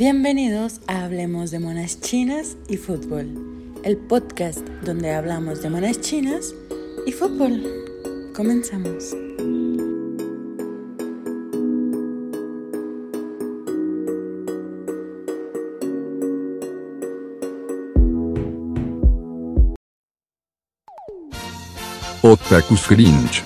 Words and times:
Bienvenidos 0.00 0.80
a 0.86 1.04
Hablemos 1.04 1.50
de 1.50 1.58
Monas 1.58 2.00
Chinas 2.00 2.56
y 2.70 2.78
Fútbol, 2.78 3.74
el 3.84 3.98
podcast 3.98 4.66
donde 4.82 5.12
hablamos 5.12 5.60
de 5.60 5.68
monas 5.68 6.00
chinas 6.00 6.54
y 7.06 7.12
fútbol. 7.12 7.62
Comenzamos. 8.34 9.14
Otakus 22.22 22.86
Cringe. 22.86 23.44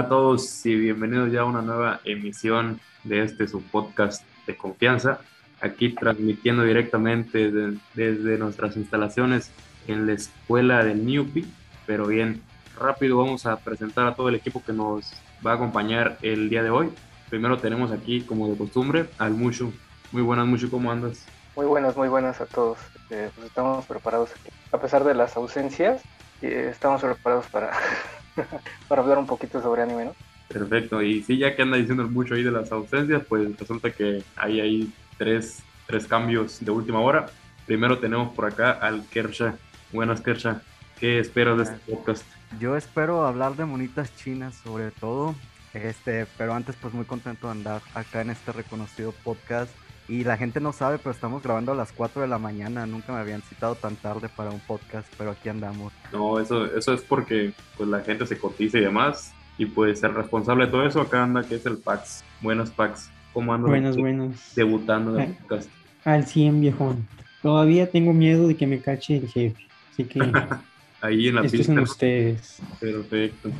A 0.00 0.08
todos 0.08 0.64
y 0.66 0.74
bienvenidos 0.74 1.30
ya 1.32 1.40
a 1.40 1.44
una 1.44 1.62
nueva 1.62 2.00
emisión 2.04 2.80
de 3.04 3.22
este 3.22 3.46
su 3.48 3.62
podcast 3.62 4.22
de 4.46 4.56
confianza. 4.56 5.20
Aquí 5.60 5.90
transmitiendo 5.90 6.62
directamente 6.62 7.50
de- 7.50 7.76
desde 7.94 8.38
nuestras 8.38 8.76
instalaciones 8.76 9.50
en 9.86 10.06
la 10.06 10.12
escuela 10.14 10.82
de 10.84 10.94
Newpi. 10.94 11.46
Pero 11.86 12.06
bien, 12.06 12.40
rápido 12.78 13.18
vamos 13.18 13.46
a 13.46 13.56
presentar 13.58 14.06
a 14.06 14.14
todo 14.14 14.28
el 14.28 14.34
equipo 14.36 14.62
que 14.64 14.72
nos 14.72 15.12
va 15.46 15.52
a 15.52 15.54
acompañar 15.56 16.18
el 16.22 16.48
día 16.48 16.62
de 16.62 16.70
hoy. 16.70 16.90
Primero 17.28 17.58
tenemos 17.58 17.92
aquí, 17.92 18.22
como 18.22 18.48
de 18.48 18.56
costumbre, 18.56 19.06
al 19.18 19.32
Mushu. 19.32 19.72
Muy 20.12 20.22
buenas, 20.22 20.46
Mushu, 20.46 20.70
¿cómo 20.70 20.90
andas? 20.90 21.26
Muy 21.56 21.66
buenas, 21.66 21.96
muy 21.96 22.08
buenas 22.08 22.40
a 22.40 22.46
todos. 22.46 22.78
Eh, 23.10 23.30
pues 23.34 23.46
estamos 23.48 23.84
preparados 23.86 24.30
aquí. 24.32 24.50
A 24.72 24.78
pesar 24.80 25.04
de 25.04 25.14
las 25.14 25.36
ausencias, 25.36 26.00
eh, 26.42 26.68
estamos 26.70 27.02
preparados 27.02 27.46
para, 27.48 27.70
para 28.88 29.02
hablar 29.02 29.18
un 29.18 29.26
poquito 29.26 29.60
sobre 29.62 29.82
anime, 29.82 30.06
¿no? 30.06 30.14
Perfecto, 30.48 31.00
y 31.00 31.22
sí, 31.22 31.38
ya 31.38 31.54
que 31.54 31.62
anda 31.62 31.76
diciendo 31.76 32.08
mucho 32.08 32.34
ahí 32.34 32.42
de 32.42 32.50
las 32.50 32.72
ausencias, 32.72 33.22
pues 33.28 33.56
resulta 33.56 33.90
que 33.90 34.24
hay 34.34 34.60
ahí 34.60 34.92
tres, 35.16 35.62
tres 35.86 36.06
cambios 36.06 36.58
de 36.64 36.70
última 36.72 37.00
hora. 37.00 37.26
Primero 37.66 37.98
tenemos 37.98 38.34
por 38.34 38.46
acá 38.46 38.72
al 38.72 39.06
Kersha. 39.06 39.54
Buenas, 39.92 40.20
Kersha. 40.20 40.62
¿Qué 40.98 41.20
esperas 41.20 41.56
de 41.56 41.62
este 41.62 41.78
podcast? 41.92 42.24
Yo 42.58 42.76
espero 42.76 43.26
hablar 43.26 43.54
de 43.54 43.64
monitas 43.64 44.14
chinas 44.16 44.56
sobre 44.56 44.90
todo, 44.90 45.36
este, 45.72 46.26
pero 46.36 46.52
antes 46.52 46.74
pues 46.76 46.92
muy 46.92 47.04
contento 47.04 47.46
de 47.46 47.52
andar 47.52 47.80
acá 47.94 48.20
en 48.20 48.30
este 48.30 48.50
reconocido 48.50 49.12
podcast 49.12 49.70
y 50.10 50.24
la 50.24 50.36
gente 50.36 50.60
no 50.60 50.72
sabe, 50.72 50.98
pero 50.98 51.12
estamos 51.12 51.42
grabando 51.42 51.72
a 51.72 51.74
las 51.74 51.92
4 51.92 52.20
de 52.22 52.28
la 52.28 52.38
mañana, 52.38 52.84
nunca 52.86 53.12
me 53.12 53.20
habían 53.20 53.42
citado 53.42 53.74
tan 53.76 53.96
tarde 53.96 54.28
para 54.34 54.50
un 54.50 54.60
podcast, 54.60 55.06
pero 55.16 55.30
aquí 55.30 55.48
andamos. 55.48 55.92
No, 56.12 56.38
eso, 56.40 56.66
eso 56.76 56.92
es 56.92 57.00
porque 57.02 57.52
pues, 57.76 57.88
la 57.88 58.00
gente 58.00 58.26
se 58.26 58.36
cotiza 58.38 58.78
y 58.78 58.82
demás. 58.82 59.32
Y 59.58 59.66
pues 59.66 60.02
el 60.02 60.14
responsable 60.14 60.66
de 60.66 60.72
todo 60.72 60.86
eso 60.86 61.00
acá 61.02 61.22
anda, 61.22 61.42
que 61.42 61.54
es 61.56 61.66
el 61.66 61.76
Pax. 61.78 62.24
Buenas, 62.40 62.70
Pax. 62.70 63.10
¿Cómo 63.34 63.52
andas? 63.54 63.68
Buenas, 63.70 63.96
buenas. 63.96 64.52
Debutando 64.56 65.14
en 65.16 65.20
el 65.22 65.30
Eh. 65.30 65.36
podcast. 65.42 65.70
Al 66.04 66.26
100, 66.26 66.60
viejón. 66.62 67.06
Todavía 67.42 67.90
tengo 67.90 68.12
miedo 68.12 68.48
de 68.48 68.56
que 68.56 68.66
me 68.66 68.80
cache 68.80 69.18
el 69.18 69.28
jefe. 69.28 69.66
Así 69.92 70.04
que 70.04 70.18
Ahí 71.02 71.28
en 71.28 71.34
la 71.36 71.40
estos 71.42 71.52
pista. 71.58 71.72
son 71.74 71.82
ustedes. 71.82 72.58
Perfecto. 72.80 73.50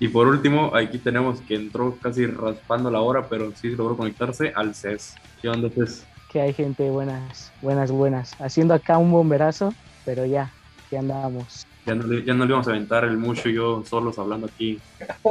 Y 0.00 0.08
por 0.08 0.26
último, 0.26 0.74
aquí 0.74 0.98
tenemos 0.98 1.40
que 1.42 1.54
entró 1.54 1.96
casi 2.00 2.26
raspando 2.26 2.90
la 2.90 3.00
hora, 3.00 3.28
pero 3.28 3.52
sí 3.54 3.70
logró 3.70 3.96
conectarse 3.96 4.52
al 4.54 4.74
CES. 4.74 5.14
¿Qué 5.40 5.48
onda, 5.48 5.68
CES? 5.70 6.06
que 6.30 6.40
hay 6.40 6.52
gente 6.52 6.90
buenas, 6.90 7.52
buenas, 7.62 7.92
buenas. 7.92 8.34
Haciendo 8.40 8.74
acá 8.74 8.98
un 8.98 9.12
bomberazo, 9.12 9.72
pero 10.04 10.26
ya, 10.26 10.50
ya 10.90 10.98
andamos. 10.98 11.64
Ya 11.86 11.94
no, 11.94 12.04
le- 12.08 12.24
ya 12.24 12.34
no 12.34 12.44
le 12.44 12.48
íbamos 12.48 12.66
a 12.66 12.70
aventar 12.72 13.04
el 13.04 13.16
mucho 13.16 13.48
y 13.48 13.54
yo 13.54 13.84
solos 13.88 14.18
hablando 14.18 14.46
aquí 14.48 14.80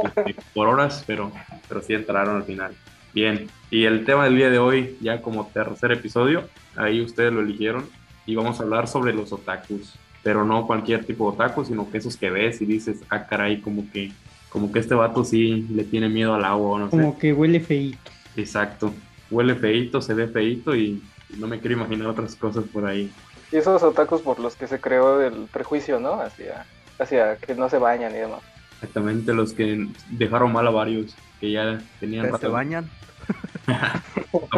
este, 0.02 0.34
por 0.54 0.66
horas, 0.66 1.04
pero, 1.06 1.30
pero 1.68 1.82
sí 1.82 1.92
entraron 1.92 2.36
al 2.36 2.44
final. 2.44 2.72
Bien, 3.12 3.48
y 3.70 3.84
el 3.84 4.06
tema 4.06 4.24
del 4.24 4.36
día 4.36 4.48
de 4.48 4.58
hoy, 4.58 4.96
ya 5.02 5.20
como 5.20 5.46
tercer 5.48 5.92
episodio, 5.92 6.48
ahí 6.74 7.02
ustedes 7.02 7.34
lo 7.34 7.40
eligieron, 7.42 7.84
y 8.24 8.34
vamos 8.34 8.58
a 8.58 8.62
hablar 8.62 8.88
sobre 8.88 9.12
los 9.12 9.30
otakus, 9.30 9.92
pero 10.22 10.42
no 10.46 10.66
cualquier 10.66 11.04
tipo 11.04 11.30
de 11.30 11.34
otaku, 11.36 11.66
sino 11.66 11.90
que 11.90 11.98
esos 11.98 12.16
que 12.16 12.30
ves 12.30 12.62
y 12.62 12.64
dices, 12.64 13.02
ah, 13.10 13.26
caray, 13.26 13.60
como 13.60 13.84
que, 13.92 14.10
como 14.54 14.70
que 14.70 14.78
este 14.78 14.94
vato 14.94 15.24
sí 15.24 15.66
le 15.74 15.82
tiene 15.82 16.08
miedo 16.08 16.32
al 16.32 16.44
agua, 16.44 16.70
o 16.70 16.78
no 16.78 16.84
sé. 16.86 16.90
Como 16.92 17.18
que 17.18 17.32
huele 17.32 17.58
feíto. 17.58 17.98
Exacto, 18.36 18.94
huele 19.28 19.56
feíto, 19.56 20.00
se 20.00 20.14
ve 20.14 20.28
feíto 20.28 20.76
y 20.76 21.02
no 21.38 21.48
me 21.48 21.58
quiero 21.58 21.74
imaginar 21.76 22.06
otras 22.06 22.36
cosas 22.36 22.62
por 22.72 22.86
ahí. 22.86 23.10
Y 23.50 23.56
esos 23.56 23.82
otakus 23.82 24.22
por 24.22 24.38
los 24.38 24.54
que 24.54 24.68
se 24.68 24.80
creó 24.80 25.20
el 25.22 25.48
prejuicio, 25.52 25.98
¿no? 25.98 26.20
Hacia, 26.20 26.66
hacia 27.00 27.36
que 27.36 27.56
no 27.56 27.68
se 27.68 27.78
bañan 27.78 28.12
y 28.12 28.18
demás. 28.18 28.42
Exactamente 28.74 29.34
los 29.34 29.52
que 29.52 29.88
dejaron 30.10 30.52
mal 30.52 30.68
a 30.68 30.70
varios, 30.70 31.16
que 31.40 31.50
ya 31.50 31.80
tenían 31.98 32.26
¿Ustedes 32.26 32.42
¿Se 32.42 32.48
bañan? 32.48 32.88
¿A 33.66 34.00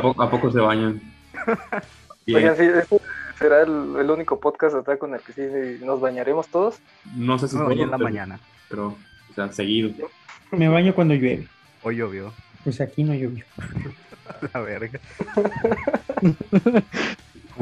poco, 0.03 0.23
a 0.23 0.31
poco 0.31 0.51
se 0.53 0.61
bañan? 0.61 1.01
Oigan, 2.27 2.55
sí, 2.57 2.65
este 2.65 3.01
será 3.39 3.63
el, 3.63 3.97
el 3.99 4.11
único 4.11 4.39
podcast 4.41 4.75
otaku 4.75 5.07
en 5.07 5.15
el 5.15 5.21
que 5.21 5.33
sí 5.33 5.85
nos 5.85 6.01
bañaremos 6.03 6.49
todos. 6.49 6.81
no 7.15 7.39
sé 7.39 7.49
si 7.49 7.57
No, 7.57 7.71
en 7.71 7.79
la 7.91 7.97
pero- 7.97 7.99
mañana. 8.05 8.39
Pero, 8.69 8.95
sea, 9.37 9.53
seguido. 9.53 9.91
Me 10.51 10.69
baño 10.69 10.95
cuando 10.95 11.15
llueve. 11.15 11.47
Hoy 11.83 11.97
llovió, 11.97 12.33
Pues 12.65 12.81
aquí 12.81 13.05
no 13.05 13.15
llovió. 13.15 13.45
la 14.55 14.61
verga. 14.61 14.99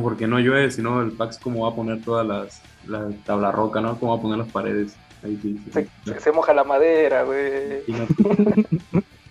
Porque 0.01 0.27
no 0.27 0.39
llueve, 0.41 0.71
sino 0.71 1.03
el 1.03 1.13
Pax 1.13 1.39
cómo 1.39 1.65
va 1.65 1.71
a 1.73 1.75
poner 1.77 2.03
todas 2.03 2.27
las, 2.27 2.63
la 2.89 3.11
tabla 3.25 3.53
roca, 3.53 3.81
¿no? 3.81 3.99
Cómo 3.99 4.13
va 4.15 4.19
a 4.19 4.23
poner 4.23 4.39
las 4.39 4.49
paredes. 4.49 4.97
Ahí 5.23 5.39
sí, 5.41 5.59
sí, 5.65 5.71
Se, 5.73 5.83
sí. 5.85 5.91
se- 6.07 6.21
se 6.21 6.33
moja 6.33 6.53
la 6.53 6.65
madera, 6.65 7.23
güey. 7.23 7.83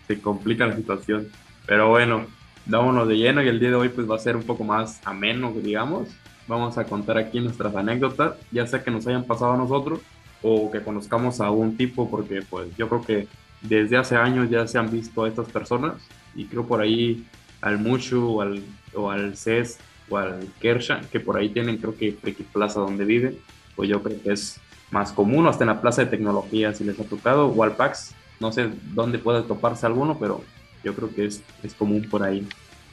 se 0.07 0.21
complica 0.21 0.65
la 0.65 0.75
situación. 0.75 1.27
Pero 1.65 1.89
bueno, 1.89 2.25
dámonos 2.65 3.07
de 3.07 3.17
lleno 3.17 3.43
y 3.43 3.47
el 3.47 3.59
día 3.59 3.69
de 3.69 3.75
hoy 3.75 3.89
pues 3.89 4.09
va 4.09 4.15
a 4.15 4.19
ser 4.19 4.35
un 4.35 4.43
poco 4.43 4.63
más 4.63 5.01
ameno, 5.05 5.51
digamos. 5.53 6.09
Vamos 6.47 6.77
a 6.77 6.83
contar 6.85 7.17
aquí 7.17 7.39
nuestras 7.39 7.75
anécdotas, 7.75 8.33
ya 8.51 8.65
sea 8.67 8.83
que 8.83 8.91
nos 8.91 9.05
hayan 9.07 9.23
pasado 9.25 9.53
a 9.53 9.57
nosotros 9.57 9.99
o 10.43 10.69
que 10.69 10.81
conozcamos 10.81 11.41
a 11.41 11.49
un 11.49 11.77
tipo, 11.77 12.09
porque 12.09 12.41
pues 12.47 12.67
yo 12.77 12.87
creo 12.89 13.01
que 13.01 13.27
desde 13.61 13.97
hace 13.97 14.15
años 14.17 14.49
ya 14.49 14.67
se 14.67 14.77
han 14.77 14.91
visto 14.91 15.23
a 15.23 15.29
estas 15.29 15.49
personas 15.49 15.93
y 16.35 16.45
creo 16.45 16.67
por 16.67 16.81
ahí 16.81 17.25
al 17.61 17.79
Mushu 17.79 18.37
o 18.37 18.41
al, 18.41 18.61
o 18.93 19.09
al 19.09 19.37
CES 19.37 19.79
o 20.09 20.17
al 20.17 20.47
Kersha, 20.59 21.01
que 21.11 21.19
por 21.19 21.37
ahí 21.37 21.49
tienen 21.49 21.77
creo 21.77 21.95
que 21.95 22.11
Friki 22.11 22.43
Plaza 22.43 22.81
donde 22.81 23.05
viven, 23.05 23.37
pues 23.75 23.89
yo 23.89 24.03
creo 24.03 24.21
que 24.21 24.33
es 24.33 24.59
más 24.91 25.11
común, 25.11 25.47
hasta 25.47 25.63
en 25.63 25.69
la 25.69 25.81
plaza 25.81 26.03
de 26.03 26.11
tecnología 26.11 26.73
si 26.73 26.83
les 26.83 26.99
ha 26.99 27.03
tocado, 27.05 27.47
o 27.47 27.63
al 27.63 27.75
PAX, 27.75 28.13
no 28.39 28.51
sé 28.51 28.69
dónde 28.93 29.17
puede 29.17 29.41
toparse 29.43 29.85
alguno, 29.85 30.19
pero 30.19 30.43
yo 30.83 30.93
creo 30.93 31.09
que 31.15 31.25
es, 31.25 31.41
es 31.63 31.73
común 31.73 32.07
por 32.09 32.23
ahí. 32.23 32.45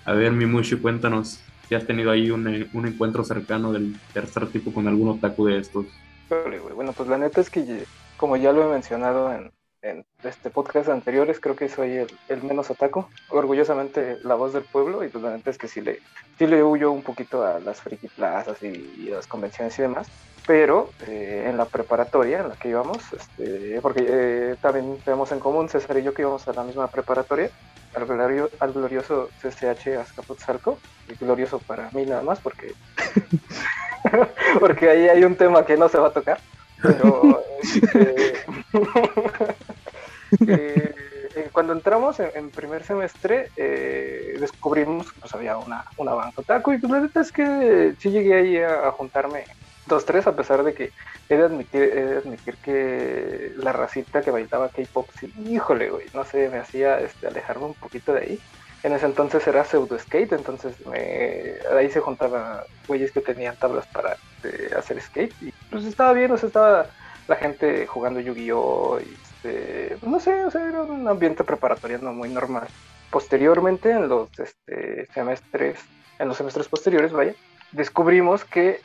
A 0.05 0.13
ver, 0.13 0.33
mi 0.33 0.47
Mushu, 0.47 0.81
cuéntanos 0.81 1.41
si 1.69 1.75
has 1.75 1.87
tenido 1.87 2.11
ahí 2.11 2.31
un, 2.31 2.69
un 2.73 2.87
encuentro 2.87 3.23
cercano 3.25 3.73
del 3.73 3.97
tercer 4.13 4.47
tipo 4.49 4.73
con 4.73 4.89
algún 4.89 5.09
otaku 5.09 5.47
de 5.47 5.59
estos. 5.59 5.87
Bueno, 6.31 6.93
pues 6.93 7.09
la 7.09 7.19
neta 7.19 7.41
es 7.41 7.51
que, 7.51 7.85
como 8.17 8.37
ya 8.37 8.53
lo 8.53 8.63
he 8.63 8.73
mencionado 8.73 9.33
en, 9.33 9.51
en 9.83 10.05
este 10.23 10.49
podcast 10.51 10.89
anteriores, 10.89 11.41
creo 11.41 11.57
que 11.57 11.69
soy 11.69 12.07
el, 12.29 12.43
menos 12.43 12.71
otaku. 12.71 13.05
Orgullosamente 13.31 14.19
la 14.23 14.37
voz 14.37 14.53
del 14.53 14.63
pueblo, 14.63 15.03
y 15.05 15.09
pues 15.09 15.25
la 15.25 15.37
neta 15.37 15.51
es 15.51 15.59
que 15.59 15.67
sí 15.69 15.81
le, 15.81 15.99
sí 16.39 16.47
le 16.47 16.63
huyo 16.63 16.93
un 16.93 17.03
poquito 17.03 17.45
a 17.45 17.59
las 17.59 17.81
friki 17.81 18.09
plazas 18.09 18.63
y, 18.63 18.69
y 18.99 19.13
a 19.13 19.17
las 19.17 19.27
convenciones 19.27 19.77
y 19.79 19.83
demás. 19.83 20.09
Pero 20.47 20.91
eh, 21.07 21.47
en 21.49 21.57
la 21.57 21.65
preparatoria 21.65 22.41
en 22.41 22.49
la 22.49 22.55
que 22.55 22.69
íbamos, 22.71 22.99
este, 23.13 23.81
porque 23.83 24.07
eh, 24.09 24.57
también 24.63 24.99
tenemos 25.05 25.33
en 25.33 25.41
común 25.41 25.69
César 25.69 25.99
y 25.99 26.03
yo 26.03 26.15
que 26.15 26.23
íbamos 26.23 26.47
a 26.49 26.53
la 26.53 26.63
misma 26.63 26.87
preparatoria, 26.89 27.51
al, 27.95 28.07
glorio- 28.07 28.51
al 28.61 28.73
glorioso 28.73 29.29
CCH 29.43 29.99
Azcapotzalco, 29.99 30.79
y 31.09 31.15
glorioso 31.23 31.59
para 31.59 31.91
mí 31.91 32.07
nada 32.07 32.23
más, 32.23 32.41
porque 32.41 32.73
porque 34.61 34.91
ahí 34.91 35.09
hay 35.09 35.25
un 35.25 35.37
tema 35.37 35.65
que 35.65 35.77
no 35.77 35.89
se 35.89 35.99
va 35.99 36.09
a 36.09 36.13
tocar. 36.13 36.39
Pero 36.83 37.43
este, 37.63 38.35
eh, 40.49 40.95
eh, 41.37 41.49
cuando 41.53 41.73
entramos 41.73 42.19
en, 42.21 42.51
primer 42.51 42.85
semestre, 42.85 43.51
eh, 43.57 44.37
descubrimos 44.41 45.13
que 45.13 45.21
pues, 45.21 45.35
había 45.35 45.57
una, 45.59 45.85
una 45.97 46.15
banca 46.15 46.41
otaku. 46.41 46.73
Y 46.73 46.79
pues 46.79 46.91
la 46.91 47.01
neta 47.01 47.21
es 47.21 47.33
que 47.33 47.95
sí 47.99 48.11
llegué 48.11 48.35
ahí 48.35 48.59
a, 48.59 48.89
a 48.89 48.93
juntarme 48.93 49.45
dos, 49.87 50.05
tres, 50.07 50.27
a 50.27 50.35
pesar 50.35 50.63
de 50.63 50.73
que 50.73 50.93
he 51.29 51.37
de 51.37 51.45
admitir, 51.45 51.83
he 51.83 52.05
de 52.05 52.17
admitir 52.19 52.57
que 52.57 53.53
la 53.57 53.73
racita 53.73 54.23
que 54.23 54.31
bailaba 54.31 54.69
K-pop, 54.71 55.09
sí, 55.19 55.33
híjole, 55.47 55.91
güey, 55.91 56.07
no 56.15 56.25
sé, 56.25 56.49
me 56.49 56.59
hacía 56.59 57.01
este, 57.01 57.27
alejarme 57.27 57.67
un 57.67 57.75
poquito 57.75 58.15
de 58.15 58.21
ahí. 58.21 58.41
En 58.83 58.93
ese 58.93 59.07
entonces 59.07 59.47
era 59.47 59.65
pseudo 59.65 59.99
skate, 59.99 60.33
entonces 60.33 60.75
me- 60.87 61.55
ahí 61.77 61.91
se 61.91 62.01
juntaban 62.01 62.63
güeyes 62.89 63.13
que 63.13 63.21
tenían 63.21 63.57
tablas 63.57 63.87
para 63.93 64.17
este, 64.43 64.75
hacer 64.75 65.01
skate 65.01 65.35
y 65.43 65.53
pues 65.71 65.85
estaba 65.85 66.13
bien, 66.13 66.31
o 66.33 66.37
sea, 66.39 66.47
estaba 66.47 66.87
la 67.29 67.37
gente 67.37 67.87
jugando 67.87 68.21
Yu-Gi-Oh! 68.21 68.99
y 69.01 69.15
este, 69.23 69.97
no 70.03 70.19
sé, 70.19 70.45
o 70.45 70.51
sea, 70.51 70.67
era 70.67 70.83
un 70.83 71.07
ambiente 71.09 71.45
preparatoriano 71.45 72.13
muy 72.13 72.29
normal. 72.31 72.67
Posteriormente, 73.11 73.91
en 73.91 74.09
los 74.09 74.29
este, 74.39 75.07
semestres, 75.13 75.81
en 76.19 76.29
los 76.29 76.37
semestres 76.37 76.69
posteriores, 76.69 77.13
vaya, 77.13 77.35
descubrimos 77.73 78.45
que, 78.45 78.81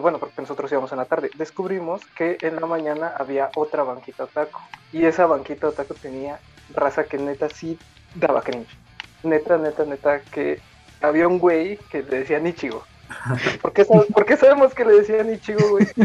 bueno, 0.00 0.18
porque 0.18 0.42
nosotros 0.42 0.70
íbamos 0.70 0.92
en 0.92 0.98
la 0.98 1.06
tarde, 1.06 1.30
descubrimos 1.36 2.02
que 2.14 2.36
en 2.40 2.56
la 2.56 2.66
mañana 2.66 3.14
había 3.16 3.50
otra 3.56 3.82
banquita 3.82 4.24
otaku 4.24 4.60
y 4.92 5.06
esa 5.06 5.26
banquita 5.26 5.68
otaku 5.68 5.94
tenía 5.94 6.38
raza 6.74 7.04
que 7.04 7.18
neta 7.18 7.48
sí 7.48 7.78
daba 8.14 8.42
cringe. 8.42 8.76
Neta, 9.22 9.58
neta, 9.58 9.84
neta, 9.84 10.20
que 10.20 10.60
había 11.00 11.26
un 11.28 11.38
güey 11.38 11.78
que 11.90 12.02
le 12.02 12.20
decía 12.20 12.38
Ichigo. 12.38 12.84
¿Por 13.62 13.72
qué, 13.72 13.86
sab- 13.86 14.06
por 14.12 14.26
qué 14.26 14.36
sabemos 14.36 14.74
que 14.74 14.84
le 14.84 14.92
decían 14.98 15.32
Ichigo, 15.32 15.70
güey? 15.70 15.86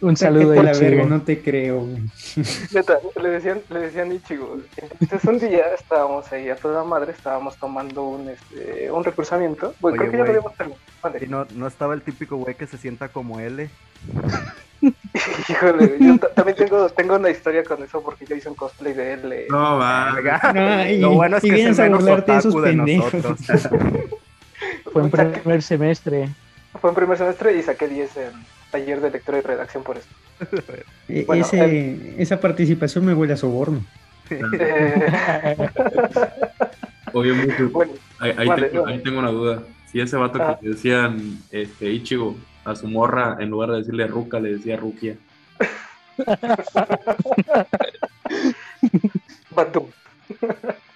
Un 0.00 0.16
saludo 0.16 0.52
a 0.60 0.62
la 0.62 0.72
verga, 0.72 1.04
no 1.04 1.20
te 1.22 1.42
creo, 1.42 1.80
güey. 1.80 2.02
Neta, 2.74 2.98
le 3.20 3.28
decían, 3.30 3.60
le 3.70 3.80
decían 3.80 4.12
Ichigo. 4.12 4.58
Entonces 5.00 5.24
un 5.28 5.38
día 5.38 5.74
estábamos 5.74 6.30
ahí 6.32 6.48
a 6.48 6.56
toda 6.56 6.84
madre, 6.84 7.12
estábamos 7.12 7.56
tomando 7.56 8.02
un, 8.04 8.28
este, 8.28 8.90
un 8.90 9.02
recursamiento. 9.04 9.74
Güey, 9.80 9.94
Oye, 9.98 10.08
creo 10.08 10.10
que 10.12 10.16
ya 10.18 10.22
lo 10.24 10.24
güey. 10.24 10.36
habíamos 10.36 10.56
terminado. 10.56 10.82
Mande. 11.02 11.24
Y 11.24 11.28
no, 11.28 11.46
no 11.54 11.66
estaba 11.66 11.94
el 11.94 12.02
típico 12.02 12.36
güey 12.36 12.54
que 12.54 12.66
se 12.66 12.78
sienta 12.78 13.08
como 13.08 13.40
L. 13.40 13.68
Híjole, 15.48 15.96
yo 16.00 16.18
ta- 16.18 16.28
también 16.34 16.56
tengo, 16.56 16.88
tengo 16.90 17.16
una 17.16 17.30
historia 17.30 17.64
con 17.64 17.82
eso 17.82 18.02
porque 18.02 18.26
yo 18.26 18.36
hice 18.36 18.48
un 18.48 18.54
cosplay 18.54 18.92
de 18.92 19.12
él. 19.14 19.32
eh. 19.32 19.46
No, 19.50 19.78
va. 19.78 20.16
No, 20.54 20.86
y, 20.88 20.98
Lo 20.98 21.10
bueno 21.12 21.36
es 21.38 21.42
que 21.42 21.48
es 21.48 21.54
vienes 21.54 21.78
a 21.78 21.88
burlarte 21.88 22.32
de 22.32 22.38
esos 22.38 22.54
pendejos. 22.54 23.12
Fue 24.92 25.02
en 25.02 25.10
primer 25.10 25.62
semestre. 25.62 26.28
Fue 26.80 26.90
en 26.90 26.96
primer 26.96 27.16
semestre 27.18 27.56
y 27.56 27.62
saqué 27.62 27.88
10 27.88 28.16
en 28.18 28.32
taller 28.70 29.00
de 29.00 29.10
lectura 29.10 29.38
y 29.38 29.40
redacción 29.42 29.82
por 29.82 29.96
eso. 29.98 30.08
E- 31.08 31.24
Bueno, 31.26 31.44
ese, 31.44 32.14
esa 32.18 32.38
participación 32.40 33.04
me 33.06 33.14
huele 33.14 33.32
a 33.32 33.36
soborno. 33.36 33.84
Eh, 34.30 35.56
Oye, 37.12 37.32
mucho. 37.32 37.70
bueno, 37.70 37.92
Ahí, 38.18 38.32
ahí 38.36 38.46
Vale, 38.48 38.68
tengo, 38.68 38.82
vale. 38.84 38.96
ahí 38.96 39.02
tengo 39.02 39.18
una 39.20 39.30
duda. 39.30 39.62
Si 39.90 40.00
ese 40.00 40.16
vato 40.16 40.38
Ah. 40.42 40.58
que 40.60 40.66
le 40.68 40.74
decían 40.74 41.38
este, 41.50 41.90
Ichigo 41.90 42.36
a 42.66 42.74
su 42.74 42.88
morra, 42.88 43.36
en 43.40 43.50
lugar 43.50 43.70
de 43.70 43.78
decirle 43.78 44.06
Ruka, 44.06 44.40
le 44.40 44.56
decía 44.56 44.76
Rukia. 44.76 45.16
Batum. 49.50 49.86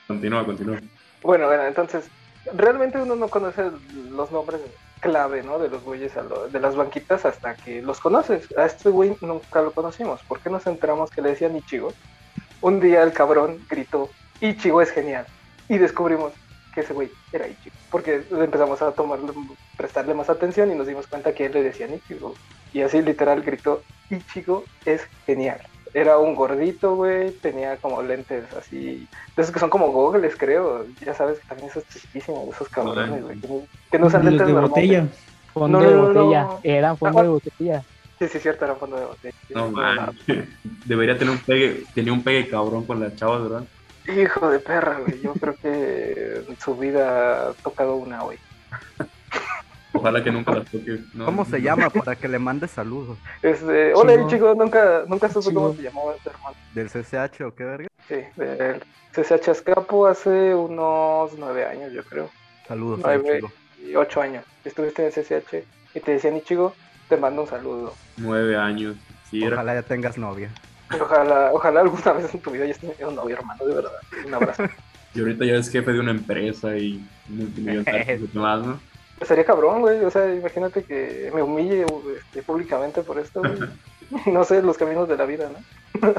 Continúa, 0.06 0.44
continúa. 0.44 0.80
Bueno, 1.22 1.46
bueno, 1.46 1.64
entonces, 1.64 2.06
realmente 2.54 2.98
uno 3.00 3.14
no 3.16 3.28
conoce 3.28 3.70
los 4.10 4.32
nombres 4.32 4.60
clave, 5.00 5.42
¿no? 5.42 5.58
De 5.58 5.68
los 5.68 5.82
güeyes, 5.82 6.16
a 6.16 6.22
lo- 6.22 6.48
de 6.48 6.60
las 6.60 6.74
banquitas 6.76 7.24
hasta 7.24 7.54
que 7.54 7.80
los 7.82 8.00
conoces. 8.00 8.48
A 8.56 8.66
este 8.66 8.90
güey 8.90 9.16
nunca 9.20 9.62
lo 9.62 9.72
conocimos. 9.72 10.20
¿Por 10.24 10.40
qué 10.40 10.50
nos 10.50 10.66
enteramos 10.66 11.10
que 11.10 11.22
le 11.22 11.30
decían 11.30 11.56
Ichigo? 11.56 11.92
Un 12.60 12.80
día 12.80 13.02
el 13.02 13.12
cabrón 13.12 13.58
gritó, 13.70 14.10
Ichigo 14.40 14.82
es 14.82 14.90
genial. 14.90 15.26
Y 15.68 15.78
descubrimos 15.78 16.32
que 16.74 16.80
ese 16.80 16.92
güey 16.92 17.10
era 17.32 17.46
Ichigo. 17.48 17.74
Porque 17.90 18.22
empezamos 18.30 18.80
a 18.82 18.92
tomarle, 18.92 19.32
prestarle 19.76 20.14
más 20.14 20.30
atención 20.30 20.70
y 20.70 20.74
nos 20.74 20.86
dimos 20.86 21.06
cuenta 21.06 21.32
que 21.34 21.46
él 21.46 21.52
le 21.52 21.62
decían 21.62 21.94
Ichigo. 21.94 22.34
Y 22.72 22.82
así 22.82 23.02
literal 23.02 23.42
gritó, 23.42 23.82
Ichigo 24.10 24.64
es 24.84 25.02
genial. 25.26 25.60
Era 25.92 26.18
un 26.18 26.36
gordito, 26.36 26.94
güey, 26.94 27.32
tenía 27.32 27.76
como 27.78 28.00
lentes 28.00 28.44
así, 28.56 29.08
de 29.36 29.42
esos 29.42 29.52
que 29.52 29.58
son 29.58 29.70
como 29.70 29.90
goggles, 29.90 30.36
creo. 30.36 30.86
Ya 31.04 31.14
sabes 31.14 31.38
que 31.40 31.44
también 31.48 31.68
esos 31.68 31.84
chiquísimos, 31.88 32.54
esos 32.54 32.68
cabrones, 32.68 33.22
güey, 33.24 33.40
que, 33.40 33.48
no- 33.48 33.66
que 33.90 33.98
no 33.98 34.06
usan 34.06 34.24
lentes 34.24 34.46
de 34.46 34.52
normales. 34.52 34.70
botella. 34.70 35.06
Fondo 35.52 35.80
No, 35.80 35.84
de 35.88 35.94
no, 35.96 36.02
no, 36.12 36.22
botella. 36.24 36.42
no. 36.44 36.60
Eran 36.62 36.96
fondo 36.96 37.22
de 37.22 37.28
botella. 37.28 37.82
Sí, 38.20 38.28
sí, 38.28 38.38
cierto, 38.38 38.64
era 38.66 38.76
fondo 38.76 38.96
de 38.98 39.04
botella. 39.06 39.34
No, 39.48 39.70
man. 39.72 40.16
Debería 40.84 41.18
tener 41.18 41.32
un 41.34 41.40
pegue, 41.40 41.82
tenía 41.92 42.12
un 42.12 42.22
pegue 42.22 42.48
cabrón 42.48 42.86
con 42.86 43.00
las 43.00 43.16
chavas, 43.16 43.42
¿verdad? 43.42 43.64
Hijo 44.08 44.50
de 44.50 44.58
perra, 44.58 44.98
güey. 45.00 45.20
Yo 45.20 45.32
creo 45.34 45.54
que 45.56 46.44
en 46.48 46.56
su 46.58 46.76
vida 46.76 47.50
ha 47.50 47.52
tocado 47.54 47.96
una, 47.96 48.22
güey. 48.22 48.38
Ojalá 49.92 50.22
que 50.22 50.30
nunca 50.30 50.54
las 50.54 50.70
toque. 50.70 50.98
No, 51.14 51.24
¿Cómo 51.26 51.44
se 51.44 51.52
no. 51.52 51.58
llama? 51.58 51.90
Para 51.90 52.16
que 52.16 52.28
le 52.28 52.38
mande 52.38 52.68
saludos. 52.68 53.18
Este, 53.42 53.92
hola, 53.94 54.14
Chico. 54.14 54.28
chico, 54.30 54.54
nunca, 54.54 55.04
nunca 55.06 55.28
supe 55.28 55.52
cómo 55.52 55.74
se 55.74 55.82
llamaba 55.82 56.14
este 56.14 56.30
hermano. 56.30 56.56
¿Del 56.74 56.88
CCH 56.88 57.40
o 57.42 57.54
qué 57.54 57.64
verga? 57.64 57.88
Sí, 58.08 58.16
del 58.36 58.82
CCH 59.12 59.48
Escapo 59.48 60.06
hace 60.06 60.54
unos 60.54 61.32
nueve 61.38 61.66
años, 61.66 61.92
yo 61.92 62.02
creo. 62.04 62.30
Saludos, 62.68 63.00
chico. 63.24 63.52
Y 63.84 63.96
ocho 63.96 64.20
años. 64.20 64.44
Estuviste 64.64 65.02
en 65.02 65.08
el 65.08 65.12
CCH 65.42 65.64
y 65.94 66.00
te 66.00 66.12
decían 66.12 66.36
Ichigo, 66.36 66.72
te 67.08 67.16
mando 67.16 67.42
un 67.42 67.48
saludo. 67.48 67.94
Nueve 68.16 68.56
años. 68.56 68.96
Sí, 69.28 69.42
era. 69.42 69.56
Ojalá 69.56 69.74
ya 69.74 69.82
tengas 69.82 70.16
novia. 70.18 70.50
Y 70.94 71.00
ojalá, 71.00 71.50
ojalá 71.52 71.80
alguna 71.80 72.12
vez 72.12 72.34
en 72.34 72.40
tu 72.40 72.50
vida 72.50 72.64
hayas 72.64 72.78
tenido 72.78 73.08
un 73.08 73.16
novio, 73.16 73.36
hermano, 73.36 73.64
de 73.64 73.74
verdad. 73.74 73.92
Un 74.26 74.34
abrazo. 74.34 74.64
Y 75.12 75.18
ahorita 75.18 75.44
ya 75.44 75.56
es 75.56 75.68
jefe 75.68 75.92
de 75.92 75.98
una 75.98 76.12
empresa 76.12 76.76
y 76.76 77.04
multimillonario 77.28 78.14
y 78.24 78.26
demás, 78.28 78.64
¿no? 78.64 78.80
Sería 79.22 79.44
cabrón, 79.44 79.80
güey. 79.80 80.04
O 80.04 80.10
sea, 80.10 80.32
imagínate 80.32 80.84
que 80.84 81.32
me 81.34 81.42
humille 81.42 81.84
este, 82.16 82.42
públicamente 82.44 83.02
por 83.02 83.18
esto, 83.18 83.40
güey. 83.40 83.58
No 84.26 84.42
sé, 84.42 84.60
los 84.60 84.76
caminos 84.76 85.08
de 85.08 85.16
la 85.16 85.24
vida, 85.24 85.48
¿no? 85.48 86.14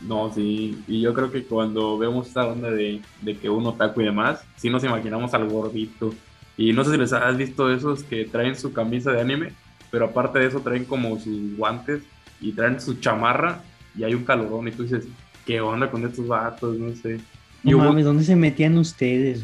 No, 0.00 0.32
sí. 0.32 0.80
Y 0.86 1.00
yo 1.00 1.12
creo 1.12 1.30
que 1.32 1.44
cuando 1.44 1.98
vemos 1.98 2.28
esta 2.28 2.46
onda 2.46 2.70
de, 2.70 3.00
de 3.20 3.36
que 3.36 3.50
un 3.50 3.66
otaku 3.66 4.00
y 4.00 4.04
demás, 4.04 4.44
sí 4.56 4.70
nos 4.70 4.84
imaginamos 4.84 5.34
al 5.34 5.48
gordito. 5.48 6.14
Y 6.56 6.72
no 6.72 6.84
sé 6.84 6.92
si 6.92 6.98
les 6.98 7.12
has 7.12 7.36
visto 7.36 7.68
esos 7.72 8.04
que 8.04 8.26
traen 8.26 8.54
su 8.54 8.72
camisa 8.72 9.10
de 9.10 9.20
anime, 9.20 9.52
pero 9.90 10.06
aparte 10.06 10.38
de 10.38 10.46
eso 10.46 10.60
traen 10.60 10.84
como 10.84 11.18
sus 11.18 11.56
guantes 11.56 12.02
y 12.40 12.52
traen 12.52 12.80
su 12.80 12.94
chamarra 12.94 13.60
y 13.96 14.04
hay 14.04 14.14
un 14.14 14.24
calorón 14.24 14.68
y 14.68 14.72
tú 14.72 14.82
dices, 14.84 15.04
¿qué 15.46 15.60
onda 15.60 15.90
con 15.90 16.04
estos 16.06 16.26
vatos? 16.26 16.76
No 16.78 16.94
sé. 16.96 17.20
Y 17.64 17.70
No 17.70 17.78
hubo- 17.78 17.84
mames, 17.86 18.04
¿dónde 18.04 18.24
se 18.24 18.34
metían 18.36 18.76
ustedes, 18.78 19.42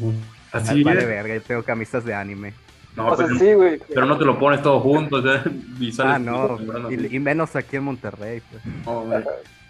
así 0.51 0.69
Ay, 0.75 0.83
vale 0.83 1.05
verga, 1.05 1.35
yo 1.35 1.41
tengo 1.41 1.63
camisas 1.63 2.03
de 2.05 2.13
anime. 2.13 2.53
No, 2.95 3.07
o 3.07 3.15
sea, 3.15 3.27
pero, 3.27 3.39
sí, 3.39 3.53
güey. 3.53 3.79
pero 3.87 4.05
no 4.05 4.17
te 4.17 4.25
lo 4.25 4.37
pones 4.37 4.61
todo 4.61 4.79
junto, 4.79 5.17
o 5.17 5.21
sea, 5.21 5.43
y 5.79 5.91
sales 5.91 6.15
Ah, 6.15 6.19
no. 6.19 6.57
Y, 6.91 7.15
y 7.15 7.19
menos 7.19 7.55
aquí 7.55 7.77
en 7.77 7.83
Monterrey. 7.83 8.41
pues. 8.49 8.63
No, 8.85 9.05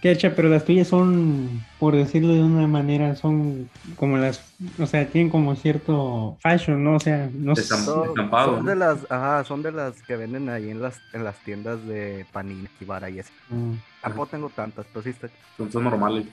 pero 0.02 0.50
las 0.50 0.64
tuyas 0.64 0.88
son, 0.88 1.62
por 1.78 1.94
decirlo 1.96 2.34
de 2.34 2.42
una 2.42 2.68
manera, 2.68 3.16
son 3.16 3.70
como 3.98 4.18
las, 4.18 4.42
o 4.80 4.86
sea, 4.86 5.06
tienen 5.08 5.30
como 5.30 5.56
cierto 5.56 6.38
fashion, 6.40 6.84
¿no? 6.84 6.96
O 6.96 7.00
sea, 7.00 7.30
no 7.34 7.56
Son, 7.56 8.08
estampado, 8.08 8.56
son 8.56 8.66
¿no? 8.66 8.70
de 8.70 8.76
las, 8.78 9.12
ajá, 9.12 9.44
son 9.44 9.62
de 9.62 9.72
las 9.74 10.02
que 10.04 10.16
venden 10.16 10.48
ahí 10.50 10.70
en 10.70 10.82
las, 10.82 11.00
en 11.14 11.26
las 11.26 11.38
tiendas 11.40 11.86
de 11.86 12.26
Panini, 12.32 12.68
Kibara 12.80 13.10
y 13.10 13.20
así. 13.20 13.32
Mm. 13.50 13.74
Tampoco 14.02 14.28
tengo 14.28 14.50
tantas, 14.50 14.86
pero 14.94 15.04
sí 15.04 15.10
está. 15.10 15.30
Son, 15.58 15.70
son 15.70 15.84
normales. 15.84 16.28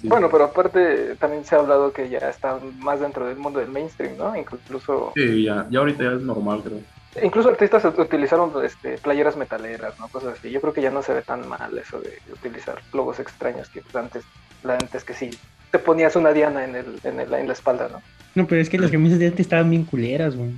Sí. 0.00 0.08
Bueno, 0.08 0.28
pero 0.30 0.44
aparte 0.44 1.14
también 1.16 1.44
se 1.44 1.54
ha 1.54 1.58
hablado 1.58 1.92
que 1.92 2.08
ya 2.08 2.18
está 2.30 2.58
más 2.78 3.00
dentro 3.00 3.26
del 3.26 3.36
mundo 3.36 3.60
del 3.60 3.68
mainstream, 3.68 4.16
¿no? 4.16 4.34
Incluso, 4.34 5.12
Sí, 5.14 5.44
ya, 5.44 5.66
ya 5.70 5.78
ahorita 5.80 6.04
ya 6.04 6.12
es 6.12 6.22
normal, 6.22 6.62
creo. 6.64 6.80
incluso 7.22 7.50
artistas 7.50 7.84
utilizaron 7.84 8.50
este, 8.64 8.96
playeras 8.98 9.36
metaleras, 9.36 9.98
¿no? 9.98 10.08
Cosas 10.08 10.38
así. 10.38 10.50
Yo 10.50 10.60
creo 10.62 10.72
que 10.72 10.80
ya 10.82 10.90
no 10.90 11.02
se 11.02 11.12
ve 11.12 11.22
tan 11.22 11.46
mal 11.48 11.76
eso 11.76 12.00
de 12.00 12.18
utilizar 12.32 12.80
logos 12.94 13.20
extraños 13.20 13.68
que 13.68 13.82
antes, 13.94 14.24
antes 14.64 15.04
que 15.04 15.12
sí 15.14 15.30
te 15.70 15.78
ponías 15.78 16.16
una 16.16 16.32
diana 16.32 16.64
en, 16.64 16.74
el, 16.74 16.98
en, 17.04 17.20
el- 17.20 17.34
en 17.34 17.46
la 17.46 17.52
espalda, 17.52 17.88
¿no? 17.92 18.00
No, 18.34 18.46
pero 18.46 18.60
es 18.62 18.70
que 18.70 18.78
las 18.78 18.90
camisas 18.90 19.18
de 19.18 19.26
antes 19.26 19.40
estaban 19.40 19.68
bien 19.68 19.84
culeras, 19.84 20.34
güey. 20.34 20.50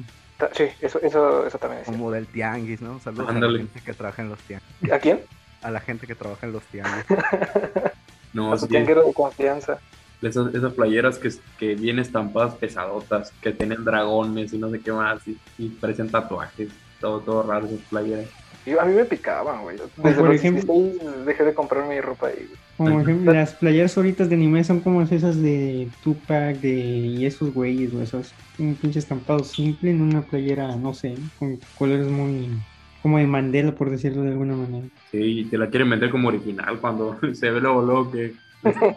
Sí, 0.53 0.65
eso, 0.81 1.01
eso, 1.03 1.47
eso 1.47 1.59
también 1.59 1.83
es. 1.83 1.89
Como 1.89 2.11
del 2.13 2.27
tianguis, 2.27 2.81
¿no? 2.81 3.01
Saludos 3.01 3.27
a 3.29 3.31
Ándale. 3.33 3.53
la 3.55 3.59
gente 3.59 3.81
que 3.85 3.93
trabaja 3.93 4.23
en 4.23 4.29
los 4.31 4.39
tianguis. 4.41 4.93
¿A 4.93 4.99
quién? 5.01 5.21
A 5.63 5.71
la 5.71 5.81
gente 5.81 6.07
que 6.07 6.15
trabaja 6.15 6.47
en 6.47 6.53
los 6.53 6.63
tianguis. 6.65 7.05
No, 8.33 8.53
A 8.53 8.59
su 8.59 8.67
sí, 8.67 8.71
tianguero 8.73 9.05
de 9.07 9.13
confianza. 9.13 9.79
esas, 10.23 10.55
esas 10.55 10.73
playeras 10.75 11.19
que, 11.19 11.31
que 11.59 11.75
vienen 11.75 12.03
estampadas 12.05 12.55
pesadotas, 12.55 13.33
que 13.43 13.53
tienen 13.53 13.85
dragones 13.85 14.53
y 14.53 14.59
no 14.59 14.71
sé 14.71 14.81
qué 14.81 14.93
más, 14.93 15.27
y, 15.27 15.37
y 15.59 15.69
parecen 15.69 16.09
tatuajes, 16.11 16.69
todo, 17.01 17.21
todo 17.21 17.43
raro 17.43 17.67
esas 17.67 17.81
playeras. 17.89 18.27
Y 18.67 18.73
a 18.79 18.85
mí 18.85 18.95
me 18.95 19.07
picaban, 19.07 19.63
güey. 19.63 19.77
Desde 19.79 20.19
por 20.21 20.29
los 20.29 20.37
ejemplo- 20.37 20.75
16 20.75 21.25
dejé 21.27 21.45
de 21.45 21.55
comprar 21.55 21.89
mi 21.89 21.99
ropa 22.01 22.27
ahí, 22.27 22.35
güey. 22.47 22.61
Como 22.77 23.01
ejemplo, 23.01 23.33
las 23.33 23.53
playeras 23.55 23.97
ahoritas 23.97 24.29
de 24.29 24.35
anime 24.37 24.63
son 24.65 24.81
como 24.81 25.03
esas 25.03 25.41
de 25.43 25.89
Tupac, 26.05 26.57
de 26.61 26.71
y 26.79 27.27
esos 27.27 27.53
güeyes, 27.53 27.91
güey, 27.93 28.05
esos 28.05 28.33
un 28.59 28.75
pinche 28.75 28.99
estampado 28.99 29.43
simple 29.45 29.91
en 29.91 30.01
una 30.03 30.23
playera, 30.23 30.77
no 30.77 30.93
sé, 30.95 31.15
con 31.39 31.59
colores 31.79 32.07
muy 32.07 32.51
como 33.03 33.19
de 33.19 33.27
Mandela, 33.27 33.73
por 33.73 33.91
decirlo 33.91 34.23
de 34.23 34.31
alguna 34.31 34.55
manera. 34.55 34.87
Sí, 35.11 35.41
y 35.41 35.45
te 35.45 35.59
la 35.59 35.69
quieren 35.69 35.91
vender 35.91 36.11
como 36.11 36.29
original 36.29 36.79
cuando 36.81 37.19
se 37.33 37.51
ve 37.51 37.61
luego, 37.61 37.83
luego 37.83 38.11
que 38.11 38.35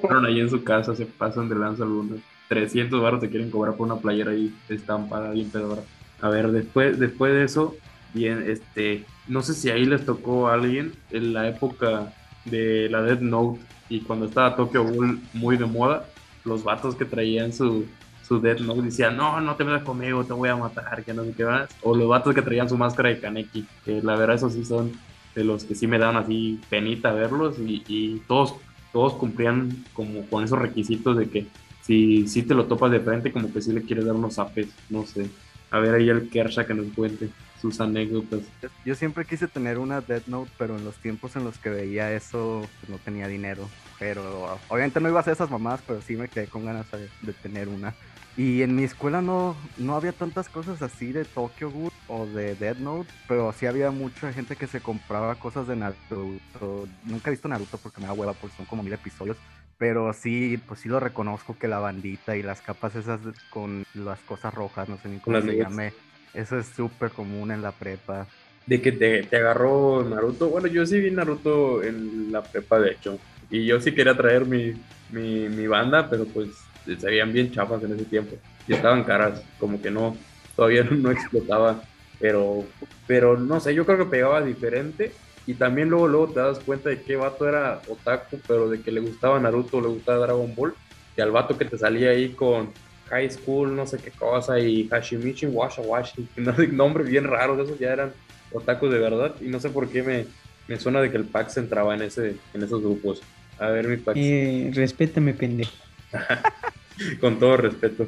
fueron 0.02 0.26
ahí 0.26 0.40
en 0.40 0.50
su 0.50 0.64
casa, 0.64 0.96
se 0.96 1.06
pasan 1.06 1.50
de 1.50 1.56
lanza 1.56 1.84
algunos. 1.84 2.20
300 2.50 3.02
baros 3.02 3.22
te 3.22 3.30
quieren 3.30 3.50
cobrar 3.50 3.76
por 3.76 3.88
una 3.88 4.00
playera 4.00 4.32
ahí 4.32 4.54
estampada 4.70 5.32
bien 5.32 5.50
pedora. 5.50 5.82
A 6.22 6.30
ver, 6.30 6.52
después, 6.52 7.00
después 7.00 7.34
de 7.34 7.44
eso, 7.44 7.76
bien, 8.14 8.44
este, 8.48 9.06
no 9.28 9.42
sé 9.42 9.54
si 9.54 9.70
ahí 9.70 9.86
les 9.86 10.06
tocó 10.06 10.48
a 10.48 10.54
alguien 10.54 10.94
en 11.12 11.34
la 11.34 11.48
época 11.48 12.14
de 12.46 12.90
la 12.90 13.02
Death 13.02 13.22
Note 13.22 13.62
y 13.90 14.02
cuando 14.02 14.26
estaba 14.26 14.56
Tokyo 14.56 14.84
Ghoul 14.84 15.20
muy 15.34 15.58
de 15.58 15.66
moda, 15.66 16.06
los 16.46 16.64
vatos 16.64 16.96
que 16.96 17.06
traían 17.06 17.54
su, 17.54 17.86
su 18.28 18.40
Death 18.40 18.62
Note 18.62 18.82
decían, 18.84 19.18
no, 19.18 19.42
no 19.42 19.56
te 19.56 19.64
metas 19.64 19.84
conmigo, 19.84 20.24
te 20.24 20.34
voy 20.34 20.50
a 20.50 20.56
matar, 20.56 21.04
que 21.04 21.14
no 21.14 21.24
sé 21.24 21.34
qué 21.36 21.46
más. 21.46 21.70
O 21.82 21.96
los 21.96 22.08
vatos 22.08 22.34
que 22.34 22.42
traían 22.42 22.70
su 22.70 22.78
máscara 22.78 23.10
de 23.10 23.20
Kaneki, 23.20 23.68
que 23.86 24.02
la 24.02 24.16
verdad 24.16 24.38
esos 24.38 24.54
sí 24.54 24.66
son 24.66 24.92
de 25.36 25.44
los 25.44 25.64
que 25.64 25.76
sí 25.76 25.88
me 25.88 25.98
dan 25.98 26.16
así 26.16 26.60
penita 26.70 27.12
verlos 27.12 27.58
y, 27.60 27.84
y 27.88 28.22
todos, 28.28 28.56
todos 28.92 29.14
cumplían 29.14 29.84
como 29.94 30.26
con 30.28 30.44
esos 30.44 30.60
requisitos 30.60 31.18
de 31.18 31.30
que 31.30 31.48
si, 31.82 32.28
si 32.28 32.44
te 32.44 32.54
lo 32.54 32.66
topas 32.66 32.92
de 32.92 33.00
frente 33.00 33.32
como 33.32 33.52
que 33.52 33.62
sí 33.62 33.74
le 33.74 33.82
quieres 33.82 34.06
dar 34.06 34.16
unos 34.16 34.36
zapes, 34.36 34.70
no 34.90 35.06
sé. 35.06 35.30
A 35.70 35.80
ver 35.80 35.96
ahí 35.96 36.08
el 36.08 36.30
Kersha 36.30 36.66
que 36.66 36.74
nos 36.74 36.86
cuente 36.94 37.30
sus 37.60 37.82
anécdotas. 37.82 38.42
Yo 38.86 38.96
siempre 38.96 39.26
quise 39.26 39.48
tener 39.48 39.80
una 39.80 40.02
Death 40.02 40.28
Note, 40.28 40.52
pero 40.58 40.78
en 40.78 40.86
los 40.86 40.96
tiempos 40.96 41.36
en 41.36 41.44
los 41.44 41.58
que 41.58 41.70
veía 41.70 42.14
eso, 42.14 42.68
pues 42.80 42.90
no 42.90 42.98
tenía 42.98 43.28
dinero. 43.28 43.68
Pero 44.00 44.60
obviamente 44.70 45.00
no 45.00 45.10
iba 45.10 45.20
a 45.20 45.22
hacer 45.22 45.34
esas 45.34 45.50
mamás, 45.50 45.82
pero 45.86 46.02
sí 46.02 46.16
me 46.16 46.28
quedé 46.28 46.48
con 46.48 46.66
ganas 46.66 46.90
de, 46.92 47.10
de 47.22 47.34
tener 47.34 47.68
una. 47.68 47.94
Y 48.36 48.64
en 48.64 48.76
mi 48.76 48.84
escuela 48.84 49.22
no, 49.22 49.56
no 49.78 49.96
había 49.96 50.12
tantas 50.12 50.50
cosas 50.50 50.82
así 50.82 51.12
de 51.12 51.24
Tokyo 51.24 51.70
Ghoul 51.70 51.92
o 52.08 52.26
de 52.26 52.56
Dead 52.56 52.78
Note, 52.78 53.10
pero 53.28 53.54
sí 53.54 53.68
había 53.68 53.92
mucha 53.92 54.34
gente 54.34 54.56
que 54.56 54.66
se 54.66 54.82
compraba 54.82 55.36
cosas 55.36 55.68
de 55.68 55.76
Naruto. 55.76 56.88
Nunca 57.06 57.30
he 57.30 57.32
visto 57.32 57.48
Naruto 57.48 57.78
porque 57.78 58.02
me 58.02 58.08
da 58.08 58.14
hueva 58.14 58.34
porque 58.34 58.58
son 58.58 58.66
como 58.66 58.82
mil 58.82 58.92
episodios, 58.94 59.38
pero 59.78 60.12
sí, 60.14 60.60
pues 60.68 60.80
sí 60.80 60.90
lo 60.90 61.00
reconozco 61.00 61.56
que 61.60 61.68
la 61.68 61.78
bandita 61.78 62.36
y 62.36 62.42
las 62.42 62.62
capas 62.62 62.96
esas 62.96 63.20
con 63.52 63.86
las 63.94 64.20
cosas 64.22 64.52
rojas, 64.52 64.90
no 64.90 64.98
sé 64.98 65.10
ni 65.10 65.20
cómo 65.20 65.38
las 65.38 65.46
se 65.46 65.52
nubes. 65.52 65.70
llame, 65.70 65.94
eso 66.34 66.58
es 66.58 66.66
súper 66.66 67.12
común 67.12 67.52
en 67.52 67.62
la 67.62 67.72
prepa. 67.72 68.26
De 68.66 68.82
que 68.82 68.94
te, 68.94 69.24
te 69.24 69.36
agarró 69.38 70.04
Naruto. 70.04 70.50
Bueno, 70.50 70.68
yo 70.68 70.86
sí 70.88 71.00
vi 71.00 71.12
Naruto 71.12 71.84
en 71.84 72.32
la 72.32 72.42
prepa, 72.42 72.80
de 72.80 72.92
hecho. 72.94 73.20
Y 73.50 73.66
yo 73.66 73.80
sí 73.80 73.94
quería 73.94 74.16
traer 74.16 74.46
mi, 74.46 74.74
mi, 75.12 75.50
mi 75.50 75.68
banda, 75.68 76.10
pero 76.10 76.26
pues 76.26 76.50
se 76.86 76.96
veían 76.96 77.32
bien 77.32 77.52
chafas 77.52 77.84
en 77.84 77.94
ese 77.94 78.06
tiempo. 78.06 78.36
Y 78.68 78.74
estaban 78.74 79.04
caras, 79.04 79.42
como 79.60 79.82
que 79.82 79.92
no, 79.92 80.16
todavía 80.56 80.84
no 80.84 81.12
explotaba. 81.12 81.82
Pero, 82.20 82.66
pero 83.08 83.38
no 83.38 83.60
sé, 83.60 83.74
yo 83.74 83.86
creo 83.86 83.98
que 83.98 84.06
pegaba 84.06 84.42
diferente. 84.42 85.12
Y 85.46 85.56
también 85.56 85.90
luego, 85.90 86.08
luego 86.08 86.34
te 86.34 86.40
das 86.40 86.60
cuenta 86.60 86.90
de 86.90 87.02
qué 87.02 87.18
vato 87.18 87.48
era 87.48 87.82
otaku, 87.90 88.40
pero 88.48 88.70
de 88.70 88.82
que 88.82 88.92
le 88.92 89.02
gustaba 89.02 89.40
Naruto, 89.40 89.82
le 89.82 89.88
gustaba 89.88 90.26
Dragon 90.26 90.56
Ball. 90.56 90.74
Y 91.18 91.22
al 91.22 91.32
vato 91.32 91.58
que 91.58 91.66
te 91.66 91.78
salía 91.78 92.12
ahí 92.12 92.30
con 92.30 92.72
High 93.10 93.30
School, 93.30 93.76
no 93.76 93.86
sé 93.86 93.98
qué 93.98 94.12
cosa, 94.12 94.58
y 94.60 94.88
Hashimichi 94.88 95.48
Washa 95.48 95.82
Washi, 95.82 96.28
no 96.38 96.56
sé, 96.56 96.68
nombres 96.68 97.10
bien 97.10 97.26
raros, 97.26 97.60
esos 97.60 97.78
ya 97.78 97.92
eran 97.92 98.14
otakus 98.54 98.92
de 98.92 99.00
verdad. 99.00 99.36
Y 99.42 99.46
no 99.46 99.60
sé 99.60 99.70
por 99.70 99.90
qué 99.90 100.02
me, 100.02 100.26
me 100.68 100.80
suena 100.80 101.02
de 101.02 101.12
que 101.12 101.18
el 101.18 101.26
Pax 101.26 101.58
entraba 101.58 101.94
en, 101.96 102.02
ese, 102.04 102.36
en 102.54 102.64
esos 102.64 102.82
grupos. 102.82 103.22
A 103.60 103.68
ver, 103.70 103.88
mi 103.88 103.98
Pax, 103.98 104.18
Eh, 104.20 104.72
respétame, 104.74 105.34
pendejo. 105.34 105.72
con 107.20 107.40
todo 107.40 107.58
respeto. 107.58 108.08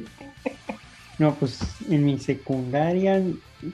No, 1.18 1.34
pues 1.36 1.60
en 1.90 2.06
mi 2.06 2.20
secundaria 2.20 3.22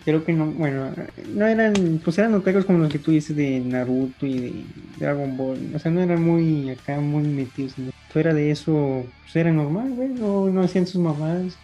creo 0.06 0.24
que 0.24 0.32
no, 0.32 0.46
bueno, 0.46 0.92
no 1.34 1.48
eran, 1.48 1.74
pues 2.04 2.18
eran 2.20 2.34
otakus 2.36 2.66
como 2.66 2.80
los 2.80 2.92
que 2.92 3.00
tú 3.00 3.12
dices 3.12 3.36
de 3.36 3.60
Naruto 3.60 4.26
y 4.26 4.40
de 4.40 4.54
Dragon 5.00 5.36
Ball, 5.36 5.58
o 5.76 5.80
sea, 5.80 5.92
no 5.92 6.02
eran 6.02 6.22
muy 6.22 6.70
acá, 6.70 7.00
muy 7.00 7.24
metidos. 7.24 7.74
eso. 7.78 7.92
Fuera 8.10 8.34
de 8.34 8.52
eso, 8.52 9.06
pues 9.24 9.36
era 9.36 9.52
normal, 9.52 9.90
güey, 9.92 10.10
no, 10.10 10.50
no 10.50 10.62
hacían 10.62 10.86
sus 10.88 11.02
mamás, 11.02 11.58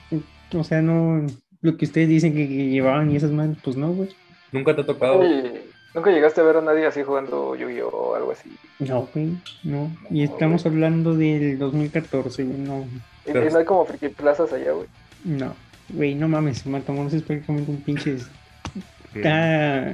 o 0.54 0.64
sea, 0.64 0.82
no, 0.82 1.26
lo 1.62 1.78
que 1.78 1.86
ustedes 1.86 2.10
dicen 2.10 2.34
que, 2.34 2.48
que 2.48 2.70
llevaban 2.70 3.12
y 3.12 3.16
esas 3.16 3.32
manos, 3.32 3.58
pues 3.64 3.78
no, 3.78 3.94
güey. 3.94 4.10
¿Nunca 4.52 4.76
te 4.76 4.82
ha 4.82 4.86
tocado? 4.86 5.20
Oye, 5.20 5.62
¿Nunca 5.94 6.12
llegaste 6.12 6.42
a 6.42 6.44
ver 6.44 6.58
a 6.58 6.62
nadie 6.62 6.86
así 6.86 7.02
jugando 7.04 7.56
Yu-Gi-Oh 7.56 7.90
o 7.90 8.16
algo 8.16 8.32
así? 8.32 8.56
No, 8.80 9.08
güey, 9.14 9.36
no, 9.64 9.96
y 10.12 10.24
estamos 10.24 10.66
hablando 10.66 11.16
del 11.16 11.58
2014, 11.58 12.44
güey, 12.44 12.58
no, 12.60 12.86
Y, 13.26 13.32
Pero- 13.32 13.50
no 13.50 13.58
hay 13.58 13.66
como 13.66 13.86
friki 13.86 14.10
plazas 14.10 14.54
allá, 14.54 14.72
güey. 14.74 14.88
no, 15.24 15.56
güey, 15.90 16.14
no 16.16 16.28
mames, 16.28 16.66
Matamoros 16.66 17.14
es 17.14 17.24
prácticamente 17.24 17.72
un 17.72 17.82
pinche, 17.82 18.18
está 19.16 19.94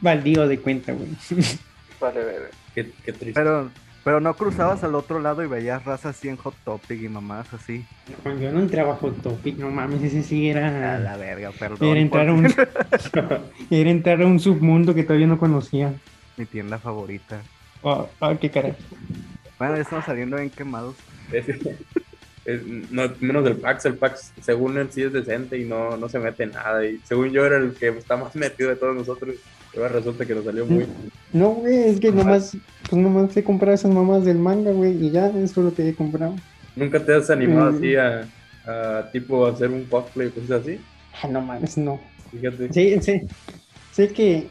baldío 0.00 0.48
de 0.48 0.58
cuenta, 0.58 0.92
güey. 0.92 1.08
Vale, 2.00 2.24
vale. 2.24 2.38
Qué, 2.74 2.90
qué 3.04 3.12
triste. 3.12 3.32
Pero, 3.40 3.70
pero 4.08 4.20
no 4.20 4.32
cruzabas 4.32 4.82
al 4.84 4.94
otro 4.94 5.20
lado 5.20 5.44
y 5.44 5.46
veías 5.46 5.84
raza 5.84 6.08
así 6.08 6.30
en 6.30 6.38
Hot 6.38 6.54
Topic 6.64 6.98
y 7.02 7.10
mamás 7.10 7.52
así. 7.52 7.84
No, 8.24 8.34
yo 8.38 8.50
no 8.50 8.60
entraba 8.60 8.94
a 8.94 8.96
Hot 8.96 9.20
Topic, 9.20 9.58
no 9.58 9.68
mames, 9.70 10.02
ese 10.02 10.22
sí 10.22 10.48
A 10.48 10.52
era. 10.52 10.98
la 10.98 11.18
verga, 11.18 11.50
perdón. 11.50 11.88
Era 11.90 12.00
entrar 12.00 12.26
a 12.26 12.32
un, 12.32 12.46
era 13.70 13.90
entrar 13.90 14.22
a 14.22 14.26
un 14.26 14.40
submundo 14.40 14.94
que 14.94 15.02
todavía 15.02 15.26
no 15.26 15.36
conocía. 15.38 15.92
Mi 16.38 16.46
tienda 16.46 16.78
favorita. 16.78 17.42
Ah, 17.84 18.06
ah, 18.22 18.34
qué 18.40 18.50
caray. 18.50 18.72
Bueno, 19.58 19.74
ya 19.76 19.82
estamos 19.82 20.06
saliendo 20.06 20.38
bien 20.38 20.48
quemados. 20.48 20.96
Es- 21.30 21.46
es- 22.46 22.64
no, 22.90 23.02
menos 23.20 23.44
del 23.44 23.56
Pax, 23.58 23.84
el 23.84 23.96
Pax, 23.98 24.32
según 24.40 24.78
él 24.78 24.88
sí 24.90 25.02
es 25.02 25.12
decente 25.12 25.58
y 25.58 25.66
no, 25.66 25.98
no 25.98 26.08
se 26.08 26.18
mete 26.18 26.44
en 26.44 26.52
nada. 26.52 26.82
Y 26.86 26.98
según 27.04 27.28
yo 27.28 27.44
era 27.44 27.58
el 27.58 27.74
que 27.74 27.88
está 27.88 28.16
más 28.16 28.34
metido 28.34 28.70
de 28.70 28.76
todos 28.76 28.96
nosotros. 28.96 29.34
Ahora 29.78 29.88
resulta 29.94 30.26
que 30.26 30.34
nos 30.34 30.44
salió 30.44 30.66
muy. 30.66 30.86
No, 31.32 31.50
güey, 31.50 31.88
es 31.90 32.00
que 32.00 32.10
nomás, 32.10 32.56
pues 32.90 33.00
nomás 33.00 33.36
he 33.36 33.44
comprado 33.44 33.74
esas 33.74 33.92
mamás 33.92 34.24
del 34.24 34.38
manga, 34.38 34.72
güey, 34.72 34.92
y 35.06 35.10
ya, 35.10 35.28
eso 35.28 35.38
es 35.44 35.56
lo 35.56 35.72
que 35.74 35.88
he 35.88 35.94
comprado. 35.94 36.34
¿Nunca 36.76 36.98
te 37.04 37.14
has 37.14 37.30
animado 37.30 37.72
Mm. 37.72 37.76
así 37.76 37.96
a, 37.96 38.28
a 38.66 39.10
tipo 39.12 39.46
hacer 39.46 39.70
un 39.70 39.84
cosplay 39.84 40.28
o 40.28 40.32
cosas 40.34 40.62
así? 40.62 40.80
Ah, 41.22 41.28
no 41.28 41.40
mames, 41.40 41.78
no. 41.78 42.00
Fíjate. 42.30 42.72
Sí, 42.72 42.96
sí. 43.00 43.22
Sé 43.92 44.08
que, 44.08 44.48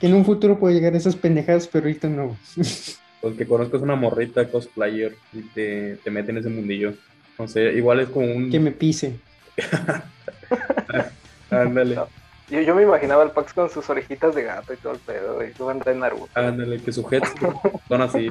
que 0.00 0.06
en 0.06 0.14
un 0.14 0.24
futuro 0.24 0.58
puedo 0.58 0.74
llegar 0.74 0.94
a 0.94 0.98
esas 0.98 1.16
pendejadas, 1.16 1.66
pero 1.66 1.86
ahorita 1.86 2.08
no. 2.08 2.36
Pues 3.20 3.34
que 3.36 3.46
conozcas 3.46 3.82
una 3.82 3.96
morrita 3.96 4.48
cosplayer 4.48 5.12
y 5.32 5.40
te, 5.48 5.96
te 6.04 6.10
mete 6.12 6.30
en 6.30 6.38
ese 6.38 6.48
mundillo. 6.48 6.94
No 7.36 7.48
sé, 7.48 7.72
igual 7.72 7.98
es 7.98 8.08
como 8.10 8.26
un. 8.32 8.48
Que 8.48 8.60
me 8.60 8.70
pise. 8.70 9.14
Ándale, 11.50 11.96
Yo, 12.50 12.60
yo 12.62 12.74
me 12.74 12.82
imaginaba 12.82 13.22
al 13.22 13.32
Pax 13.32 13.52
con 13.52 13.68
sus 13.68 13.88
orejitas 13.90 14.34
de 14.34 14.42
gato 14.44 14.72
y 14.72 14.76
todo 14.78 14.94
el 14.94 14.98
pedo, 15.00 15.44
y 15.46 15.52
tú 15.52 15.68
andas 15.68 15.86
en 15.88 16.00
Naruto. 16.00 16.28
ándale, 16.34 16.78
que 16.80 16.92
sujetos 16.92 17.30
son 17.88 18.00
así. 18.02 18.30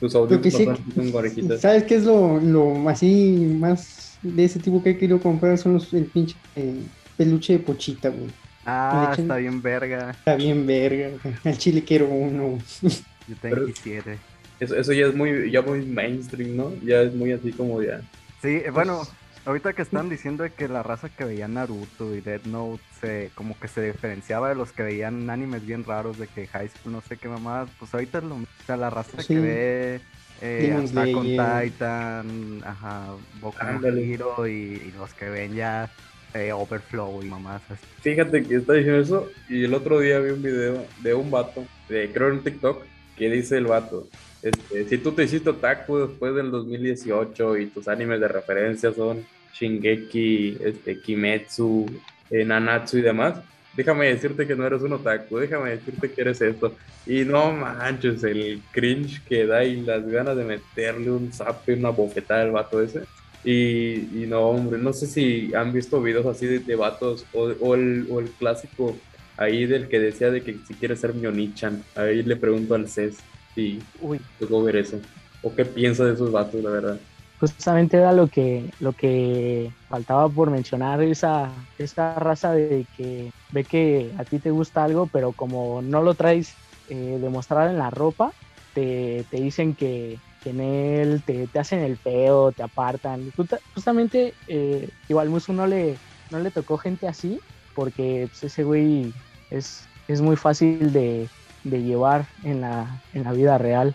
Que 0.00 0.06
audífonos 0.16 0.52
sí, 0.54 0.64
son 0.64 0.76
con 1.10 1.14
orejitas. 1.14 1.60
¿sabes 1.60 1.84
qué 1.84 1.96
es 1.96 2.04
lo, 2.04 2.40
lo 2.40 2.88
así 2.88 3.56
más 3.58 4.18
de 4.22 4.44
ese 4.44 4.58
tipo 4.58 4.82
que 4.82 4.90
he 4.90 4.98
querido 4.98 5.20
comprar? 5.20 5.58
Son 5.58 5.74
los, 5.74 5.92
el 5.92 6.06
pinche 6.06 6.34
eh, 6.56 6.80
peluche 7.16 7.54
de 7.54 7.58
pochita, 7.58 8.08
güey. 8.08 8.30
Ah, 8.64 9.14
está 9.16 9.36
bien 9.36 9.60
verga. 9.60 10.10
Está 10.12 10.36
bien 10.36 10.66
verga. 10.66 11.10
Al 11.44 11.58
chile 11.58 11.82
quiero 11.84 12.06
uno. 12.06 12.58
Yo 12.80 12.88
también 12.88 13.38
Pero- 13.40 13.66
quisiera. 13.66 14.16
Eso, 14.60 14.76
eso 14.76 14.92
ya 14.92 15.06
es 15.06 15.14
muy, 15.14 15.50
ya 15.50 15.60
muy 15.60 15.84
mainstream, 15.84 16.56
¿no? 16.56 16.72
Ya 16.84 17.02
es 17.02 17.12
muy 17.12 17.32
así 17.32 17.50
como 17.50 17.82
ya. 17.82 18.00
Sí, 18.40 18.62
eh, 18.64 18.70
bueno, 18.72 19.02
ahorita 19.44 19.72
que 19.72 19.82
están 19.82 20.08
diciendo 20.08 20.42
de 20.44 20.50
que 20.50 20.68
la 20.68 20.82
raza 20.82 21.08
que 21.08 21.24
veía 21.24 21.48
Naruto 21.48 22.14
y 22.14 22.20
Death 22.20 22.44
Note 22.46 22.82
se, 23.00 23.30
como 23.34 23.58
que 23.58 23.68
se 23.68 23.82
diferenciaba 23.82 24.48
de 24.48 24.54
los 24.54 24.72
que 24.72 24.82
veían 24.82 25.28
animes 25.30 25.64
bien 25.66 25.84
raros 25.84 26.18
de 26.18 26.26
que 26.28 26.46
High 26.46 26.68
School 26.68 26.92
no 26.92 27.00
sé 27.00 27.16
qué 27.16 27.28
mamás, 27.28 27.68
pues 27.78 27.92
ahorita 27.94 28.18
es 28.18 28.24
lo 28.24 28.36
mismo. 28.36 28.52
O 28.62 28.66
sea, 28.66 28.76
la 28.76 28.90
raza 28.90 29.20
Sí. 29.22 29.34
que 29.34 29.40
ve 29.40 30.00
eh, 30.40 30.58
Demon 30.62 30.86
Attack 30.86 31.16
on 31.16 31.26
Slayer. 31.26 31.62
Titan, 31.70 32.62
ajá, 32.64 33.06
Boku 33.40 33.58
no. 33.80 33.88
Hero 33.88 34.46
y, 34.48 34.50
y 34.52 34.94
los 34.98 35.14
que 35.14 35.28
ven 35.28 35.54
ya 35.54 35.88
eh, 36.34 36.52
Overflow 36.52 37.22
y 37.22 37.26
mamás 37.26 37.62
así. 37.70 37.84
Fíjate 38.00 38.42
que 38.42 38.56
está 38.56 38.72
diciendo 38.72 39.00
eso 39.00 39.28
y 39.48 39.64
el 39.64 39.74
otro 39.74 40.00
día 40.00 40.18
vi 40.18 40.30
un 40.30 40.42
video 40.42 40.84
de 41.00 41.14
un 41.14 41.30
vato, 41.30 41.64
de, 41.88 42.10
creo 42.12 42.30
en 42.30 42.42
TikTok, 42.42 42.84
que 43.16 43.30
dice 43.30 43.58
el 43.58 43.66
vato, 43.66 44.08
este, 44.42 44.88
si 44.88 44.98
tú 44.98 45.12
te 45.12 45.22
hiciste 45.22 45.50
otaku 45.50 45.98
después 45.98 46.34
del 46.34 46.50
2018 46.50 47.58
y 47.58 47.66
tus 47.66 47.86
animes 47.86 48.20
de 48.20 48.28
referencia 48.28 48.92
son 48.92 49.24
Shingeki, 49.54 50.58
este, 50.60 51.00
Kimetsu, 51.00 51.86
eh, 52.28 52.44
Nanatsu 52.44 52.98
y 52.98 53.02
demás, 53.02 53.40
déjame 53.76 54.06
decirte 54.08 54.46
que 54.46 54.56
no 54.56 54.66
eres 54.66 54.82
un 54.82 54.94
otaku, 54.94 55.38
déjame 55.38 55.70
decirte 55.70 56.10
que 56.10 56.20
eres 56.20 56.40
esto. 56.40 56.74
Y 57.06 57.24
no 57.24 57.52
manches, 57.52 58.24
el 58.24 58.60
cringe 58.72 59.22
que 59.24 59.46
da 59.46 59.64
y 59.64 59.80
las 59.82 60.06
ganas 60.08 60.36
de 60.36 60.44
meterle 60.44 61.10
un 61.10 61.32
zape, 61.32 61.74
una 61.74 61.90
bofetada 61.90 62.42
al 62.42 62.50
vato 62.50 62.82
ese. 62.82 63.02
Y, 63.44 64.22
y 64.22 64.26
no, 64.28 64.40
hombre, 64.40 64.78
no 64.78 64.92
sé 64.92 65.06
si 65.06 65.52
han 65.54 65.72
visto 65.72 66.02
videos 66.02 66.26
así 66.26 66.46
de, 66.46 66.58
de 66.60 66.76
vatos 66.76 67.26
o, 67.32 67.44
o 67.60 67.74
el, 67.74 68.06
o 68.10 68.20
el 68.20 68.30
clásico 68.30 68.96
ahí 69.36 69.66
del 69.66 69.88
que 69.88 69.98
decía 69.98 70.30
de 70.30 70.42
que 70.42 70.56
si 70.66 70.74
quiere 70.74 70.96
ser 70.96 71.14
Mionichan. 71.14 71.82
Ahí 71.94 72.22
le 72.22 72.36
pregunto 72.36 72.74
al 72.74 72.88
CES 72.88 73.18
si 73.54 73.88
Uy, 73.94 74.26
tocó 74.38 74.62
ver 74.64 74.76
eso. 74.76 75.02
O 75.40 75.54
qué 75.54 75.64
piensa 75.66 76.04
de 76.06 76.14
esos 76.14 76.30
vatos, 76.32 76.62
la 76.62 76.70
verdad. 76.70 77.02
justamente 77.38 77.96
era 77.96 78.12
lo 78.12 78.28
que, 78.28 78.74
lo 78.78 78.94
que 78.94 79.76
faltaba 79.88 80.32
por 80.32 80.50
mencionar, 80.50 81.02
esa, 81.02 81.68
esa 81.76 82.14
raza 82.14 82.52
de 82.52 82.88
que 82.92 83.34
ve 83.50 83.66
que 83.66 84.14
a 84.18 84.24
ti 84.24 84.40
te 84.40 84.50
gusta 84.50 84.84
algo, 84.84 85.08
pero 85.08 85.34
como 85.34 85.82
no 85.82 86.02
lo 86.02 86.14
traes 86.14 86.60
eh, 86.86 87.18
demostrar 87.20 87.68
en 87.70 87.78
la 87.78 87.90
ropa, 87.90 88.34
te, 88.72 89.26
te 89.30 89.38
dicen 89.38 89.74
que, 89.74 90.22
que 90.40 90.50
en 90.50 90.60
él 90.60 91.24
te, 91.24 91.48
te 91.48 91.58
hacen 91.58 91.80
el 91.80 91.98
feo, 91.98 92.52
te 92.52 92.62
apartan. 92.62 93.30
Justa- 93.32 93.60
Justamente, 93.74 94.38
eh, 94.46 94.90
igual 95.08 95.28
Musu 95.30 95.52
no 95.52 95.66
le, 95.66 96.00
no 96.30 96.38
le 96.38 96.50
tocó 96.52 96.78
gente 96.78 97.08
así, 97.08 97.42
porque 97.74 98.28
pues, 98.30 98.44
ese 98.44 98.64
güey 98.64 99.14
es, 99.50 99.90
es 100.06 100.20
muy 100.22 100.36
fácil 100.36 100.92
de, 100.92 101.30
de 101.64 101.82
llevar 101.82 102.26
en 102.44 102.60
la, 102.60 103.00
en 103.12 103.24
la 103.24 103.32
vida 103.32 103.58
real 103.58 103.94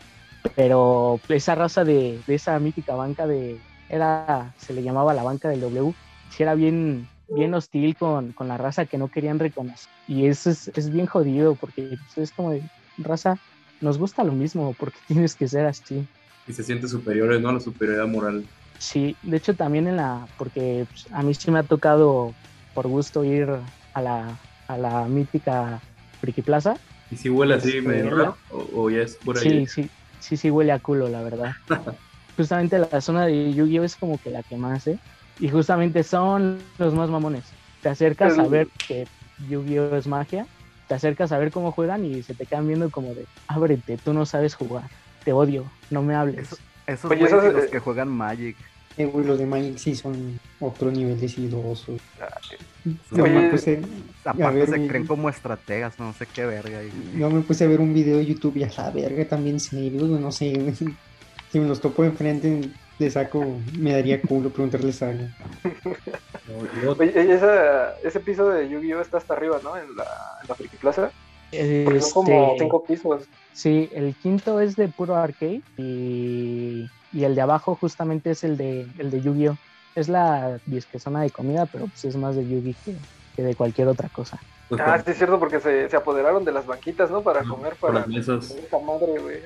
pero 0.56 1.20
esa 1.30 1.56
raza 1.56 1.84
de, 1.84 2.20
de 2.26 2.36
esa 2.36 2.58
mítica 2.60 2.96
banca 2.96 3.28
de 3.28 3.58
era 3.90 4.54
se 4.58 4.74
le 4.74 4.84
llamaba 4.84 5.14
la 5.14 5.24
banca 5.24 5.50
del 5.50 5.62
W 5.62 5.94
sí 6.30 6.44
era 6.44 6.56
bien 6.56 7.08
bien 7.30 7.54
hostil 7.54 7.96
con, 7.98 8.32
con 8.32 8.48
la 8.48 8.58
raza 8.58 8.86
que 8.86 8.98
no 8.98 9.10
querían 9.10 9.40
reconocer 9.40 9.90
y 10.08 10.28
eso 10.28 10.50
es, 10.50 10.70
es 10.70 10.92
bien 10.92 11.06
jodido 11.06 11.56
porque 11.56 11.98
pues, 12.14 12.30
es 12.30 12.32
como 12.32 12.52
de 12.52 12.64
raza 12.98 13.38
nos 13.82 13.98
gusta 13.98 14.24
lo 14.24 14.32
mismo 14.34 14.74
porque 14.80 15.00
tienes 15.08 15.36
que 15.36 15.48
ser 15.48 15.66
así 15.66 16.06
Y 16.48 16.54
se 16.54 16.64
siente 16.64 16.88
superiores, 16.88 17.42
¿no? 17.42 17.52
La 17.52 17.60
superioridad 17.60 18.08
moral. 18.08 18.46
sí 18.80 19.16
de 19.24 19.38
hecho 19.38 19.56
también 19.56 19.88
en 19.88 19.98
la 19.98 20.26
porque 20.38 20.86
pues, 20.90 21.08
a 21.12 21.22
mí 21.22 21.34
sí 21.34 21.52
me 21.52 21.60
ha 21.60 21.64
tocado 21.64 22.34
por 22.74 22.88
gusto 22.88 23.26
ir 23.26 23.50
a 23.94 24.02
la 24.02 24.40
a 24.68 24.78
la 24.78 25.06
mítica 25.06 25.82
Friki 26.20 26.42
Plaza. 26.42 26.76
¿Y 27.10 27.16
si 27.18 27.30
huele 27.30 27.54
así 27.56 27.68
Este, 27.68 27.82
medio 27.82 28.10
raro? 28.12 28.38
¿O, 28.50 28.84
o 28.84 28.90
ya 28.90 29.02
es 29.02 29.18
pura 29.18 29.42
Sí, 29.42 29.66
sí, 29.68 29.90
sí, 30.20 30.38
sí 30.38 30.52
huele 30.52 30.72
a 30.72 30.80
culo, 30.80 31.10
la 31.10 31.22
verdad. 31.22 31.52
justamente 32.38 32.78
la 32.80 33.02
zona 33.02 33.26
de 33.26 33.54
Yu-Gi-Oh 33.54 33.84
es 33.84 33.96
como 33.98 34.20
que 34.20 34.30
la 34.30 34.44
que 34.44 34.58
más, 34.58 34.88
¿eh? 34.88 35.00
Y 35.40 35.50
justamente 35.50 36.04
son 36.04 36.74
los 36.78 36.94
más 36.94 37.10
mamones. 37.10 37.56
Te 37.82 37.90
acercas 37.90 38.38
a 38.40 38.48
ver 38.48 38.68
que 38.88 39.08
Yu-Gi-Oh 39.38 39.96
es 39.96 40.08
magia, 40.08 40.48
te 40.88 40.96
acercas 40.96 41.32
a 41.32 41.38
ver 41.38 41.52
cómo 41.52 41.72
juegan 41.72 42.06
y 42.06 42.24
se 42.24 42.36
te 42.36 42.48
quedan 42.48 42.68
viendo 42.68 42.90
como 42.92 43.14
de, 43.16 43.28
ábrete, 43.48 43.98
tú 44.00 44.14
no 44.14 44.26
sabes 44.26 44.56
jugar, 44.56 44.90
te 45.24 45.34
odio, 45.34 45.72
no 45.90 46.04
me 46.04 46.16
hables. 46.16 46.40
Eso- 46.42 46.58
Esos 46.88 47.12
Oye, 47.12 47.26
esos, 47.26 47.44
y 47.46 47.50
los 47.50 47.66
eh, 47.66 47.70
que 47.70 47.80
juegan 47.80 48.08
Magic. 48.10 48.58
Eh, 48.98 49.06
güey, 49.06 49.26
los 49.26 49.38
de 49.38 49.46
Magic 49.46 49.78
sí 49.78 49.96
son 49.96 50.40
otro 50.60 50.90
nivel 50.92 51.20
decidosos. 51.20 51.88
Oye, 51.90 52.98
Yo 53.12 53.26
me 53.28 53.50
puse, 53.50 53.80
a 54.26 54.32
Aparte 54.32 54.60
ver, 54.60 54.70
se 54.70 54.88
creen 54.88 55.06
como 55.06 55.30
estrategas, 55.30 56.00
no 56.00 56.14
sé 56.14 56.26
qué 56.26 56.46
verga. 56.46 56.82
y- 56.84 57.20
yo 57.20 57.30
me 57.30 57.42
puse 57.42 57.66
a 57.66 57.68
ver 57.68 57.80
un 57.80 57.94
video 57.94 58.18
de 58.18 58.26
YouTube 58.26 58.58
y 58.58 58.64
a 58.64 58.70
la 58.78 58.90
verga 58.92 59.26
también 59.26 59.60
serios, 59.60 60.08
güey, 60.08 60.22
no 60.22 60.32
sé. 60.32 60.54
Si 61.50 61.60
me 61.62 61.68
los 61.68 61.80
topo 61.80 62.04
enfrente, 62.04 62.60
le 63.00 63.10
saco, 63.10 63.42
me 63.80 63.94
daría 63.94 64.22
culo 64.22 64.50
preguntarles 64.50 65.02
algo. 65.02 65.24
Oye, 67.00 67.34
esa- 67.34 67.94
ese 68.04 68.20
piso 68.20 68.50
de 68.50 68.68
Yu-Gi-Oh 68.68 69.00
está 69.02 69.18
hasta 69.18 69.34
arriba, 69.34 69.58
¿no? 69.64 69.78
En 69.78 69.96
la, 69.96 70.04
en 70.42 70.48
la 70.50 70.56
Friki 70.56 70.76
Plaza. 70.76 71.10
Son 71.52 72.12
como 72.12 72.48
Este, 72.52 72.64
cinco 72.66 72.84
pisos. 72.86 73.24
Sí, 73.54 73.90
el 73.94 74.14
quinto 74.16 74.60
es 74.60 74.76
de 74.76 74.90
puro 74.90 75.16
arcade 75.16 75.62
y, 75.78 76.90
y 77.18 77.24
el 77.24 77.36
de 77.36 77.42
abajo 77.42 77.76
justamente 77.76 78.32
es 78.32 78.44
el 78.44 78.58
de, 78.58 78.86
el 79.00 79.10
de 79.12 79.22
Yu-Gi-Oh. 79.22 79.58
Es 79.96 80.08
la 80.10 80.60
disque 80.68 81.00
zona 81.00 81.22
de 81.22 81.32
comida, 81.32 81.66
pero 81.66 81.88
pues 81.88 82.06
es 82.06 82.16
más 82.16 82.36
de 82.36 82.48
Yu-Gi 82.48 82.76
que, 82.86 82.96
que 83.36 83.42
de 83.42 83.56
cualquier 83.56 83.88
otra 83.88 84.10
cosa. 84.10 84.38
Ah, 84.80 85.02
sí, 85.04 85.12
es 85.12 85.18
cierto, 85.18 85.40
porque 85.40 85.60
se, 85.60 85.90
se 85.90 85.96
apoderaron 85.96 86.46
de 86.46 86.52
las 86.52 86.68
banquitas, 86.68 87.10
¿no? 87.10 87.22
Para 87.22 87.42
No, 87.42 87.56
comer, 87.56 87.76
para. 87.76 88.00
las 88.02 88.08
mesas. 88.08 88.52
Esa 88.52 88.78
madre, 88.80 89.18
güey. 89.20 89.38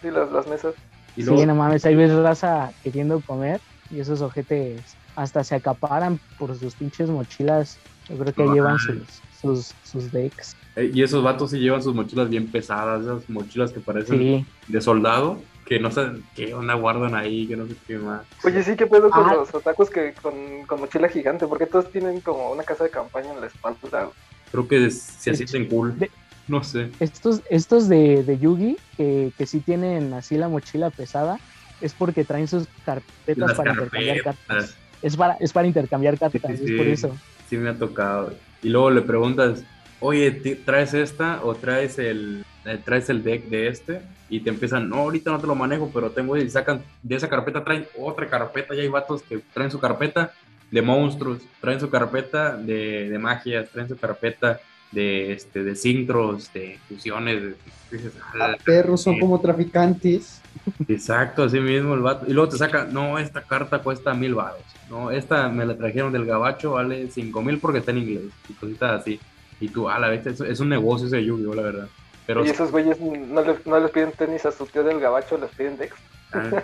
Sí, 0.00 0.10
las, 0.10 0.32
las 0.32 0.46
mesas. 0.48 0.74
Y 1.16 1.22
luego, 1.22 1.40
Sí, 1.40 1.46
no 1.46 1.54
mames, 1.54 1.84
ahí 1.84 1.94
ves 1.94 2.12
raza 2.12 2.72
queriendo 2.82 3.20
comer 3.20 3.60
y 3.90 4.00
esos 4.00 4.22
ojetes 4.22 4.80
hasta 5.14 5.44
se 5.44 5.54
acaparan 5.54 6.18
por 6.38 6.56
sus 6.58 6.74
pinches 6.74 7.08
mochilas. 7.08 7.78
Yo 8.08 8.16
creo 8.16 8.32
que 8.34 8.42
ahí 8.42 8.48
llevan 8.54 8.78
sus, 8.80 8.96
sus, 9.40 9.74
sus 9.84 10.10
decks. 10.10 10.56
eh, 10.74 10.90
y 10.92 11.02
esos 11.02 11.22
vatos 11.22 11.50
sí 11.50 11.58
llevan 11.58 11.82
sus 11.82 11.94
mochilas 11.94 12.28
bien 12.30 12.50
pesadas, 12.50 13.02
esas 13.02 13.28
mochilas 13.30 13.70
que 13.72 13.80
parecen 13.80 14.18
Sí, 14.18 14.46
de 14.68 14.80
soldado, 14.80 15.38
que 15.66 15.78
no 15.78 15.90
sé 15.90 16.02
qué 16.34 16.54
onda 16.54 16.74
guardan 16.74 17.14
ahí, 17.14 17.46
que 17.46 17.56
no 17.56 17.66
sé 17.66 17.74
qué 17.86 17.96
más. 17.98 18.22
Oye, 18.44 18.62
sí, 18.62 18.76
¿qué 18.76 18.86
pedo 18.86 19.10
con 19.10 19.28
Ah. 19.28 19.34
los 19.34 19.54
otakus 19.54 19.90
que 19.90 20.12
con, 20.20 20.34
con 20.66 20.80
mochila 20.80 21.08
gigante? 21.08 21.46
Porque 21.46 21.66
todos 21.66 21.90
tienen 21.90 22.20
como 22.20 22.50
una 22.50 22.64
casa 22.64 22.84
de 22.84 22.90
campaña 22.90 23.32
en 23.32 23.40
la 23.40 23.46
espalda. 23.46 24.10
Creo 24.50 24.68
que 24.68 24.90
se 24.90 25.34
sienten 25.34 25.66
cool. 25.68 25.98
De- 25.98 26.10
No 26.48 26.62
sé. 26.64 26.90
estos, 27.00 27.40
estos 27.48 27.88
de, 27.88 28.24
de 28.24 28.38
Yugi, 28.38 28.76
que, 28.96 29.32
que 29.38 29.46
sí 29.46 29.60
tienen 29.60 30.12
así 30.12 30.36
la 30.36 30.48
mochila 30.48 30.90
pesada, 30.90 31.38
es 31.80 31.94
porque 31.94 32.24
traen 32.24 32.48
sus 32.48 32.66
carpetas 32.84 33.38
Las 33.48 33.54
para 33.56 33.70
intercambiar 33.72 34.22
cartas. 34.22 34.76
Es 35.00 35.16
para, 35.16 35.34
es 35.34 35.52
para 35.52 35.66
intercambiar 35.68 36.18
cartas, 36.18 36.50
Sí, 36.58 36.66
sí, 36.66 36.72
es 36.72 36.76
por 36.76 36.86
sí. 36.86 36.92
eso. 36.92 37.16
Sí 37.48 37.56
me 37.56 37.70
ha 37.70 37.74
tocado. 37.78 38.34
Y 38.62 38.68
luego 38.68 38.90
le 38.90 39.02
preguntas, 39.02 39.62
oye, 40.00 40.30
¿ti- 40.32 40.54
¿traes 40.56 40.94
esta 40.94 41.40
o 41.44 41.54
traes 41.54 41.98
el, 41.98 42.44
traes 42.84 43.08
el 43.10 43.22
deck 43.22 43.44
de 43.48 43.68
este? 43.68 44.02
Y 44.28 44.40
te 44.40 44.50
empiezan, 44.50 44.88
no, 44.88 44.96
ahorita 44.96 45.30
no 45.30 45.38
te 45.40 45.46
lo 45.46 45.54
manejo, 45.54 45.90
pero 45.92 46.10
tengo, 46.10 46.36
y 46.36 46.48
sacan 46.48 46.82
de 47.02 47.16
esa 47.16 47.28
carpeta, 47.28 47.62
traen 47.64 47.86
otra 47.98 48.26
carpeta, 48.28 48.74
y 48.74 48.80
hay 48.80 48.88
vatos 48.88 49.22
que 49.22 49.40
traen 49.52 49.70
su 49.70 49.78
carpeta 49.78 50.32
de 50.70 50.80
monstruos, 50.82 51.38
traen 51.60 51.80
su 51.80 51.90
carpeta 51.90 52.56
de, 52.56 53.10
de 53.10 53.18
magias, 53.18 53.68
traen 53.70 53.88
su 53.88 53.96
carpeta 53.96 54.58
de, 54.90 55.32
este, 55.32 55.62
de 55.64 55.74
sincros, 55.76 56.50
de 56.52 56.78
fusiones. 56.88 57.42
de- 57.42 57.54
dices, 57.90 58.12
"Ah, 58.22 58.52
Ah, 58.52 58.56
perros 58.64 59.02
son 59.02 59.18
como 59.18 59.38
traficantes. 59.40 60.40
Exacto, 60.88 61.42
así 61.44 61.60
mismo 61.60 61.94
el 61.94 62.00
vato. 62.00 62.24
Y 62.28 62.32
luego 62.32 62.48
te 62.50 62.56
saca, 62.58 62.84
no, 62.90 63.18
esta 63.18 63.42
carta 63.42 63.80
cuesta 63.80 64.14
mil 64.14 64.34
baros. 64.34 64.62
No, 64.88 65.10
esta 65.10 65.48
me 65.48 65.64
la 65.66 65.76
trajeron 65.76 66.12
del 66.12 66.24
gabacho, 66.26 66.72
vale 66.72 67.08
cinco 67.10 67.42
mil 67.42 67.58
porque 67.58 67.78
está 67.78 67.90
en 67.90 67.98
inglés. 67.98 68.22
Y 68.48 68.52
cositas 68.54 69.00
así. 69.00 69.18
Y 69.60 69.68
tú, 69.68 69.88
a 69.88 69.98
la 69.98 70.08
vez, 70.08 70.26
es, 70.26 70.40
es 70.40 70.60
un 70.60 70.68
negocio 70.70 71.06
ese 71.06 71.24
Yu-Gi-Oh, 71.24 71.54
la 71.54 71.62
verdad. 71.62 71.88
Pero 72.26 72.44
Y 72.44 72.50
esos 72.50 72.70
güeyes 72.70 73.00
no 73.00 73.42
les, 73.42 73.66
no 73.66 73.80
les 73.80 73.90
piden 73.90 74.12
tenis 74.12 74.46
a 74.46 74.52
su 74.52 74.66
tío 74.66 74.84
del 74.84 75.00
gabacho, 75.00 75.36
les 75.38 75.50
piden 75.50 75.76
Dex. 75.76 75.94
ah, 76.32 76.62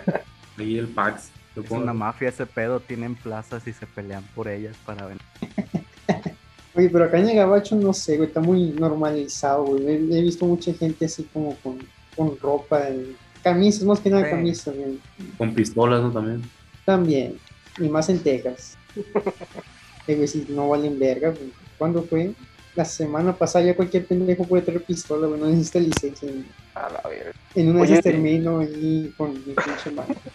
ahí 0.57 0.77
el 0.77 0.87
Pax. 0.87 1.31
Es 1.55 1.69
una 1.71 1.93
mafia 1.93 2.29
ese 2.29 2.45
pedo, 2.45 2.79
tienen 2.79 3.15
plazas 3.15 3.67
y 3.67 3.73
se 3.73 3.85
pelean 3.87 4.23
por 4.35 4.47
ellas 4.47 4.75
para 4.85 5.07
vender. 5.07 5.25
Oye, 6.75 6.89
pero 6.89 7.05
acá 7.05 7.17
en 7.17 7.29
el 7.29 7.35
gabacho 7.35 7.75
no 7.75 7.91
sé, 7.93 8.15
güey, 8.15 8.27
está 8.29 8.39
muy 8.39 8.69
normalizado, 8.71 9.65
güey. 9.65 9.85
He, 9.87 9.95
he 9.95 10.21
visto 10.21 10.45
mucha 10.45 10.73
gente 10.73 11.05
así 11.05 11.23
como 11.33 11.55
con, 11.57 11.79
con 12.15 12.37
ropa, 12.39 12.87
en- 12.87 13.17
camisas, 13.43 13.83
más 13.83 13.99
que 13.99 14.09
nada 14.09 14.23
Sí. 14.25 14.29
camisas, 14.29 14.75
güey. 14.75 14.99
Con 15.37 15.53
pistolas, 15.53 16.01
¿no? 16.01 16.11
También. 16.11 16.41
También, 16.85 17.37
y 17.77 17.89
más 17.89 18.07
en 18.09 18.19
Texas. 18.19 18.77
Eh, 20.07 20.15
güey, 20.15 20.27
si 20.27 20.43
no 20.49 20.69
valen 20.69 20.97
verga, 20.97 21.29
güey. 21.29 21.51
¿Cuándo 21.77 22.01
fue? 22.01 22.31
La 22.75 22.85
semana 22.85 23.33
pasada 23.35 23.65
ya 23.65 23.75
cualquier 23.75 24.05
pendejo 24.05 24.43
puede 24.45 24.63
traer 24.63 24.83
pistola, 24.83 25.27
güey, 25.27 25.39
no 25.39 25.47
necesita 25.47 25.79
licencia. 25.79 26.29
A 26.75 26.89
la 26.89 27.09
verga. 27.09 27.31
en 27.55 27.69
una 27.71 27.81
Oye, 27.81 27.93
vez 27.93 28.03
termino 28.03 28.59
ahí 28.59 29.13
con 29.17 29.33
mi 29.33 29.39
pinche 29.53 29.91
mano. 29.93 30.15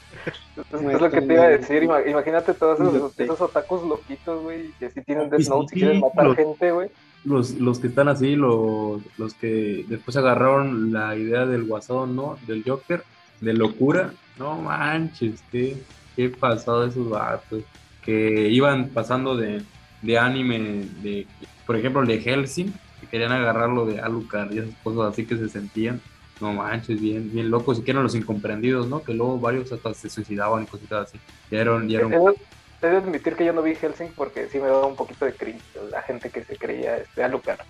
Es, 0.57 1.01
lo 1.01 1.11
que 1.11 1.21
te 1.21 1.35
iba 1.35 1.43
a 1.45 1.49
decir. 1.49 1.83
ima- 1.83 2.09
Imagínate 2.09 2.55
todos 2.55 2.81
esos, 2.81 3.19
esos 3.21 3.41
otakus 3.41 3.83
loquitos, 3.87 4.43
güey, 4.43 4.71
que 4.79 4.89
sí 4.91 5.03
tienen 5.03 5.29
Death 5.29 5.49
Note 5.49 5.67
sí, 5.71 5.77
y 5.77 5.81
quieren 5.81 6.01
matar 6.01 6.25
los- 6.27 6.37
gente, 6.37 6.71
güey. 6.73 6.89
Los, 7.25 7.53
los 7.53 7.79
que 7.79 7.87
están 7.89 8.09
así, 8.09 8.35
los, 8.37 9.01
los 9.19 9.35
que 9.35 9.85
después 9.89 10.17
agarraron 10.17 10.93
la 10.93 11.17
idea 11.17 11.45
del 11.47 11.65
guasón, 11.65 12.15
¿no? 12.17 12.39
Del 12.47 12.63
Joker, 12.65 13.03
de 13.41 13.53
locura. 13.53 14.13
No 14.39 14.57
manches, 14.61 15.43
qué, 15.53 15.77
qué 16.17 16.29
pasado 16.31 16.87
esos 16.87 17.09
vatos. 17.11 17.63
Que 18.03 18.49
iban 18.49 18.89
pasando 18.89 19.37
de, 19.37 19.63
de 20.03 20.19
anime, 20.19 20.87
de, 21.03 21.27
por 21.67 21.77
ejemplo, 21.77 22.03
el 22.03 22.09
de 22.09 22.21
Helsing, 22.21 22.73
que 23.01 23.07
querían 23.07 23.33
agarrarlo 23.33 23.87
de 23.87 24.01
Alucard 24.01 24.53
y 24.53 24.59
esas 24.59 24.75
cosas 24.83 25.13
así 25.13 25.25
que 25.27 25.37
se 25.37 25.49
sentían. 25.49 26.01
No 26.41 26.53
manches, 26.53 27.01
bien, 27.01 27.31
bien 27.33 27.49
locos, 27.51 27.79
y 27.79 27.83
que 27.83 27.93
eran 27.93 28.03
los 28.03 28.15
incomprendidos, 28.17 28.89
¿no? 28.89 29.03
Que 29.05 29.15
luego 29.15 29.39
varios 29.39 29.71
hasta 29.73 29.95
se 29.95 30.11
suicidaban 30.11 30.65
y 30.65 30.67
cositas 30.67 31.09
así. 31.09 31.19
Ya 31.51 31.61
eran, 31.61 31.89
ya 31.89 32.01
eran 32.01 32.13
He 32.13 32.87
de- 32.89 32.97
admitir 32.97 33.35
que 33.35 33.45
yo 33.47 33.53
no 33.53 33.63
vi 33.63 33.75
Helsing 33.77 34.09
porque 34.17 34.49
sí 34.51 34.59
me 34.59 34.67
daba 34.67 34.87
un 34.87 34.97
poquito 34.97 35.25
de 35.25 35.33
cringe 35.33 35.63
la 35.91 36.03
gente 36.03 36.31
que 36.31 36.43
se 36.45 36.57
creía 36.57 36.99
este, 36.99 37.23
Alucard. 37.23 37.61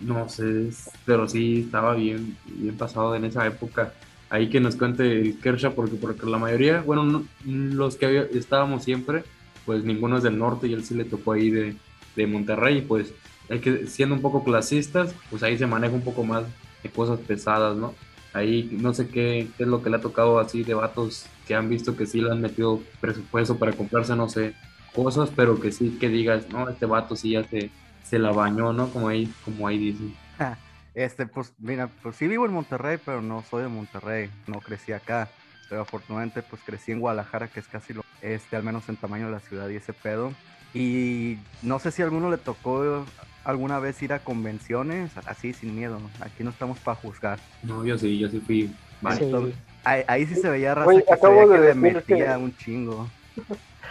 No 0.00 0.28
sé, 0.28 0.70
pero 1.06 1.28
sí 1.28 1.62
estaba 1.66 1.94
bien, 1.94 2.36
bien 2.46 2.76
pasado 2.76 3.14
en 3.16 3.24
esa 3.24 3.46
época. 3.46 3.92
Ahí 4.30 4.50
que 4.50 4.60
nos 4.60 4.76
cuente 4.76 5.04
el 5.20 5.38
Kershaw, 5.40 5.74
porque, 5.74 5.96
porque 5.96 6.26
la 6.26 6.38
mayoría, 6.38 6.82
bueno, 6.82 7.04
no- 7.04 7.24
los 7.44 7.96
que 7.96 8.06
había- 8.06 8.26
estábamos 8.32 8.84
siempre, 8.84 9.24
pues 9.64 9.84
ninguno 9.84 10.18
es 10.18 10.22
del 10.22 10.38
norte 10.38 10.66
y 10.66 10.74
él 10.74 10.84
sí 10.84 10.94
le 10.94 11.04
tocó 11.04 11.32
ahí 11.32 11.50
de, 11.50 11.74
de 12.18 12.26
Monterrey. 12.26 12.82
Pues 12.82 13.14
hay 13.48 13.60
que, 13.60 13.86
siendo 13.86 14.14
un 14.14 14.22
poco 14.22 14.44
clasistas, 14.44 15.14
pues 15.30 15.42
ahí 15.42 15.56
se 15.56 15.66
maneja 15.66 15.94
un 15.94 16.02
poco 16.02 16.24
más 16.24 16.44
de 16.82 16.90
cosas 16.90 17.18
pesadas, 17.20 17.76
¿no? 17.76 17.94
Ahí 18.34 18.68
no 18.72 18.92
sé 18.92 19.08
qué, 19.08 19.48
qué 19.56 19.62
es 19.62 19.68
lo 19.68 19.82
que 19.82 19.88
le 19.88 19.96
ha 19.96 20.00
tocado 20.00 20.38
así 20.38 20.62
de 20.62 20.74
vatos 20.74 21.26
que 21.46 21.54
han 21.54 21.70
visto 21.70 21.96
que 21.96 22.06
sí 22.06 22.20
le 22.20 22.30
han 22.30 22.42
metido 22.42 22.80
presupuesto 23.00 23.56
para 23.56 23.72
comprarse, 23.72 24.14
no 24.14 24.28
sé, 24.28 24.54
cosas, 24.94 25.30
pero 25.34 25.58
que 25.58 25.72
sí 25.72 25.96
que 25.98 26.10
digas, 26.10 26.50
no, 26.50 26.68
este 26.68 26.84
vato 26.84 27.16
sí 27.16 27.30
ya 27.30 27.44
se, 27.44 27.70
se 28.04 28.18
la 28.18 28.32
bañó, 28.32 28.72
¿no? 28.74 28.90
Como 28.90 29.08
ahí, 29.08 29.32
como 29.44 29.66
ahí 29.66 29.78
dicen. 29.78 30.14
Este, 30.94 31.26
pues 31.26 31.52
mira, 31.58 31.88
pues 32.02 32.16
sí 32.16 32.26
vivo 32.26 32.44
en 32.44 32.52
Monterrey, 32.52 32.98
pero 33.04 33.22
no 33.22 33.44
soy 33.48 33.62
de 33.62 33.68
Monterrey, 33.68 34.30
no 34.48 34.58
crecí 34.58 34.90
acá. 34.90 35.28
Pero 35.68 35.82
afortunadamente 35.82 36.42
pues 36.42 36.60
crecí 36.64 36.90
en 36.90 36.98
Guadalajara, 36.98 37.46
que 37.46 37.60
es 37.60 37.68
casi 37.68 37.92
lo, 37.92 38.02
este, 38.20 38.56
al 38.56 38.64
menos 38.64 38.88
en 38.88 38.96
tamaño 38.96 39.26
de 39.26 39.32
la 39.32 39.38
ciudad 39.38 39.68
y 39.68 39.76
ese 39.76 39.92
pedo. 39.92 40.32
Y 40.74 41.38
no 41.62 41.78
sé 41.78 41.90
si 41.90 42.02
a 42.02 42.04
alguno 42.04 42.30
le 42.30 42.36
tocó 42.38 43.04
alguna 43.44 43.78
vez 43.78 44.00
ir 44.02 44.12
a 44.12 44.18
convenciones, 44.18 45.10
así 45.26 45.52
sin 45.54 45.74
miedo. 45.74 45.98
Aquí 46.20 46.44
no 46.44 46.50
estamos 46.50 46.78
para 46.78 46.96
juzgar. 46.96 47.38
No, 47.62 47.84
yo 47.84 47.96
sí, 47.98 48.18
yo 48.18 48.28
sí 48.28 48.40
fui. 48.40 48.74
Vale. 49.00 49.18
Sí. 49.18 49.54
Ahí, 49.84 50.02
ahí 50.06 50.26
sí 50.26 50.34
se 50.34 50.50
veía 50.50 50.74
raza 50.74 50.84
Güey, 50.84 50.98
que, 50.98 51.04
se 51.06 51.12
acabo 51.14 51.34
veía 51.34 51.46
de 51.46 51.52
que 51.54 51.60
le 51.60 51.66
decir 51.68 51.94
metía 51.94 52.34
que- 52.34 52.42
un 52.42 52.56
chingo. 52.56 53.08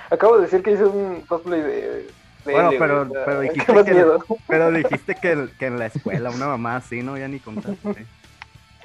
Acabo 0.10 0.38
de 0.38 0.44
decir 0.44 0.62
que 0.62 0.72
hice 0.72 0.86
un 0.86 1.22
cosplay 1.22 1.62
de. 1.62 1.68
de 1.82 2.08
Bueno, 2.46 2.70
L, 2.70 2.80
pero- 2.80 3.10
pero 3.26 3.42
¿qué 3.42 3.50
dijiste 3.50 3.84
que- 3.86 3.94
miedo? 3.94 4.20
Pero 4.48 4.72
dijiste 4.72 5.16
que, 5.16 5.50
que 5.58 5.66
en 5.66 5.80
la 5.80 5.88
escuela, 5.88 6.30
una 6.30 6.48
mamá 6.48 6.76
así, 6.78 7.02
¿no? 7.02 7.18
Ya 7.18 7.28
ni 7.28 7.40
contaste. 7.40 8.06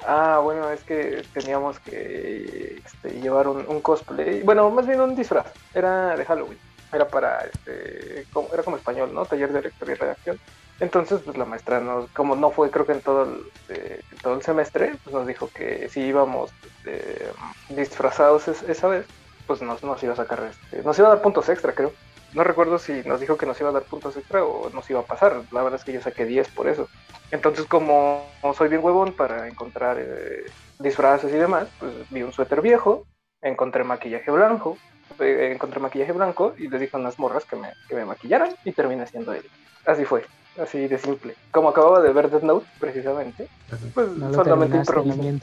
Ah, 0.05 0.39
bueno, 0.43 0.69
es 0.69 0.83
que 0.83 1.23
teníamos 1.33 1.79
que 1.79 2.81
este, 2.85 3.21
llevar 3.21 3.47
un, 3.47 3.63
un 3.67 3.79
cosplay, 3.79 4.41
bueno, 4.43 4.69
más 4.69 4.85
bien 4.85 4.99
un 4.99 5.15
disfraz, 5.15 5.45
era 5.73 6.17
de 6.17 6.25
Halloween, 6.25 6.57
era 6.93 7.07
para, 7.07 7.41
este, 7.41 8.25
era 8.53 8.63
como 8.63 8.77
español, 8.77 9.13
¿no? 9.13 9.25
Taller 9.25 9.51
de 9.51 9.61
lectura 9.63 9.91
y 9.91 9.95
redacción. 9.95 10.39
Entonces, 10.79 11.21
pues 11.23 11.37
la 11.37 11.45
maestra 11.45 11.79
nos, 11.79 12.09
como 12.11 12.35
no 12.35 12.51
fue 12.51 12.69
creo 12.71 12.85
que 12.85 12.93
en 12.93 13.01
todo 13.01 13.23
el, 13.23 13.43
eh, 13.69 14.01
todo 14.21 14.33
el 14.35 14.41
semestre, 14.41 14.95
pues 15.03 15.13
nos 15.15 15.27
dijo 15.27 15.49
que 15.53 15.87
si 15.89 16.01
íbamos 16.01 16.51
este, 16.65 17.27
disfrazados 17.69 18.47
es- 18.47 18.63
esa 18.63 18.87
vez, 18.87 19.05
pues 19.47 19.61
nos, 19.61 19.83
nos 19.83 20.01
iba 20.03 20.13
a 20.13 20.17
sacar, 20.17 20.43
este, 20.49 20.83
nos 20.83 20.97
iba 20.97 21.07
a 21.07 21.11
dar 21.11 21.21
puntos 21.21 21.47
extra, 21.49 21.73
creo. 21.73 21.91
no 22.33 22.43
recuerdo 22.43 22.79
si 22.79 23.03
nos 23.03 23.19
dijo 23.19 23.37
que 23.37 23.45
nos 23.45 23.59
iba 23.59 23.69
a 23.69 23.73
dar 23.73 23.83
puntos 23.83 24.17
extra 24.17 24.43
o 24.43 24.69
nos 24.71 24.89
iba 24.89 24.99
a 25.01 25.03
pasar. 25.05 25.43
La 25.51 25.61
verdad 25.61 25.79
es 25.79 25.85
que 25.85 25.93
yo 25.93 26.01
saqué 26.01 26.25
10 26.25 26.47
por 26.49 26.67
eso. 26.67 26.87
Entonces, 27.29 27.65
como 27.65 28.25
soy 28.57 28.69
bien 28.69 28.83
huevón 28.83 29.13
para 29.13 29.47
encontrar 29.47 29.97
eh, 29.99 30.43
disfraces 30.79 31.31
y 31.31 31.37
demás, 31.37 31.67
pues 31.79 31.93
vi 32.09 32.23
un 32.23 32.31
suéter 32.33 32.61
viejo, 32.61 33.05
encontré 33.43 33.83
maquillaje 33.83 34.31
blanco, 34.31 34.77
eh, 34.79 34.92
encontré 35.19 35.79
maquillaje 35.79 36.11
blanco 36.11 36.53
y 36.57 36.67
le 36.67 36.79
dije 36.79 36.95
a 36.95 36.99
unas 36.99 37.17
morras 37.19 37.45
que 37.45 37.55
me, 37.55 37.73
que 37.87 37.95
me 37.95 38.05
maquillaran 38.05 38.49
y 38.63 38.71
terminé 38.71 39.05
siendo 39.07 39.33
él. 39.33 39.45
Así 39.85 40.05
fue, 40.05 40.25
así 40.61 40.87
de 40.87 40.97
simple. 40.97 41.35
Como 41.51 41.69
acababa 41.69 42.01
de 42.01 42.11
ver 42.13 42.29
Death 42.29 42.43
Note, 42.43 42.65
precisamente, 42.79 43.47
pues 43.93 44.07
No 44.09 44.29
lo 44.29 44.35
solamente 44.35 44.77
improvisé. 44.77 45.39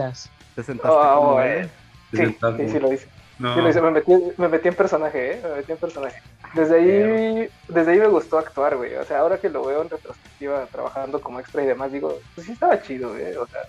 ¿Te 0.54 0.62
sentaste 0.62 0.98
como 1.14 1.40
él? 1.40 1.70
Te 2.10 2.16
Sí, 2.16 2.22
sentaste. 2.24 2.66
sí, 2.66 2.72
sí 2.72 2.78
lo 2.80 2.92
hice. 2.92 3.08
No, 3.38 3.54
Sí, 3.54 3.60
lo 3.62 3.68
hice, 3.70 3.80
me 3.80 3.90
metí, 3.90 4.12
me 4.36 4.48
metí 4.48 4.68
en 4.68 4.74
personaje, 4.74 5.32
¿eh? 5.32 5.40
Me 5.42 5.56
metí 5.56 5.72
en 5.72 5.78
personaje. 5.78 6.20
Desde 6.52 6.74
ahí, 6.76 7.50
desde 7.68 7.92
ahí 7.92 7.98
me 7.98 8.08
gustó 8.08 8.38
actuar, 8.38 8.76
güey. 8.76 8.94
O 8.96 9.04
sea, 9.04 9.20
ahora 9.20 9.38
que 9.38 9.48
lo 9.48 9.64
veo 9.64 9.80
en 9.82 9.88
retrospectiva, 9.88 10.66
trabajando 10.66 11.20
como 11.20 11.40
extra 11.40 11.62
y 11.62 11.66
demás, 11.66 11.90
digo, 11.90 12.18
pues 12.34 12.46
sí 12.46 12.52
estaba 12.52 12.82
chido, 12.82 13.10
güey. 13.10 13.34
O 13.36 13.46
sea, 13.46 13.60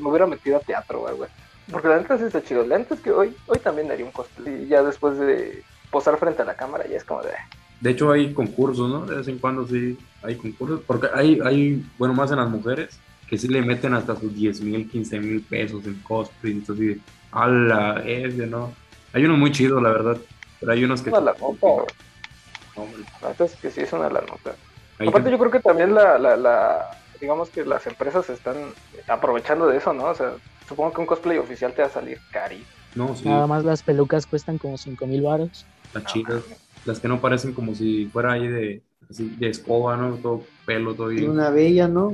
me 0.00 0.08
hubiera 0.08 0.26
metido 0.26 0.56
a 0.56 0.60
teatro, 0.60 1.00
güey, 1.00 1.14
güey. 1.14 1.30
Porque 1.70 1.88
la 1.88 1.98
neta 1.98 2.18
sí 2.18 2.24
está 2.24 2.42
chido. 2.42 2.64
La 2.66 2.78
neta 2.78 2.94
es 2.94 3.00
que 3.00 3.10
hoy, 3.12 3.34
hoy 3.46 3.58
también 3.58 3.88
daría 3.88 4.04
un 4.04 4.12
cosplay. 4.12 4.64
Y 4.64 4.68
ya 4.68 4.82
después 4.82 5.18
de 5.18 5.62
posar 5.90 6.16
frente 6.18 6.42
a 6.42 6.44
la 6.44 6.54
cámara, 6.54 6.86
ya 6.86 6.96
es 6.96 7.04
como 7.04 7.22
de... 7.22 7.32
De 7.80 7.90
hecho 7.90 8.10
hay 8.12 8.34
concursos, 8.34 8.90
¿no? 8.90 9.06
De 9.06 9.16
vez 9.16 9.28
en 9.28 9.38
cuando 9.38 9.66
sí 9.66 9.96
hay 10.22 10.36
concursos, 10.36 10.80
porque 10.86 11.08
hay, 11.14 11.40
hay 11.44 11.82
bueno, 11.96 12.12
más 12.14 12.30
en 12.30 12.36
las 12.36 12.50
mujeres, 12.50 12.98
que 13.28 13.38
sí 13.38 13.48
le 13.48 13.62
meten 13.62 13.94
hasta 13.94 14.16
sus 14.16 14.34
10 14.34 14.60
mil, 14.60 14.88
15 14.90 15.18
mil 15.18 15.40
pesos 15.42 15.84
en 15.86 15.94
cosplay, 16.02 16.52
entonces 16.52 16.96
sí, 16.96 17.02
a 17.32 17.46
la 17.48 18.02
ese, 18.04 18.46
¿no? 18.46 18.72
Hay 19.12 19.24
unos 19.24 19.38
muy 19.38 19.50
chidos, 19.50 19.82
la 19.82 19.90
verdad, 19.90 20.18
pero 20.60 20.72
hay 20.72 20.84
unos 20.84 21.00
que... 21.00 21.10
Una 21.10 21.20
la 21.20 21.32
nota, 21.40 21.84
que 23.60 23.70
sí 23.70 23.80
es 23.80 23.92
una 23.92 24.08
la 24.10 24.20
nota. 24.20 24.54
Aparte 24.98 25.24
que- 25.24 25.30
yo 25.30 25.38
creo 25.38 25.50
que 25.50 25.60
también 25.60 25.94
la, 25.94 26.18
la, 26.18 26.36
la, 26.36 26.90
digamos 27.20 27.50
que 27.50 27.64
las 27.64 27.86
empresas 27.86 28.28
están 28.30 28.56
aprovechando 29.08 29.66
de 29.66 29.78
eso, 29.78 29.92
¿no? 29.92 30.04
O 30.04 30.14
sea, 30.14 30.32
supongo 30.70 30.92
que 30.94 31.00
un 31.02 31.06
cosplay 31.06 31.36
oficial 31.36 31.74
te 31.74 31.82
va 31.82 31.88
a 31.88 31.90
salir 31.90 32.18
cari. 32.32 32.64
No, 32.94 33.14
sí, 33.14 33.28
Nada 33.28 33.46
más 33.46 33.64
las 33.64 33.82
pelucas 33.82 34.24
cuestan 34.26 34.56
como 34.56 34.78
5 34.78 35.06
mil 35.06 35.22
baros. 35.22 35.66
las 35.92 36.04
chidas, 36.06 36.42
las 36.86 36.98
que 37.00 37.08
no 37.08 37.20
parecen 37.20 37.52
como 37.52 37.74
si 37.74 38.06
fuera 38.06 38.32
ahí 38.32 38.48
de, 38.48 38.82
así, 39.10 39.28
de 39.38 39.48
escoba, 39.50 39.96
¿no? 39.96 40.14
Todo 40.16 40.44
pelo, 40.64 40.94
todo 40.94 41.10
Y 41.10 41.16
bien. 41.16 41.30
una 41.32 41.50
bella, 41.50 41.88
¿no? 41.88 42.12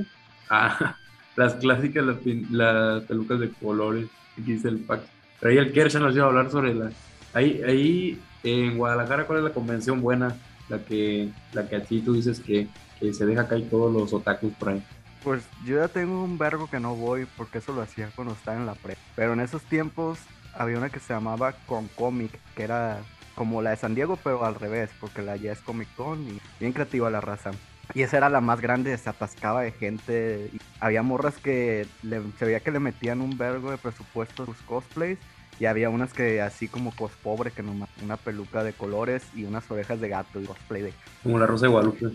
Ah, 0.51 0.97
las 1.37 1.55
clásicas, 1.55 2.05
las, 2.05 2.17
pin- 2.19 2.47
las 2.51 3.05
pelucas 3.05 3.39
de 3.41 3.51
colores, 3.51 4.09
aquí 4.33 4.53
dice 4.55 4.69
el 4.69 4.79
pack. 4.79 5.03
Pero 5.41 5.53
ahí 5.53 5.59
el 5.59 5.73
Kershan 5.73 6.03
nos 6.03 6.15
iba 6.17 6.25
a 6.25 6.29
hablar 6.29 6.51
sobre 6.51 6.75
la... 6.75 6.91
Ahí, 7.35 7.61
ahí 7.67 8.19
en 8.43 8.79
Guadalajara, 8.79 9.27
¿cuál 9.27 9.39
es 9.41 9.45
la 9.45 9.53
convención 9.53 10.01
buena? 10.01 10.35
La 10.69 10.79
que, 10.79 11.29
la 11.53 11.69
que 11.69 11.77
así 11.77 12.01
tú 12.01 12.15
dices 12.15 12.41
que, 12.41 12.67
que 12.99 13.13
se 13.13 13.27
deja 13.27 13.47
caer 13.47 13.69
todos 13.69 13.93
los 13.93 14.13
otakus 14.13 14.53
por 14.55 14.71
ahí. 14.71 14.83
Pues 15.27 15.43
yo 15.65 15.81
ya 15.81 15.89
tengo 15.89 16.23
un 16.23 16.39
vergo 16.39 16.71
que 16.71 16.79
no 16.79 16.95
voy 16.95 17.27
porque 17.37 17.59
eso 17.59 17.73
lo 17.73 17.83
hacía 17.83 18.11
cuando 18.15 18.33
estaba 18.33 18.57
en 18.57 18.65
la 18.65 18.77
pre. 18.77 18.97
Pero 19.17 19.33
en 19.33 19.41
esos 19.41 19.61
tiempos 19.65 20.21
había 20.55 20.79
una 20.79 20.89
que 20.89 21.01
se 21.01 21.13
llamaba 21.15 21.55
Con 21.67 21.89
Comic, 21.89 22.31
que 22.55 22.63
era 22.63 23.01
como 23.35 23.61
la 23.61 23.71
de 23.71 23.77
San 23.77 23.97
Diego, 23.97 24.17
pero 24.23 24.45
al 24.45 24.55
revés, 24.55 24.89
porque 25.01 25.23
la 25.23 25.35
ya 25.35 25.51
es 25.51 25.59
Comic 25.63 25.89
Con 25.97 26.23
y 26.29 26.39
bien 26.61 26.73
creativa 26.73 27.11
la 27.11 27.21
raza. 27.21 27.51
Y 27.93 28.03
esa 28.03 28.19
era 28.19 28.29
la 28.31 28.41
más 28.41 28.61
grande, 28.61 28.97
se 28.97 29.11
atascaba 29.11 29.63
de 29.63 29.73
gente. 29.73 30.49
y 30.53 30.59
había 30.79 31.03
morras 31.03 31.35
que 31.39 31.89
le- 32.05 32.23
se 32.39 32.45
veía 32.45 32.61
que 32.61 32.71
le 32.71 32.79
metían 32.79 33.21
un 33.21 33.37
vergo 33.37 33.73
de 33.73 33.79
presupuesto 33.79 34.45
a 34.45 34.47
sus 34.47 34.59
cosplays. 34.59 35.19
Y 35.59 35.65
había 35.67 35.91
unas 35.91 36.13
que 36.13 36.41
así 36.41 36.69
como 36.69 36.95
cos 36.95 37.11
pobre, 37.21 37.51
que 37.51 37.65
nomás 37.65 37.89
una 38.01 38.17
peluca 38.17 38.63
de 38.63 38.75
colores 38.75 39.25
y 39.35 39.43
unas 39.43 39.69
orejas 39.73 40.01
de 40.01 40.09
gato 40.09 40.41
y 40.41 40.45
cosplay 40.45 40.83
de 40.83 40.93
Como 41.25 41.37
la 41.41 41.47
Rosa 41.49 41.67
de 41.67 41.73
Guadalupe. 41.73 42.07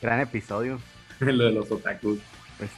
gran 0.00 0.20
episodio. 0.20 0.78
Lo 1.20 1.44
de 1.44 1.52
los 1.52 1.70
otakus. 1.70 2.18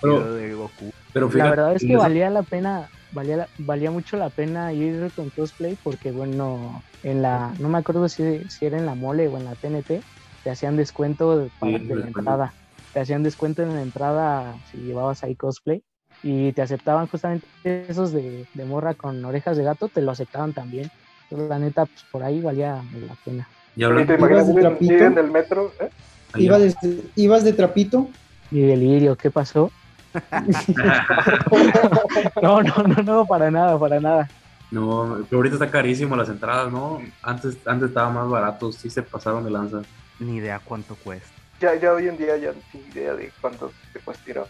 Pero- 0.01 0.35
de 0.35 0.55
Goku. 0.55 0.91
Pero 1.13 1.31
La 1.33 1.51
verdad 1.51 1.77
es 1.77 1.83
que 1.83 1.97
valía 1.97 2.29
la 2.31 2.43
pena, 2.43 2.89
valía, 3.13 3.37
la- 3.37 3.49
valía 3.59 3.91
mucho 3.91 4.17
la 4.17 4.31
pena 4.31 4.73
ir 4.73 5.11
con 5.15 5.31
cosplay 5.31 5.77
porque 5.85 6.11
bueno, 6.11 6.83
en 7.05 7.23
la, 7.23 7.53
no 7.61 7.69
me 7.69 7.79
acuerdo 7.79 8.09
si, 8.09 8.43
si 8.49 8.67
era 8.67 8.79
en 8.79 8.87
la 8.87 8.95
mole 8.97 9.29
o 9.29 9.37
en 9.37 9.45
la 9.45 9.55
TNT, 9.55 10.03
te 10.43 10.51
hacían 10.51 10.77
descuento 10.77 11.39
de, 11.39 11.51
para- 11.61 11.79
Sí, 11.79 11.85
de 11.85 11.95
la 11.95 11.95
descuento. 12.07 12.19
entrada. 12.19 12.53
Te 12.93 13.01
hacían 13.01 13.23
descuento 13.23 13.63
en 13.63 13.75
la 13.75 13.83
entrada 13.83 14.57
si 14.71 14.79
llevabas 14.79 15.23
ahí 15.23 15.35
cosplay 15.37 15.83
y 16.23 16.53
te 16.53 16.63
aceptaban 16.63 17.07
justamente 17.09 17.47
esos 17.89 18.13
de, 18.13 18.47
de 18.55 18.65
morra 18.65 18.95
con 18.95 19.25
orejas 19.25 19.57
de 19.57 19.65
gato, 19.65 19.89
te 19.89 20.01
lo 20.01 20.11
aceptaban 20.13 20.53
también. 20.53 20.91
Entonces, 21.25 21.49
la 21.49 21.59
neta, 21.59 21.87
pues 21.87 22.05
por 22.11 22.23
ahí 22.25 22.41
valía 22.41 22.83
la 23.07 23.15
pena. 23.25 23.49
Y 23.77 23.85
hablando, 23.85 24.15
imaginas 24.15 24.47
de 24.49 24.61
trapito? 24.61 24.93
en 24.95 25.19
el 25.19 25.31
metro, 25.31 25.73
¿eh? 25.81 25.89
De- 26.83 27.03
ibas 27.17 27.45
de 27.45 27.53
trapito. 27.53 28.09
Y 28.55 28.61
delirio, 28.61 29.17
¿qué 29.17 29.33
pasó? 29.33 29.73
No, 32.41 32.63
no, 32.63 32.83
no, 32.85 33.03
no, 33.03 33.27
para 33.27 33.51
nada, 33.51 33.77
para 33.77 33.99
nada. 33.99 34.31
no, 34.71 35.27
pero 35.29 35.39
ahorita 35.39 35.57
está 35.57 35.71
carísimo 35.73 36.15
las 36.15 36.29
entradas, 36.29 36.71
¿no? 36.71 37.03
Antes, 37.21 37.57
antes 37.67 37.89
estaba 37.89 38.11
más 38.11 38.29
barato, 38.29 38.71
sí 38.71 38.91
se 38.91 39.03
pasaron 39.03 39.43
de 39.43 39.51
lanza. 39.51 39.83
Ni 40.21 40.37
idea 40.37 40.61
cuánto 40.65 40.95
cuesta. 40.95 41.29
Ya, 41.61 41.75
ya 41.75 41.93
hoy 41.93 42.07
en 42.07 42.17
día 42.17 42.37
ya 42.37 42.53
sin 42.71 42.83
idea 42.93 43.15
de 43.15 43.33
cuánto 43.41 43.73
te 43.93 43.99
cuesta 43.99 44.31
ir 44.31 44.39
a... 44.39 44.45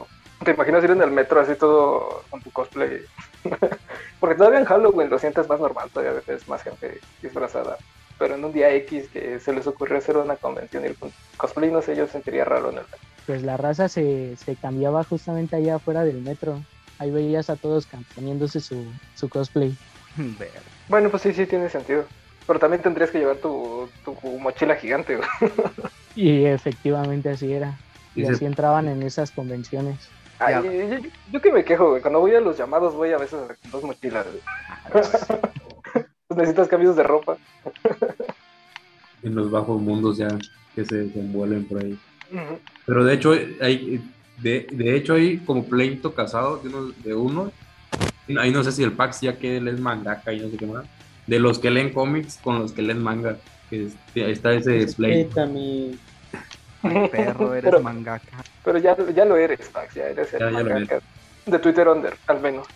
¿Te 0.44 0.50
imaginas 0.50 0.84
ir 0.84 0.90
en 0.90 1.00
el 1.00 1.10
metro 1.10 1.40
así 1.40 1.54
todo 1.54 2.24
con 2.28 2.42
tu 2.42 2.50
cosplay? 2.50 3.00
Porque 4.20 4.34
todavía 4.34 4.60
en 4.60 4.66
Halloween 4.66 5.08
lo 5.08 5.18
sientes 5.18 5.48
más 5.48 5.60
normal, 5.60 5.88
todavía 5.94 6.20
ves 6.26 6.46
más 6.46 6.62
gente 6.62 7.00
disfrazada. 7.22 7.78
Pero 8.18 8.34
en 8.34 8.44
un 8.44 8.52
día 8.52 8.70
X 8.74 9.08
que 9.08 9.40
se 9.40 9.52
les 9.54 9.66
ocurrió 9.66 9.96
hacer 9.96 10.18
una 10.18 10.36
convención 10.36 10.84
y 10.84 10.92
con 10.92 11.10
cosplay, 11.38 11.70
no 11.70 11.80
sé, 11.80 11.96
yo 11.96 12.06
sentiría 12.06 12.44
raro 12.44 12.70
en 12.70 12.78
el 12.78 12.84
metro. 12.84 13.13
Pues 13.26 13.42
la 13.42 13.56
raza 13.56 13.88
se, 13.88 14.36
se 14.36 14.54
cambiaba 14.56 15.02
justamente 15.04 15.56
allá 15.56 15.76
afuera 15.76 16.04
del 16.04 16.20
metro. 16.20 16.60
Ahí 16.98 17.10
veías 17.10 17.48
a 17.50 17.56
todos 17.56 17.88
poniéndose 18.14 18.60
su, 18.60 18.84
su 19.14 19.28
cosplay. 19.28 19.74
Ver. 20.16 20.50
Bueno, 20.88 21.10
pues 21.10 21.22
sí, 21.22 21.32
sí 21.32 21.46
tiene 21.46 21.68
sentido. 21.68 22.04
Pero 22.46 22.58
también 22.58 22.82
tendrías 22.82 23.10
que 23.10 23.18
llevar 23.18 23.36
tu, 23.38 23.88
tu 24.04 24.14
mochila 24.38 24.76
gigante. 24.76 25.16
güey. 25.16 25.28
Y 26.16 26.44
efectivamente 26.44 27.30
así 27.30 27.52
era. 27.52 27.76
Y 28.14 28.24
así 28.24 28.44
entraban 28.44 28.86
en 28.86 29.02
esas 29.02 29.32
convenciones. 29.32 29.96
Ay, 30.38 30.54
yo, 30.62 30.70
yo- 30.98 31.08
yo 31.32 31.40
que 31.42 31.50
me 31.52 31.64
quejo, 31.64 31.88
güey. 31.90 32.02
Cuando 32.02 32.20
voy 32.20 32.34
a 32.36 32.40
los 32.40 32.56
llamados 32.56 32.94
voy 32.94 33.10
a 33.12 33.18
veces 33.18 33.40
con 33.62 33.70
dos 33.72 33.82
mochilas. 33.82 34.24
güey. 34.26 35.02
Pues 36.28 36.38
necesitas 36.38 36.68
cambios 36.68 36.96
de 36.96 37.02
ropa. 37.02 37.36
En 39.22 39.34
los 39.34 39.50
bajos 39.50 39.80
mundos 39.80 40.16
ya 40.18 40.28
que 40.74 40.84
se 40.84 40.96
desenvuelven 40.96 41.66
por 41.66 41.82
ahí. 41.82 41.98
Pero 42.86 43.04
de 43.04 43.14
hecho 43.14 43.32
hay, 43.60 44.02
de, 44.42 44.66
de 44.70 44.96
hecho 44.96 45.14
hay 45.14 45.38
como 45.38 45.64
pleito 45.66 46.14
casado 46.14 46.56
de 46.58 46.68
uno, 46.68 46.92
de 47.04 47.14
uno. 47.14 47.52
Ahí 48.38 48.50
no 48.50 48.64
sé 48.64 48.72
si 48.72 48.82
el 48.82 48.92
Pax 48.92 49.20
ya 49.20 49.38
que 49.38 49.58
él 49.58 49.68
es 49.68 49.78
mangaka 49.80 50.32
y 50.32 50.40
no 50.40 50.48
sé 50.48 50.56
qué 50.56 50.66
más. 50.66 50.84
De 51.26 51.38
los 51.38 51.58
que 51.58 51.70
leen 51.70 51.90
cómics 51.92 52.38
con 52.42 52.58
los 52.58 52.72
que 52.72 52.82
leen 52.82 53.02
manga. 53.02 53.36
Que 53.70 53.86
es- 53.86 53.96
ahí 54.16 54.32
está 54.32 54.52
ese 54.52 54.86
pleito. 54.94 55.28
Respétame. 55.28 55.94
Perro, 57.10 57.54
eres 57.54 57.70
Pero- 57.70 57.82
mangaka. 57.82 58.44
Pero 58.64 58.78
ya, 58.78 58.96
ya 59.14 59.24
lo 59.24 59.36
eres, 59.36 59.70
Max. 59.72 59.94
Ya 59.94 60.08
eres 60.08 60.32
el 60.34 60.40
Ya, 60.40 60.50
mangaka 60.50 61.00
de 61.46 61.58
Twitter 61.58 61.88
Under, 61.88 62.14
al 62.26 62.40
menos. 62.40 62.66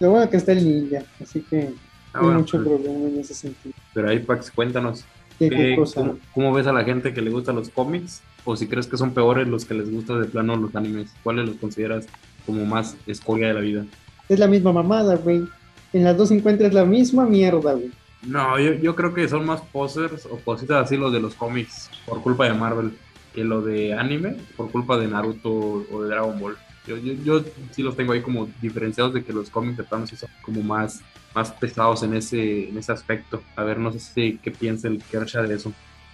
Lo 0.00 0.10
bueno 0.10 0.30
que 0.30 0.36
está 0.36 0.52
el 0.52 0.64
ninja, 0.64 1.02
así 1.22 1.40
que 1.48 1.70
Ah, 2.12 2.14
no 2.14 2.20
hay 2.20 2.24
bueno, 2.24 2.38
mucho 2.40 2.56
pues, 2.62 2.68
problema 2.80 3.08
en 3.08 3.20
ese 3.20 3.34
sentido. 3.34 3.74
pero 3.94 4.08
ahí 4.08 4.18
Pax, 4.20 4.50
cuéntanos. 4.50 5.04
¿Qué, 5.38 5.48
¿qué- 5.50 5.76
cosa? 5.76 6.00
cómo, 6.00 6.18
cómo 6.34 6.52
ves 6.52 6.66
a 6.66 6.72
la 6.72 6.82
gente 6.84 7.12
que 7.14 7.20
le 7.22 7.30
gusta 7.30 7.52
los 7.52 7.68
cómics? 7.70 8.22
O 8.44 8.56
si 8.56 8.66
crees 8.66 8.86
que 8.86 8.96
son 8.96 9.12
peores 9.12 9.46
los 9.48 9.64
que 9.64 9.74
les 9.74 9.90
gusta 9.90 10.18
de 10.18 10.26
plano 10.26 10.56
los 10.56 10.74
animes. 10.74 11.12
¿Cuáles 11.22 11.46
los 11.46 11.56
consideras 11.56 12.06
como 12.46 12.64
más 12.64 12.96
escoria 13.06 13.48
de 13.48 13.54
la 13.54 13.60
vida? 13.60 13.84
Es 14.28 14.38
la 14.38 14.46
misma 14.46 14.72
mamada, 14.72 15.16
güey. 15.16 15.44
En 15.92 16.04
las 16.04 16.16
dos 16.16 16.30
encuentras 16.30 16.72
la 16.72 16.84
misma 16.84 17.26
mierda, 17.26 17.72
güey. 17.72 17.90
No, 18.22 18.58
yo, 18.58 18.74
yo 18.74 18.94
creo 18.94 19.14
que 19.14 19.28
son 19.28 19.46
más 19.46 19.60
posers 19.72 20.26
o 20.26 20.36
cositas 20.38 20.84
así 20.84 20.96
los 20.96 21.12
de 21.12 21.20
los 21.20 21.34
cómics 21.34 21.90
por 22.04 22.22
culpa 22.22 22.44
de 22.44 22.52
Marvel 22.52 22.92
que 23.34 23.44
lo 23.44 23.62
de 23.62 23.94
anime 23.94 24.36
por 24.56 24.70
culpa 24.70 24.98
de 24.98 25.06
Naruto 25.06 25.50
o 25.50 26.02
de 26.02 26.08
Dragon 26.08 26.38
Ball. 26.38 26.56
Yo, 26.86 26.96
yo, 26.96 27.12
yo 27.24 27.44
sí 27.70 27.82
los 27.82 27.96
tengo 27.96 28.12
ahí 28.12 28.22
como 28.22 28.48
diferenciados 28.60 29.14
de 29.14 29.22
que 29.22 29.32
los 29.32 29.50
cómics 29.50 29.76
de 29.76 29.84
plano 29.84 30.06
sí 30.06 30.16
son 30.16 30.28
como 30.42 30.62
más, 30.62 31.00
más 31.34 31.52
pesados 31.52 32.02
en 32.02 32.14
ese, 32.14 32.68
en 32.68 32.78
ese 32.78 32.92
aspecto. 32.92 33.42
A 33.56 33.64
ver, 33.64 33.78
no 33.78 33.92
sé 33.92 34.00
si 34.00 34.38
qué 34.42 34.50
piensa 34.50 34.88
el 34.88 35.02
Kersha 35.02 35.42
de 35.42 35.54
eso. 35.54 35.72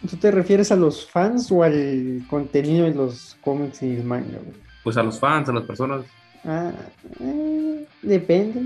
¿Tú 0.09 0.17
te 0.17 0.31
refieres 0.31 0.71
a 0.73 0.77
los 0.77 1.07
fans 1.07 1.51
o 1.51 1.63
al 1.63 2.23
contenido 2.29 2.85
de 2.85 2.95
los 2.95 3.37
cómics 3.41 3.83
y 3.83 3.97
el 3.97 4.05
manga, 4.05 4.39
güey? 4.39 4.57
Pues 4.85 4.97
a 4.97 5.03
los 5.03 5.19
fans, 5.19 5.49
a 5.49 5.53
las 5.53 5.65
personas. 5.65 6.05
Ah, 6.45 6.71
eh, 7.19 7.87
depende, 8.03 8.61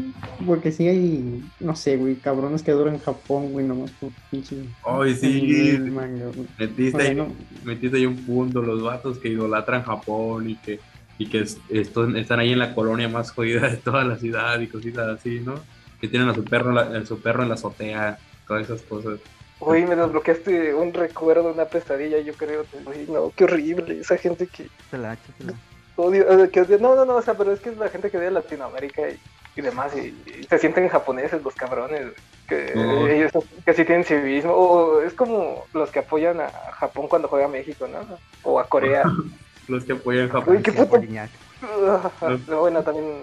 porque 0.46 0.70
sí 0.70 0.86
hay, 0.86 1.42
no 1.60 1.74
sé, 1.74 1.96
güey, 1.96 2.16
cabrones 2.16 2.62
que 2.62 2.72
adoran 2.72 2.98
Japón, 2.98 3.52
güey, 3.52 3.64
nomás 3.66 3.90
por 3.92 4.10
pinche 4.30 4.56
Ay, 4.84 5.14
sí, 5.14 5.78
manga, 5.90 6.26
güey. 6.26 6.46
metiste 6.58 7.02
ahí, 7.02 7.22
metiste 7.64 7.96
ahí 7.96 8.04
un 8.04 8.16
punto, 8.16 8.60
los 8.60 8.82
vatos 8.82 9.16
que 9.18 9.30
idolatran 9.30 9.82
Japón 9.82 10.50
y 10.50 10.56
que, 10.56 10.78
y 11.16 11.26
que 11.26 11.40
es- 11.40 11.56
están 11.70 12.38
ahí 12.40 12.52
en 12.52 12.58
la 12.58 12.74
colonia 12.74 13.08
más 13.08 13.30
jodida 13.30 13.70
de 13.70 13.76
toda 13.78 14.04
la 14.04 14.18
ciudad 14.18 14.60
y 14.60 14.66
cositas 14.66 15.08
así, 15.08 15.40
¿no? 15.40 15.54
Que 16.02 16.08
tienen 16.08 16.28
a 16.28 16.34
su 16.34 16.44
perro, 16.44 16.72
la- 16.72 16.98
a 16.98 17.06
su 17.06 17.18
perro 17.20 17.42
en 17.44 17.48
la 17.48 17.54
azotea, 17.54 18.18
todas 18.46 18.64
esas 18.64 18.82
cosas. 18.82 19.20
Uy, 19.60 19.84
me 19.84 19.94
desbloqueaste 19.94 20.74
un 20.74 20.92
recuerdo, 20.94 21.52
una 21.52 21.66
pesadilla, 21.66 22.18
yo 22.20 22.32
creo. 22.34 22.64
Uy, 22.86 23.06
no, 23.08 23.30
qué 23.36 23.44
horrible. 23.44 24.00
Esa 24.00 24.16
gente 24.16 24.46
que 24.46 24.64
Échatela, 24.64 25.14
échatela. 25.14 25.52
odio, 25.96 26.44
eh, 26.44 26.48
que 26.50 26.62
odia- 26.62 26.78
no, 26.78 26.94
no, 26.96 27.04
no, 27.04 27.16
o 27.16 27.22
sea, 27.22 27.34
pero 27.34 27.52
es 27.52 27.60
que 27.60 27.68
es 27.70 27.76
la 27.76 27.88
gente 27.90 28.10
que 28.10 28.16
odia 28.18 28.30
Latinoamérica 28.30 29.02
y, 29.10 29.18
y 29.56 29.60
demás, 29.60 29.92
y, 29.94 30.14
y 30.40 30.44
se 30.48 30.58
sienten 30.58 30.88
japoneses 30.88 31.42
los 31.42 31.54
cabrones, 31.54 32.06
que 32.48 32.72
No. 32.74 33.06
ellos 33.06 33.30
que 33.64 33.74
sí 33.74 33.84
tienen 33.84 34.04
civismo, 34.04 34.52
o, 34.54 35.02
es 35.02 35.12
como 35.12 35.64
los 35.74 35.90
que 35.90 35.98
apoyan 35.98 36.40
a 36.40 36.48
Japón 36.72 37.06
cuando 37.08 37.28
juega 37.28 37.44
a 37.44 37.48
México, 37.48 37.86
¿no? 37.86 37.98
O 38.42 38.58
a 38.58 38.66
Corea. 38.66 39.02
Los 39.68 39.84
que 39.84 39.92
apoyan 39.92 40.28
Japón. 40.30 40.56
Uy, 40.56 40.62
qué 40.64 40.72
puto. 40.72 40.96
Oriñac. 40.96 41.30
bueno, 42.48 42.82
también. 42.82 43.22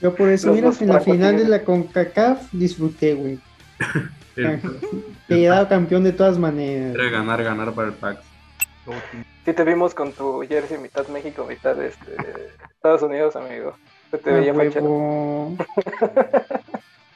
Yo 0.00 0.14
por 0.14 0.30
eso, 0.30 0.52
mira, 0.54 0.70
en 0.80 0.88
la 0.88 1.00
final 1.00 1.36
de 1.36 1.44
la 1.44 1.62
CONCACAF 1.64 2.50
disfruté, 2.52 3.12
güey. 3.14 3.38
El- 4.36 4.60
Quedaba 5.28 5.68
campeón 5.68 6.04
de 6.04 6.12
todas 6.12 6.38
maneras. 6.38 6.94
Era 6.94 7.08
ganar, 7.10 7.42
ganar 7.42 7.72
para 7.72 7.88
el 7.88 7.94
PAX. 7.94 8.20
Sí 9.44 9.52
te 9.52 9.64
vimos 9.64 9.94
con 9.94 10.12
tu 10.12 10.40
jersey 10.48 10.78
mitad 10.78 11.06
México, 11.08 11.46
mitad 11.48 11.80
este, 11.82 12.12
Estados 12.74 13.02
Unidos, 13.02 13.36
amigo. 13.36 13.76
Se 14.10 14.18
te 14.18 14.30
Ah, 14.30 14.34
veía 14.34 14.52
huevo. 14.52 15.56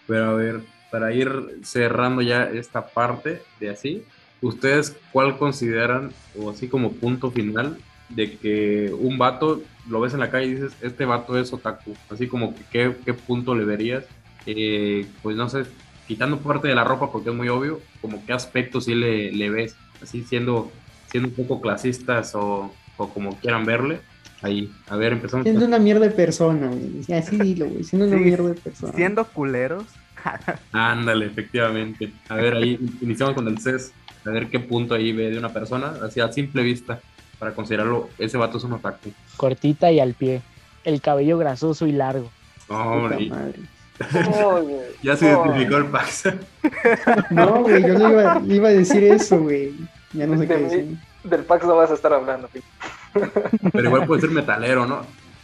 Pero 0.07 0.25
a 0.31 0.35
ver, 0.35 0.61
para 0.91 1.13
ir 1.13 1.31
cerrando 1.63 2.23
ya 2.23 2.45
esta 2.45 2.87
parte 2.89 3.43
de 3.61 3.71
así, 3.71 4.05
¿ustedes 4.41 4.97
cuál 5.13 5.37
consideran, 5.39 6.13
o 6.41 6.51
así 6.51 6.69
como 6.69 6.93
punto 6.93 7.31
final, 7.31 7.77
de 8.09 8.37
que 8.39 8.95
un 8.99 9.19
vato 9.19 9.63
lo 9.89 10.01
ves 10.01 10.15
en 10.15 10.21
la 10.21 10.31
calle 10.31 10.47
y 10.47 10.55
dices, 10.55 10.73
este 10.81 11.05
vato 11.05 11.39
es 11.39 11.53
otaku? 11.53 11.95
Así 12.09 12.29
como 12.29 12.55
que 12.55 12.63
qué, 12.71 12.97
qué 13.05 13.15
punto 13.15 13.55
le 13.55 13.65
verías, 13.65 14.05
Eh, 14.49 15.05
pues 15.23 15.37
no 15.37 15.49
sé, 15.49 15.65
quitando 16.07 16.39
parte 16.39 16.69
de 16.69 16.75
la 16.75 16.85
ropa 16.85 17.11
porque 17.11 17.31
es 17.31 17.35
muy 17.37 17.49
obvio, 17.49 17.81
como 18.01 18.25
qué 18.25 18.33
aspecto 18.33 18.81
sí 18.81 18.95
le, 18.95 19.33
le 19.33 19.51
ves, 19.51 19.75
así 20.03 20.23
siendo, 20.25 20.71
siendo 21.11 21.29
un 21.29 21.35
poco 21.35 21.61
clasistas 21.61 22.35
o, 22.35 22.73
o 22.97 23.09
como 23.09 23.37
quieran 23.39 23.65
verle. 23.65 24.01
Ahí, 24.43 24.71
a 24.89 24.97
ver, 24.97 25.15
empezamos. 25.15 25.45
Siendo 25.45 25.65
una 25.65 25.79
mierda 25.79 26.07
de 26.07 26.11
persona, 26.11 26.69
güey. 26.69 27.19
Así 27.19 27.39
dilo, 27.39 27.67
güey. 27.67 27.85
Siendo 27.85 28.07
una 28.07 28.19
Sí, 28.19 28.23
mierda 28.25 28.49
de 28.49 28.55
persona. 28.55 28.93
Siendo 28.93 29.25
culeros, 29.27 29.85
Ándale, 30.73 31.27
efectivamente. 31.27 32.13
A 32.29 32.35
ver, 32.37 32.55
ahí 32.55 32.79
iniciamos 33.01 33.35
con 33.35 33.49
el 33.49 33.59
CES. 33.59 33.93
A 34.25 34.31
ver 34.31 34.49
qué 34.49 34.59
punto 34.59 34.95
ahí 34.95 35.13
ve 35.13 35.31
de 35.31 35.39
una 35.39 35.53
persona, 35.53 35.95
así 36.03 36.19
a 36.21 36.33
simple 36.33 36.63
vista, 36.63 37.01
para 37.39 37.55
considerarlo, 37.55 38.09
ese 38.19 38.37
vato 38.37 38.59
es 38.59 38.65
un 38.65 38.73
otaku. 38.73 39.13
Cortita 39.37 39.93
y 39.93 40.01
al 40.01 40.15
pie. 40.15 40.43
El 40.85 41.01
cabello 41.01 41.39
grasoso 41.39 41.87
y 41.87 41.93
largo. 41.93 42.31
No, 42.69 43.03
Puta 43.09 43.21
madre. 43.21 43.61
Güey. 44.13 44.77
ya 45.03 45.17
se 45.17 45.27
identificó 45.27 45.77
el 45.77 45.87
Pax. 45.87 46.25
No, 47.31 47.63
güey, 47.63 47.83
yo 47.83 47.95
le 47.95 48.09
iba, 48.11 48.39
le 48.41 48.55
iba 48.57 48.69
a 48.69 48.73
decir 48.73 49.05
eso, 49.05 49.39
güey. 49.41 49.73
Ya 50.13 50.27
no 50.27 50.39
sé 50.39 50.47
qué 50.47 50.57
mí. 50.57 50.63
decir. 50.65 50.97
Del 51.25 51.43
Pax 51.45 51.65
no 51.67 51.77
vas 51.77 51.91
a 51.91 51.95
estar 51.95 52.13
hablando, 52.13 52.49
pi. 52.49 52.61
Pero 53.73 53.85
igual 53.89 54.07
puede 54.07 54.21
ser 54.21 54.31
metalero, 54.31 54.87
¿no? 54.87 55.01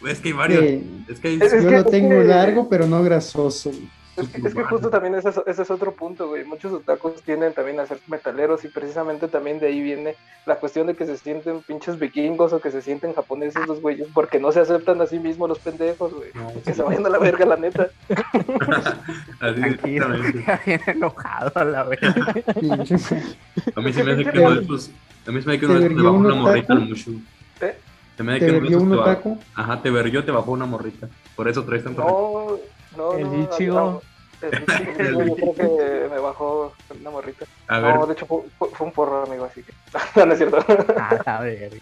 Es 0.07 0.21
que 0.21 0.29
hay 0.29 0.35
varios. 0.35 0.65
Es 1.09 1.21
que 1.21 1.29
hay. 1.29 1.39
Es 1.41 1.53
yo 1.53 1.59
que- 1.59 1.71
lo 1.71 1.79
es 1.79 1.87
tengo 1.91 2.09
que- 2.11 2.25
largo, 2.25 2.69
pero 2.69 2.87
no 2.87 3.03
grasoso. 3.03 3.71
güey. 3.71 3.89
Es 4.15 4.29
que, 4.29 4.47
es 4.47 4.55
que 4.55 4.63
justo 4.65 4.91
también 4.91 5.15
ese, 5.15 5.31
es- 5.31 5.41
ese 5.47 5.63
es 5.63 5.71
otro 5.71 5.93
punto, 5.95 6.29
güey. 6.29 6.45
Muchos 6.45 6.71
otakus 6.73 7.23
tienden 7.23 7.55
también 7.55 7.81
a 7.81 7.87
ser 7.87 7.99
metaleros 8.09 8.63
y 8.65 8.69
precisamente 8.69 9.27
también 9.27 9.59
de 9.59 9.69
ahí 9.69 9.81
viene 9.81 10.17
la 10.45 10.57
cuestión 10.57 10.87
de 10.87 10.95
que 10.95 11.07
se 11.07 11.17
sienten 11.17 11.63
pinches 11.63 11.99
vikingos 11.99 12.53
o 12.53 12.61
que 12.61 12.71
se 12.71 12.83
sienten 12.83 13.15
japoneses 13.15 13.67
los 13.67 13.81
güeyes 13.81 14.09
porque 14.13 14.39
no 14.39 14.53
se 14.53 14.61
aceptan 14.61 15.01
a 15.01 15.07
sí 15.07 15.19
mismos 15.19 15.49
los 15.49 15.59
pendejos, 15.61 16.13
güey. 16.13 16.29
No, 16.35 16.53
Que 16.63 16.75
se 16.75 16.83
vayan 16.83 17.07
a 17.07 17.09
la 17.09 17.19
verga, 17.19 17.47
la 17.47 17.57
neta. 17.57 17.89
así 19.41 19.63
bien 19.85 20.03
enojado 20.87 21.51
a 21.55 21.65
la 21.65 21.83
vez. 21.85 22.01
Pinche- 22.01 23.37
A 23.75 23.81
mí 23.81 23.93
se 23.93 24.05
me 24.05 24.13
hace 24.13 24.25
que 24.25 24.39
uno 24.41 24.55
de 24.55 24.61
estos. 24.63 24.91
A 25.27 25.31
mí 25.31 25.41
se 25.41 25.47
me 25.47 25.53
hace 25.55 25.61
que 25.61 25.67
uno 25.67 25.75
de 25.75 25.87
estos 25.87 25.97
¿Te 25.97 26.03
le 26.03 26.03
bajó 26.03 26.17
una 26.17 26.35
un 26.35 26.41
morrita? 26.43 26.75
Mushu. 26.75 27.21
¿Eh? 27.61 27.77
Se 28.17 28.23
me 28.23 28.33
hace 28.37 28.41
¿Te 28.41 28.47
que 28.47 28.53
uno 28.53 28.61
de 28.61 28.61
verguió 28.61 28.77
esos 28.79 28.83
un 28.83 28.91
te 28.91 28.97
bajó-? 28.97 29.39
Ajá, 29.55 29.83
te 29.83 29.91
verguió, 29.91 30.25
te 30.25 30.33
bajó 30.33 30.51
una 30.53 30.67
morrita. 30.67 31.09
Por 31.35 31.49
eso 31.49 31.65
traes 31.65 31.85
tanto. 31.85 32.03
No, 32.03 32.59
no, 32.97 33.13
El 33.15 33.29
no. 33.31 33.43
Ichigo. 33.45 33.75
no, 33.75 34.03
el 34.43 34.63
Ichigo, 34.63 35.37
yo 35.37 35.53
creo 35.55 35.77
que 35.77 36.09
me 36.09 36.19
bajó 36.21 36.73
una 37.01 37.11
morrita. 37.11 37.45
A 37.69 37.79
ver, 37.81 37.95
No, 37.95 38.07
de 38.07 38.13
hecho 38.15 38.27
fue, 38.27 38.43
fue- 38.71 38.87
un 38.87 38.93
porro, 38.93 39.23
amigo, 39.25 39.45
así 39.45 39.63
que. 39.63 39.73
No, 40.17 40.27
no 40.27 40.33
es 40.33 40.39
cierto. 40.39 40.59
A 40.59 41.19
la 41.25 41.41
verga. 41.41 41.77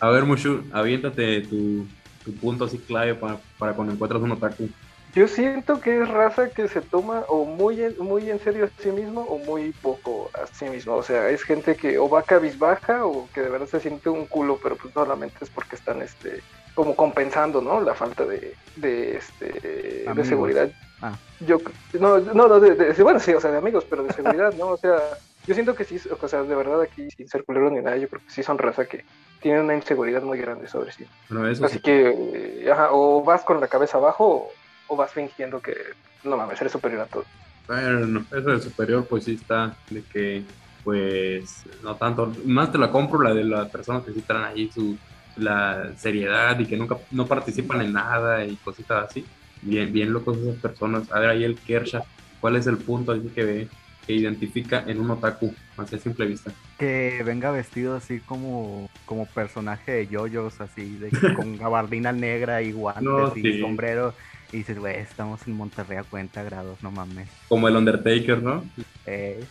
a 0.00 0.08
ver, 0.10 0.24
Mushu, 0.24 0.64
aviéntate 0.72 1.42
tu, 1.42 1.86
tu 2.24 2.32
punto 2.34 2.64
así 2.64 2.78
clave 2.78 3.14
para, 3.14 3.38
para 3.58 3.72
cuando 3.74 3.92
encuentras 3.92 4.22
un 4.22 4.32
otaku. 4.32 4.68
Yo 5.14 5.26
siento 5.26 5.80
que 5.80 6.02
es 6.02 6.08
raza 6.08 6.50
que 6.50 6.68
se 6.68 6.82
toma 6.82 7.24
o 7.28 7.44
muy 7.46 7.82
en, 7.82 7.96
muy 7.98 8.30
en 8.30 8.38
serio 8.40 8.66
a 8.66 8.82
sí 8.82 8.90
mismo 8.90 9.22
o 9.22 9.38
muy 9.38 9.72
poco 9.82 10.30
a 10.34 10.46
sí 10.46 10.66
mismo. 10.66 10.94
O 10.96 11.02
sea, 11.02 11.30
es 11.30 11.42
gente 11.42 11.76
que 11.76 11.98
o 11.98 12.08
va 12.10 12.22
cabizbaja 12.22 13.06
o 13.06 13.26
que 13.32 13.40
de 13.40 13.48
verdad 13.48 13.66
se 13.66 13.80
siente 13.80 14.10
un 14.10 14.26
culo, 14.26 14.58
pero 14.62 14.76
pues 14.76 14.92
solamente 14.92 15.36
es 15.40 15.50
porque 15.50 15.76
están 15.76 16.02
este 16.02 16.42
como 16.78 16.94
compensando, 16.94 17.60
¿no? 17.60 17.80
La 17.80 17.92
falta 17.92 18.24
de, 18.24 18.54
de 18.76 19.16
este 19.16 19.46
de 20.14 20.24
seguridad. 20.24 20.70
Ah. 21.02 21.12
Yo 21.40 21.60
no, 21.94 22.20
no, 22.20 22.46
no 22.46 22.60
de, 22.60 22.76
de- 22.76 23.02
bueno, 23.02 23.18
sí, 23.18 23.34
o 23.34 23.40
sea, 23.40 23.50
de 23.50 23.58
amigos, 23.58 23.84
pero 23.90 24.04
de 24.04 24.12
seguridad, 24.12 24.54
¿no? 24.54 24.68
O 24.68 24.76
sea, 24.76 25.18
yo 25.44 25.54
siento 25.54 25.74
que 25.74 25.82
sí, 25.82 25.96
o 26.08 26.28
sea, 26.28 26.44
de 26.44 26.54
verdad 26.54 26.80
aquí 26.80 27.10
sin 27.10 27.26
ser 27.26 27.42
culero 27.44 27.68
ni 27.68 27.80
nada, 27.80 27.96
yo 27.96 28.08
creo 28.08 28.22
que 28.22 28.32
sí 28.32 28.44
son 28.44 28.58
raza 28.58 28.86
que 28.86 29.02
tienen 29.40 29.64
una 29.64 29.74
inseguridad 29.74 30.22
muy 30.22 30.38
grande 30.38 30.68
sobre 30.68 30.92
sí. 30.92 31.04
Bueno, 31.28 31.48
eso 31.48 31.64
Así 31.64 31.78
sí. 31.78 31.80
que, 31.82 32.10
eh, 32.10 32.70
ajá, 32.70 32.90
o 32.92 33.24
vas 33.24 33.42
con 33.42 33.60
la 33.60 33.66
cabeza 33.66 33.98
abajo 33.98 34.24
o, 34.24 34.52
o 34.86 34.96
vas 34.96 35.12
fingiendo 35.12 35.60
que, 35.60 35.74
no 36.22 36.36
mames, 36.36 36.60
eres 36.60 36.70
superior 36.70 37.00
a 37.00 37.06
todo. 37.06 37.24
Bueno, 37.66 38.24
eso 38.30 38.50
de 38.50 38.60
superior, 38.60 39.04
pues 39.08 39.24
sí 39.24 39.34
está, 39.34 39.76
de 39.90 40.04
que, 40.04 40.44
pues, 40.84 41.64
no 41.82 41.96
tanto, 41.96 42.32
más 42.44 42.70
te 42.70 42.78
la 42.78 42.92
compro 42.92 43.20
la 43.20 43.34
de 43.34 43.42
las 43.42 43.68
personas 43.68 44.04
que 44.04 44.12
sí 44.12 44.22
traen 44.22 44.44
ahí 44.44 44.70
su, 44.70 44.96
la 45.38 45.92
seriedad 45.96 46.58
y 46.58 46.66
que 46.66 46.76
nunca, 46.76 46.96
no 47.10 47.26
participan 47.26 47.80
en 47.82 47.92
nada 47.92 48.44
y 48.44 48.56
cositas 48.56 49.04
así. 49.10 49.24
Bien, 49.62 49.92
bien 49.92 50.12
locos 50.12 50.38
esas 50.38 50.56
personas. 50.56 51.10
A 51.12 51.20
ver, 51.20 51.30
ahí 51.30 51.44
el 51.44 51.56
Kersha, 51.56 52.02
¿cuál 52.40 52.56
es 52.56 52.66
el 52.66 52.76
punto 52.78 53.12
así 53.12 53.28
que 53.34 53.44
ve, 53.44 53.68
que 54.06 54.12
identifica 54.14 54.84
en 54.86 55.00
un 55.00 55.10
otaku, 55.10 55.52
así 55.76 55.96
a 55.96 55.98
simple 55.98 56.26
vista? 56.26 56.52
Que 56.78 57.22
venga 57.24 57.50
vestido 57.50 57.96
así 57.96 58.20
como, 58.20 58.88
como 59.04 59.26
personaje 59.26 59.92
de 59.92 60.06
yoyos, 60.06 60.60
así, 60.60 60.96
de, 60.96 61.10
con 61.34 61.56
gabardina 61.58 62.12
negra 62.12 62.62
y 62.62 62.72
guantes 62.72 63.04
No, 63.04 63.32
y 63.36 63.42
sí. 63.42 63.60
sombrero. 63.60 64.14
Y 64.50 64.58
dices, 64.58 64.78
güey, 64.78 64.96
estamos 64.96 65.46
en 65.46 65.54
Monterrey 65.54 65.98
a 65.98 66.04
40 66.04 66.42
grados, 66.42 66.82
no 66.82 66.90
mames. 66.90 67.28
Como 67.48 67.68
el 67.68 67.76
Undertaker, 67.76 68.42
¿no? 68.42 68.64
Eh. 69.04 69.44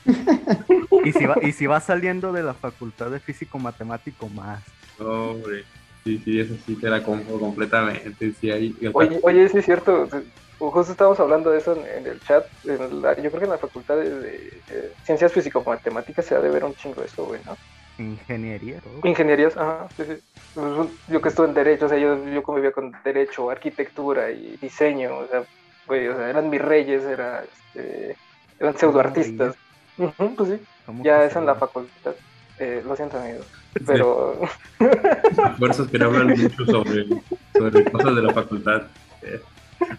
y, 1.06 1.12
si 1.12 1.26
va, 1.26 1.36
y 1.42 1.52
si 1.52 1.68
va 1.68 1.80
saliendo 1.80 2.34
de 2.34 2.42
la 2.42 2.56
facultad 2.56 3.12
de 3.12 3.20
físico 3.20 3.60
matemático 3.60 4.28
más. 4.30 4.64
Hombre, 5.00 5.64
sí, 6.04 6.20
sí, 6.26 6.40
eso 6.40 6.56
sí 6.66 6.76
te 6.76 6.90
la 6.90 7.04
compro 7.04 7.40
completamente. 7.40 8.34
Sí, 8.42 8.50
ahí, 8.50 8.76
Oye, 8.94 9.20
oye, 9.22 9.48
sí 9.50 9.60
es 9.60 9.66
cierto, 9.66 10.10
justo 10.58 10.92
estábamos 10.92 11.20
hablando 11.20 11.52
de 11.52 11.60
eso 11.60 11.74
en, 11.76 11.86
en 12.00 12.08
el 12.12 12.20
chat, 12.22 12.46
en 12.66 13.02
la- 13.02 13.16
yo 13.16 13.30
creo 13.30 13.40
que 13.40 13.46
en 13.46 13.52
la 13.52 13.58
facultad 13.60 13.98
de, 13.98 14.10
de, 14.20 14.94
ciencias 15.06 15.32
físico-matemáticas 15.32 16.26
se 16.26 16.34
ha 16.36 16.40
de 16.40 16.50
ver 16.50 16.64
un 16.64 16.74
chingo 16.74 17.04
eso, 17.04 17.26
güey, 17.26 17.40
¿no? 17.46 17.56
Ingeniería, 17.98 18.80
¿no? 18.86 19.10
Ingenierías, 19.10 19.58
ajá, 19.58 19.88
sí, 19.98 20.04
sí. 20.06 20.18
Pues, 20.54 20.90
Yo 21.08 21.22
que 21.22 21.30
estuve 21.30 21.48
en 21.48 21.54
derecho, 21.54 21.86
o 21.88 21.90
sea, 21.90 21.98
yo, 21.98 22.24
yo 22.28 22.44
convivía 22.44 22.72
con 22.72 22.94
derecho, 23.04 23.50
arquitectura 23.50 24.30
y 24.32 24.58
diseño, 24.62 25.18
o 25.18 25.28
sea, 25.28 25.44
güey, 25.88 26.08
o 26.08 26.16
sea, 26.16 26.30
eran 26.30 26.50
mis 26.50 26.62
reyes, 26.62 27.04
era, 27.04 27.44
este, 27.44 28.16
eran 28.60 28.78
pseudoartistas. 28.78 29.56
Pues 29.96 30.50
sí, 30.50 30.60
¿Cómo 30.86 31.04
ya 31.04 31.24
es 31.24 31.36
en 31.36 31.46
la 31.48 31.56
facultad. 31.56 32.14
Eh, 32.60 32.84
lo 32.86 32.96
siento, 32.96 33.18
amigo. 33.20 33.44
Pero 33.86 34.40
fuerzas 35.58 35.88
que 35.88 36.04
hablan 36.04 36.28
mucho 36.30 36.66
sobre, 36.66 37.06
sobre 37.54 37.92
cosas 37.92 38.16
de 38.16 38.22
la 38.22 38.34
facultad. 38.34 38.84
Eh, 39.24 39.42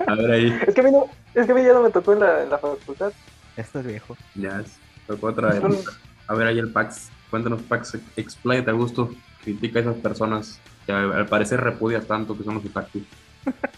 A 0.07 0.15
ver 0.15 0.31
ahí, 0.31 0.59
es 0.67 0.75
que 0.75 0.81
a 0.81 0.85
mí 0.85 0.91
no, 0.93 1.07
es 1.35 1.47
que 1.47 1.53
a 1.53 1.55
mí 1.55 1.63
ya 1.63 1.73
no 1.73 1.83
me 1.83 1.91
tocó 1.91 2.13
en 2.13 2.21
la, 2.21 2.43
en 2.43 2.51
la 2.51 2.59
facultad. 2.59 3.13
Esto 3.57 3.81
es 3.81 3.87
viejo. 3.87 4.17
ya 4.35 4.61
es, 4.61 4.77
tocó 5.07 5.29
otra 5.29 5.49
vez. 5.53 5.85
A 6.29 6.35
ver 6.35 6.47
ahí 6.49 6.59
el 6.59 6.71
Pax, 6.73 7.11
cuéntanos 7.31 7.63
Pax, 7.63 7.99
expláyate 8.17 8.71
a 8.71 8.75
gusto, 8.75 9.11
critica 9.45 9.79
a 9.79 9.83
esas 9.83 9.97
personas 9.97 10.61
que 10.87 10.93
al 10.93 11.27
parecer 11.27 11.61
repudias 11.61 12.07
tanto 12.07 12.37
que 12.37 12.45
son 12.45 12.55
los 12.55 12.65
otakus. 12.65 13.03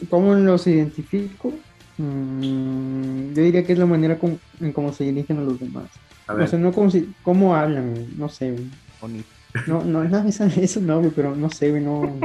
¿Cómo 0.09 0.35
los 0.35 0.67
identifico? 0.67 1.53
Mm, 1.99 3.33
yo 3.35 3.43
diría 3.43 3.65
que 3.65 3.73
es 3.73 3.79
la 3.79 3.87
manera 3.87 4.19
como, 4.19 4.39
en 4.61 4.73
cómo 4.73 4.93
se 4.93 5.05
dirigen 5.05 5.39
a 5.39 5.43
los 5.43 5.59
demás. 5.61 5.85
A 6.27 6.35
O 6.35 6.37
ver, 6.37 6.49
sea, 6.49 6.59
no 6.59 6.73
como 6.73 6.91
si, 6.91 7.13
cómo 7.23 7.55
hablan, 7.55 8.07
no 8.17 8.29
sé, 8.29 8.53
güey. 8.53 8.67
Bonito. 9.01 9.29
No, 9.67 9.83
no, 9.85 10.05
no, 10.09 10.29
eso, 10.29 10.45
eso 10.45 10.81
no, 10.81 11.01
güey, 11.01 11.11
pero 11.11 11.35
no 11.37 11.51
sé, 11.51 11.71
güey, 11.71 11.83
no. 11.83 12.17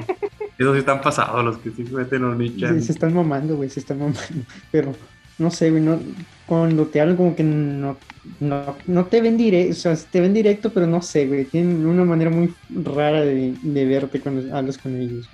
esos 0.58 0.74
sí 0.74 0.80
están 0.80 1.02
pasados, 1.02 1.44
los 1.44 1.58
que 1.58 1.72
sí 1.72 1.86
se 1.86 1.92
meten 1.94 2.22
los 2.22 2.38
Se, 2.38 2.44
nichan. 2.44 2.82
se 2.82 2.92
están 2.92 3.14
mamando, 3.14 3.56
güey, 3.58 3.70
se 3.70 3.80
están 3.80 4.00
mamando. 4.00 4.22
Pero, 4.72 4.94
no 5.38 5.52
sé, 5.52 5.72
güey, 5.72 5.82
no, 5.82 6.00
cuando 6.46 6.86
te 6.88 7.02
hablan 7.02 7.18
como 7.18 7.36
que 7.36 7.44
no, 7.44 7.98
no, 8.40 8.76
no 8.88 9.06
te 9.06 9.22
ven 9.22 9.38
directo, 9.38 9.72
o 9.72 9.76
sea, 9.76 9.96
te 9.96 10.22
ven 10.22 10.34
directo, 10.34 10.72
pero 10.72 10.88
no 10.88 11.02
sé, 11.02 11.28
güey, 11.28 11.46
tienen 11.46 11.86
una 11.86 12.06
manera 12.06 12.30
muy 12.30 12.54
rara 12.70 13.22
de, 13.22 13.56
de 13.62 13.86
verte 13.86 14.20
cuando 14.22 14.56
hablas 14.56 14.78
con 14.78 14.96
ellos. 14.96 15.30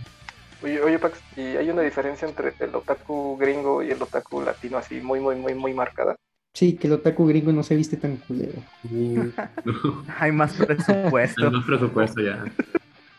Oye, 0.64 0.80
oye, 0.82 1.00
Pax, 1.00 1.20
¿y 1.36 1.42
hay 1.42 1.70
una 1.70 1.82
diferencia 1.82 2.28
entre 2.28 2.54
el 2.60 2.76
otaku 2.76 3.36
gringo 3.38 3.82
y 3.82 3.90
el 3.90 4.02
otaku 4.02 4.42
latino 4.42 4.78
así 4.78 5.02
muy, 5.02 5.20
muy, 5.20 5.36
muy, 5.36 5.56
muy 5.56 5.74
marcada? 5.74 6.16
Sí, 6.54 6.74
que 6.74 6.88
el 6.88 6.94
otaku 6.94 7.26
gringo 7.26 7.52
no 7.52 7.64
se 7.64 7.76
viste 7.76 7.98
tan 7.98 8.18
culero. 8.18 8.60
Uh, 8.92 9.30
no. 9.66 10.06
Hay 10.20 10.32
más 10.32 10.54
presupuesto. 10.54 11.44
Hay 11.46 11.52
más 11.52 11.66
presupuesto 11.66 12.22
ya. 12.22 12.44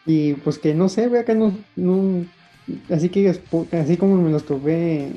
Y 0.06 0.34
pues 0.34 0.58
que 0.58 0.74
no 0.74 0.88
sé, 0.88 1.08
güey, 1.08 1.20
acá 1.20 1.34
no, 1.34 1.56
no 1.74 2.24
así 2.90 3.08
que 3.08 3.28
así 3.72 3.96
como 3.96 4.16
me 4.16 4.30
los 4.30 4.44
topé 4.44 5.10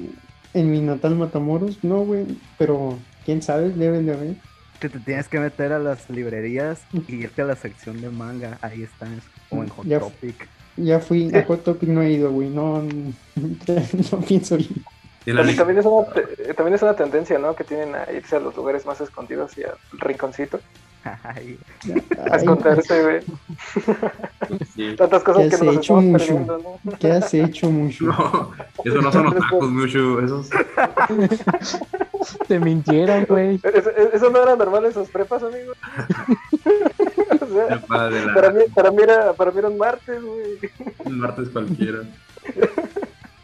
en 0.56 0.72
mi 0.72 0.80
natal 0.82 1.16
Matamoros, 1.16 1.84
no, 1.84 2.00
güey, 2.00 2.26
pero 2.58 2.98
quién 3.26 3.42
sabe, 3.44 3.70
deben 3.70 4.06
de 4.08 4.14
haber. 4.14 4.36
que 4.80 4.90
te 4.90 5.00
tienes 5.00 5.28
que 5.28 5.40
meter 5.40 5.72
a 5.72 5.80
las 5.80 6.10
librerías 6.10 6.82
y 7.08 7.16
irte 7.16 7.42
a 7.44 7.46
la 7.46 7.56
sección 7.56 8.02
de 8.02 8.10
manga. 8.10 8.58
Ahí 8.62 8.84
están, 8.84 9.22
o 9.50 9.64
en 9.64 9.70
Hot 9.70 9.86
Ya- 9.86 10.00
Topic. 10.00 10.48
Ya 10.78 11.00
fui, 11.00 11.34
a 11.34 11.44
Hot 11.46 11.64
Topic 11.64 11.88
no 11.88 12.02
he 12.02 12.12
ido, 12.12 12.32
güey, 12.32 12.50
no, 12.50 12.84
no 14.12 14.20
pienso 14.28 14.58
ir. 14.58 14.70
También, 15.56 15.80
es 15.80 15.86
una, 15.86 16.06
te- 16.14 16.54
también 16.54 16.76
es 16.76 16.82
una 16.84 16.96
tendencia, 16.96 17.40
¿no? 17.40 17.56
Que 17.56 17.64
tienen 17.64 17.96
a 17.96 18.12
irse 18.12 18.36
a 18.36 18.40
los 18.40 18.56
lugares 18.56 18.86
más 18.86 19.00
escondidos 19.02 19.58
y 19.58 19.64
al 19.64 19.74
rinconcito. 19.94 20.60
Ay, 21.24 21.60
A 22.18 22.34
Ay, 22.34 22.38
esconderse, 22.38 23.04
güey. 23.04 23.20
sí. 24.76 24.96
Tantas 24.98 25.24
cosas 25.24 25.44
¿Qué 25.44 25.50
que 25.50 25.56
has 25.56 25.62
nos 25.64 25.76
hecho, 25.76 26.00
estamos 26.00 26.22
perdiendo, 26.22 26.80
¿no? 26.84 26.98
¿Qué 26.98 27.12
has 27.12 27.34
hecho, 27.34 27.70
Mushu? 27.70 28.08
No, 28.08 28.52
eso 28.84 29.02
no 29.02 29.12
son 29.12 29.28
otakus, 29.28 29.70
Mushu. 29.70 30.20
Esos 30.20 30.50
Te 32.48 32.60
mintieron, 32.60 33.26
güey. 33.26 33.60
¿Eso, 33.64 33.92
eso 34.14 34.30
no 34.32 34.42
era 34.42 34.56
normal 34.56 34.86
en 34.86 34.94
sus 34.94 35.10
prepas, 35.10 35.44
amigo? 35.44 35.74
O 37.42 37.48
sea, 37.48 37.68
de 37.68 37.78
para, 37.88 38.10
la 38.10 38.50
mí, 38.52 38.64
para, 38.74 38.92
mí 38.92 39.04
era, 39.04 39.34
para 39.34 39.52
mí 39.52 39.60
era 39.60 39.68
un 39.70 39.78
martes, 39.78 40.22
güey. 40.24 40.58
un 41.06 41.20
martes 41.20 41.50
cualquiera. 41.50 42.00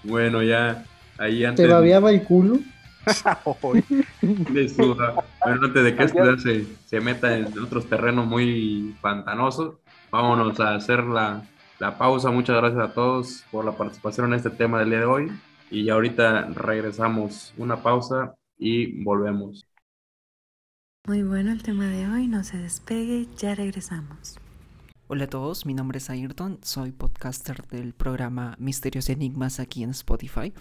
Bueno, 0.03 0.41
ya 0.41 0.83
ahí 1.19 1.45
antes 1.45 1.65
¿Te 1.65 1.71
babeaba 1.71 2.09
el 2.09 2.23
culo? 2.23 2.57
Ay, 3.05 3.83
de 4.21 4.69
su- 4.69 4.95
bueno, 4.95 5.23
antes 5.63 5.83
de 5.83 5.95
que 5.95 6.03
esto 6.03 6.37
se, 6.39 6.65
se 6.85 6.99
meta 7.01 7.35
en 7.37 7.57
otros 7.59 7.87
terrenos 7.87 8.27
muy 8.27 8.95
pantanosos, 9.01 9.75
vámonos 10.11 10.59
a 10.59 10.75
hacer 10.75 11.03
la, 11.03 11.43
la 11.79 11.97
pausa. 11.97 12.31
Muchas 12.31 12.57
gracias 12.57 12.81
a 12.81 12.93
todos 12.93 13.43
por 13.51 13.65
la 13.65 13.71
participación 13.77 14.27
en 14.27 14.33
este 14.33 14.49
tema 14.51 14.79
del 14.79 14.89
día 14.89 14.99
de 14.99 15.05
hoy. 15.05 15.31
Y 15.69 15.85
ya 15.85 15.93
ahorita 15.93 16.49
regresamos 16.53 17.53
una 17.57 17.81
pausa 17.81 18.35
y 18.57 19.03
volvemos. 19.03 19.65
Muy 21.07 21.23
bueno 21.23 21.51
el 21.51 21.63
tema 21.63 21.85
de 21.87 22.07
hoy, 22.07 22.27
no 22.27 22.43
se 22.43 22.57
despegue, 22.57 23.27
ya 23.37 23.55
regresamos. 23.55 24.37
Hola 25.07 25.25
a 25.25 25.27
todos, 25.27 25.65
mi 25.65 25.73
nombre 25.73 25.97
es 25.97 26.09
Ayrton, 26.09 26.59
soy 26.61 26.91
podcaster 26.91 27.67
del 27.67 27.93
programa 27.93 28.55
Misterios 28.59 29.09
y 29.09 29.13
Enigmas 29.13 29.59
aquí 29.59 29.83
en 29.83 29.89
Spotify. 29.89 30.53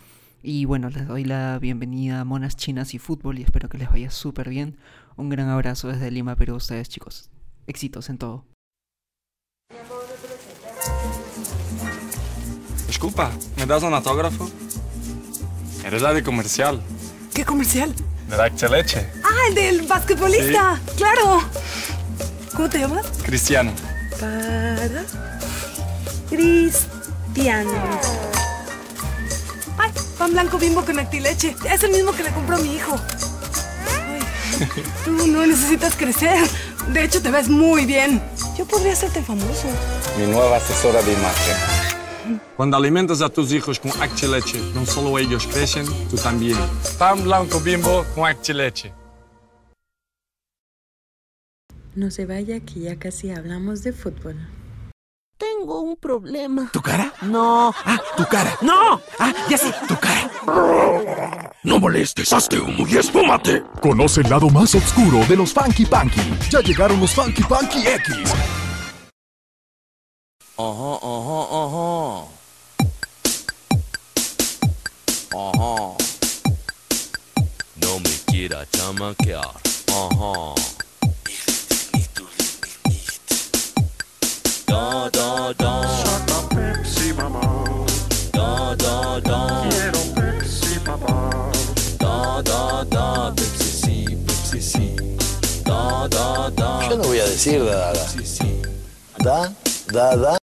Y 0.43 0.65
bueno, 0.65 0.89
les 0.89 1.07
doy 1.07 1.25
la 1.25 1.59
bienvenida 1.59 2.21
a 2.21 2.25
Monas 2.25 2.57
Chinas 2.57 2.95
y 2.95 2.99
Fútbol 2.99 3.39
y 3.39 3.43
espero 3.43 3.69
que 3.69 3.77
les 3.79 3.91
vaya 3.91 4.11
súper 4.11 4.49
bien. 4.49 4.79
Un 5.17 5.29
gran 5.29 5.49
abrazo 5.51 5.89
desde 5.89 6.11
Lima, 6.11 6.35
Perú 6.37 6.55
a 6.55 6.57
ustedes 6.57 6.89
chicos. 6.89 7.29
Éxitos 7.67 8.09
en 8.09 8.17
todo. 8.19 8.47
Desculpa, 12.87 13.31
¿me 13.57 13.67
das 13.67 13.83
un 13.83 13.93
autógrafo? 13.95 14.51
Eres 15.85 16.03
la 16.03 16.13
de 16.13 16.23
comercial, 16.23 16.81
¿Qué 17.35 17.45
comercial? 17.45 17.95
de 18.29 18.37
la 18.37 18.49
Leche. 18.49 19.07
Ah, 19.25 19.49
el 19.49 19.55
del 19.55 19.83
basquetbolista. 19.87 20.81
Claro. 20.97 21.41
¿Cómo 22.55 22.69
te 22.69 22.79
llamas? 22.79 23.07
Cristiano. 23.25 23.73
Para 24.19 25.05
Cristian. 26.29 27.67
Pan 30.21 30.33
blanco 30.33 30.59
bimbo 30.59 30.85
con 30.85 30.99
actileche. 30.99 31.57
Es 31.67 31.83
el 31.83 31.93
mismo 31.93 32.13
que 32.13 32.23
le 32.23 32.31
compró 32.31 32.57
a 32.57 32.59
mi 32.59 32.75
hijo. 32.75 32.95
Ay, 33.89 34.21
tú 35.03 35.13
no 35.27 35.47
necesitas 35.47 35.97
crecer. 35.97 36.47
De 36.93 37.05
hecho, 37.05 37.23
te 37.23 37.31
ves 37.31 37.49
muy 37.49 37.87
bien. 37.87 38.21
Yo 38.59 38.67
podría 38.67 38.93
hacerte 38.93 39.23
famoso. 39.23 39.67
Mi 40.19 40.27
nueva 40.27 40.59
asesora 40.59 41.01
de 41.01 41.15
imagen. 41.15 42.41
Cuando 42.55 42.77
alimentas 42.77 43.23
a 43.23 43.31
tus 43.31 43.51
hijos 43.51 43.81
con 43.81 43.93
Leche, 44.31 44.61
no 44.75 44.85
solo 44.85 45.19
ellos 45.19 45.47
crecen, 45.47 45.87
tú 46.11 46.19
también. 46.19 46.59
Pan 46.99 47.25
blanco 47.25 47.59
bimbo 47.59 48.05
con 48.15 48.31
Leche. 48.55 48.93
No 51.95 52.11
se 52.11 52.27
vaya 52.27 52.61
que 52.61 52.81
ya 52.81 52.99
casi 52.99 53.31
hablamos 53.31 53.83
de 53.85 53.95
fútbol. 53.95 54.37
Tengo 55.41 55.81
un 55.81 55.97
problema. 55.97 56.69
¿Tu 56.71 56.83
cara? 56.83 57.15
No. 57.23 57.75
Ah, 57.87 57.99
tu 58.15 58.27
cara. 58.27 58.59
No. 58.61 59.01
Ah, 59.19 59.33
ya 59.49 59.57
sé, 59.57 59.73
tu 59.89 59.97
cara. 59.97 60.31
No 61.63 61.81
molestes, 61.81 62.31
hazte 62.31 62.59
humo 62.59 62.87
y 62.87 62.99
espúmate. 62.99 63.63
Conoce 63.81 64.21
el 64.21 64.29
lado 64.29 64.51
más 64.51 64.75
oscuro 64.75 65.25
de 65.27 65.37
los 65.37 65.55
Funky 65.55 65.87
Punky. 65.87 66.21
Ya 66.51 66.61
llegaron 66.61 67.01
los 67.01 67.13
Funky 67.13 67.43
Punky 67.43 67.79
X. 67.87 68.17
Ajá, 70.59 70.93
ajá, 71.01 71.41
ajá. 71.63 72.27
Ajá. 75.33 75.97
No 77.77 77.99
me 78.05 78.15
quiera 78.27 78.67
chamaquear. 78.73 79.51
Ajá. 79.89 80.70
Da, 84.71 85.11
da, 85.11 85.53
da. 85.59 85.83
Pepsi, 86.55 87.13
mamá. 87.15 87.41
Da, 88.33 88.77
da, 88.77 89.19
da. 89.19 89.69
Quiero 89.69 89.99
Pepsi, 90.15 90.79
papá. 90.85 91.51
Da, 91.99 92.41
da, 92.43 92.85
da. 92.85 93.35
Pepsi, 93.35 93.65
sí, 93.65 94.05
Pepsi, 94.27 94.61
sí. 94.63 94.97
Da, 95.65 96.07
da, 96.07 96.51
da. 96.51 96.89
Yo 96.89 96.97
no 96.99 97.03
voy 97.03 97.19
a 97.19 97.25
decir 97.25 97.65
da. 97.65 97.93
Da, 99.19 99.53
da, 99.93 100.17
da. 100.17 100.39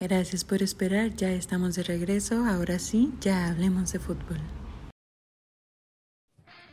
Gracias 0.00 0.44
por 0.44 0.62
esperar, 0.62 1.10
ya 1.16 1.32
estamos 1.32 1.74
de 1.74 1.82
regreso. 1.82 2.44
Ahora 2.46 2.78
sí, 2.78 3.12
ya 3.20 3.48
hablemos 3.48 3.90
de 3.92 3.98
fútbol. 3.98 4.38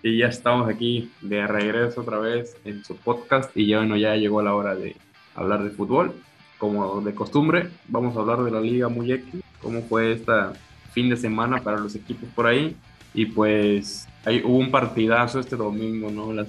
Y 0.04 0.20
ya 0.20 0.28
estamos 0.28 0.70
aquí 0.70 1.12
de 1.22 1.48
regreso 1.48 2.02
otra 2.02 2.20
vez 2.20 2.56
en 2.66 2.86
su 2.86 2.98
podcast 2.98 3.50
y 3.58 3.66
ya 3.66 3.78
bueno, 3.78 3.98
ya 3.98 4.16
llegó 4.16 4.44
la 4.44 4.54
hora 4.54 4.76
de 4.76 4.96
hablar 5.36 5.64
de 5.64 5.70
fútbol. 5.70 6.14
Como 6.58 7.02
de 7.02 7.14
costumbre, 7.14 7.70
vamos 7.88 8.16
a 8.16 8.22
hablar 8.22 8.44
de 8.44 8.52
la 8.52 8.62
Liga 8.62 8.88
Muy 8.88 9.12
X, 9.12 9.42
cómo 9.62 9.82
fue 9.82 10.14
esta 10.14 10.54
fin 10.94 11.10
de 11.10 11.18
semana 11.18 11.62
para 11.62 11.78
los 11.78 11.96
equipos 11.96 12.30
por 12.34 12.48
ahí. 12.48 12.76
Y 13.14 13.26
pues 13.26 14.08
ahí 14.26 14.42
hubo 14.46 14.58
un 14.58 14.72
partidazo 14.72 15.40
este 15.40 15.56
domingo, 15.56 16.10
¿no? 16.10 16.32
Las, 16.32 16.48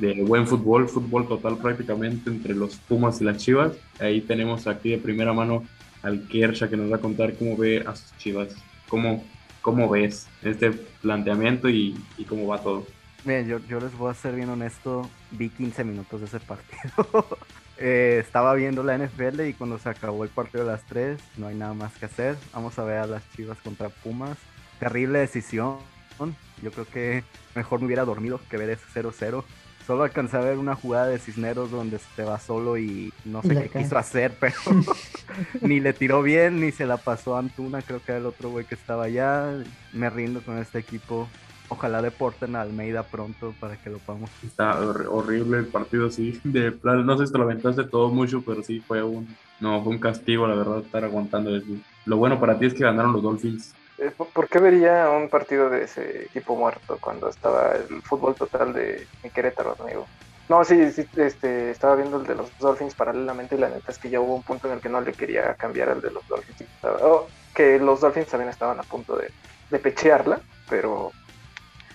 de 0.00 0.22
buen 0.22 0.46
fútbol, 0.46 0.88
fútbol 0.88 1.26
total 1.26 1.58
prácticamente 1.58 2.30
entre 2.30 2.54
los 2.54 2.76
Pumas 2.76 3.20
y 3.20 3.24
las 3.24 3.38
Chivas. 3.38 3.72
Ahí 3.98 4.20
tenemos 4.20 4.66
aquí 4.66 4.90
de 4.90 4.98
primera 4.98 5.32
mano 5.32 5.64
al 6.02 6.26
Kersha 6.28 6.68
que 6.68 6.76
nos 6.76 6.90
va 6.90 6.96
a 6.96 7.00
contar 7.00 7.34
cómo 7.34 7.56
ve 7.56 7.84
a 7.86 7.96
sus 7.96 8.16
Chivas, 8.18 8.54
cómo, 8.88 9.24
cómo 9.60 9.88
ves 9.88 10.28
este 10.42 10.70
planteamiento 10.70 11.68
y, 11.68 11.96
y 12.16 12.24
cómo 12.24 12.46
va 12.46 12.62
todo. 12.62 12.86
Miren, 13.24 13.48
yo, 13.48 13.58
yo 13.68 13.80
les 13.80 13.96
voy 13.98 14.10
a 14.10 14.14
ser 14.14 14.36
bien 14.36 14.48
honesto, 14.48 15.08
vi 15.32 15.48
15 15.48 15.84
minutos 15.84 16.20
de 16.20 16.26
ese 16.26 16.40
partido. 16.40 17.26
Eh, 17.80 18.18
estaba 18.20 18.54
viendo 18.54 18.82
la 18.82 18.98
NFL 18.98 19.42
y 19.42 19.54
cuando 19.54 19.78
se 19.78 19.88
acabó 19.88 20.24
el 20.24 20.30
partido 20.30 20.64
de 20.64 20.72
las 20.72 20.82
3, 20.86 21.18
no 21.36 21.46
hay 21.46 21.54
nada 21.54 21.74
más 21.74 21.92
que 21.94 22.06
hacer. 22.06 22.36
Vamos 22.52 22.78
a 22.78 22.84
ver 22.84 22.98
a 22.98 23.06
las 23.06 23.22
Chivas 23.34 23.58
contra 23.58 23.88
Pumas. 23.88 24.36
Terrible 24.80 25.20
decisión. 25.20 25.78
Yo 26.62 26.72
creo 26.72 26.86
que 26.86 27.22
mejor 27.54 27.80
me 27.80 27.86
hubiera 27.86 28.04
dormido 28.04 28.40
que 28.50 28.56
ver 28.56 28.70
ese 28.70 28.84
0-0. 28.92 29.44
Solo 29.86 30.02
alcancé 30.02 30.36
a 30.36 30.40
ver 30.40 30.58
una 30.58 30.74
jugada 30.74 31.06
de 31.06 31.18
Cisneros 31.18 31.70
donde 31.70 31.98
se 31.98 32.24
va 32.24 32.38
solo 32.38 32.76
y 32.76 33.12
no 33.24 33.40
sé 33.42 33.54
La 33.54 33.62
qué 33.62 33.78
quiso 33.78 33.96
hacer, 33.96 34.34
pero 34.38 34.56
ni 35.62 35.80
le 35.80 35.92
tiró 35.92 36.22
bien 36.22 36.60
ni 36.60 36.72
se 36.72 36.84
la 36.84 36.96
pasó 36.96 37.36
a 37.36 37.38
Antuna. 37.38 37.80
Creo 37.82 38.02
que 38.02 38.12
era 38.12 38.18
el 38.18 38.26
otro 38.26 38.50
güey 38.50 38.64
que 38.66 38.74
estaba 38.74 39.04
allá. 39.04 39.50
Me 39.92 40.10
rindo 40.10 40.42
con 40.42 40.58
este 40.58 40.80
equipo. 40.80 41.28
Ojalá 41.70 42.00
deporten 42.00 42.56
a 42.56 42.62
Almeida 42.62 43.02
pronto 43.02 43.54
para 43.60 43.76
que 43.76 43.90
lo 43.90 43.98
podamos. 43.98 44.30
Está 44.42 44.78
hor- 44.80 45.06
horrible 45.10 45.58
el 45.58 45.66
partido 45.66 46.06
así, 46.06 46.40
de 46.44 46.72
plan, 46.72 47.04
no 47.04 47.16
sé 47.18 47.26
si 47.26 47.32
te 47.32 47.38
lo 47.38 47.44
aventaste 47.44 47.84
todo 47.84 48.08
mucho, 48.10 48.42
pero 48.42 48.62
sí 48.62 48.80
fue 48.80 49.02
un, 49.02 49.26
no, 49.60 49.82
fue 49.82 49.92
un 49.92 49.98
castigo, 50.00 50.46
la 50.46 50.54
verdad, 50.54 50.78
estar 50.78 51.04
aguantando 51.04 51.54
eso. 51.56 51.66
Lo 52.06 52.16
bueno 52.16 52.40
para 52.40 52.58
ti 52.58 52.66
es 52.66 52.74
que 52.74 52.84
ganaron 52.84 53.12
los 53.12 53.22
Dolphins. 53.22 53.74
Eh, 53.98 54.12
¿por- 54.16 54.28
¿Por 54.28 54.48
qué 54.48 54.58
vería 54.60 55.10
un 55.10 55.28
partido 55.28 55.68
de 55.68 55.84
ese 55.84 56.24
equipo 56.26 56.56
muerto 56.56 56.96
cuando 57.00 57.28
estaba 57.28 57.72
el 57.72 58.00
fútbol 58.02 58.34
total 58.34 58.72
de 58.72 59.06
mi 59.22 59.30
Querétaro, 59.30 59.76
amigo? 59.80 60.06
No, 60.48 60.64
sí, 60.64 60.90
sí, 60.92 61.04
este, 61.16 61.70
estaba 61.72 61.96
viendo 61.96 62.16
el 62.18 62.26
de 62.26 62.34
los 62.36 62.56
Dolphins 62.58 62.94
paralelamente 62.94 63.56
y 63.56 63.58
la 63.58 63.68
neta 63.68 63.92
es 63.92 63.98
que 63.98 64.08
ya 64.08 64.18
hubo 64.20 64.36
un 64.36 64.42
punto 64.42 64.66
en 64.68 64.74
el 64.74 64.80
que 64.80 64.88
no 64.88 65.00
le 65.02 65.12
quería 65.12 65.52
cambiar 65.54 65.90
al 65.90 66.00
de 66.00 66.10
los 66.10 66.26
Dolphins. 66.26 66.60
Estaba- 66.62 66.98
oh, 67.02 67.26
que 67.54 67.78
los 67.78 68.00
Dolphins 68.00 68.28
también 68.28 68.48
estaban 68.48 68.78
a 68.80 68.82
punto 68.84 69.16
de, 69.16 69.30
de 69.68 69.78
pechearla, 69.78 70.40
pero 70.70 71.10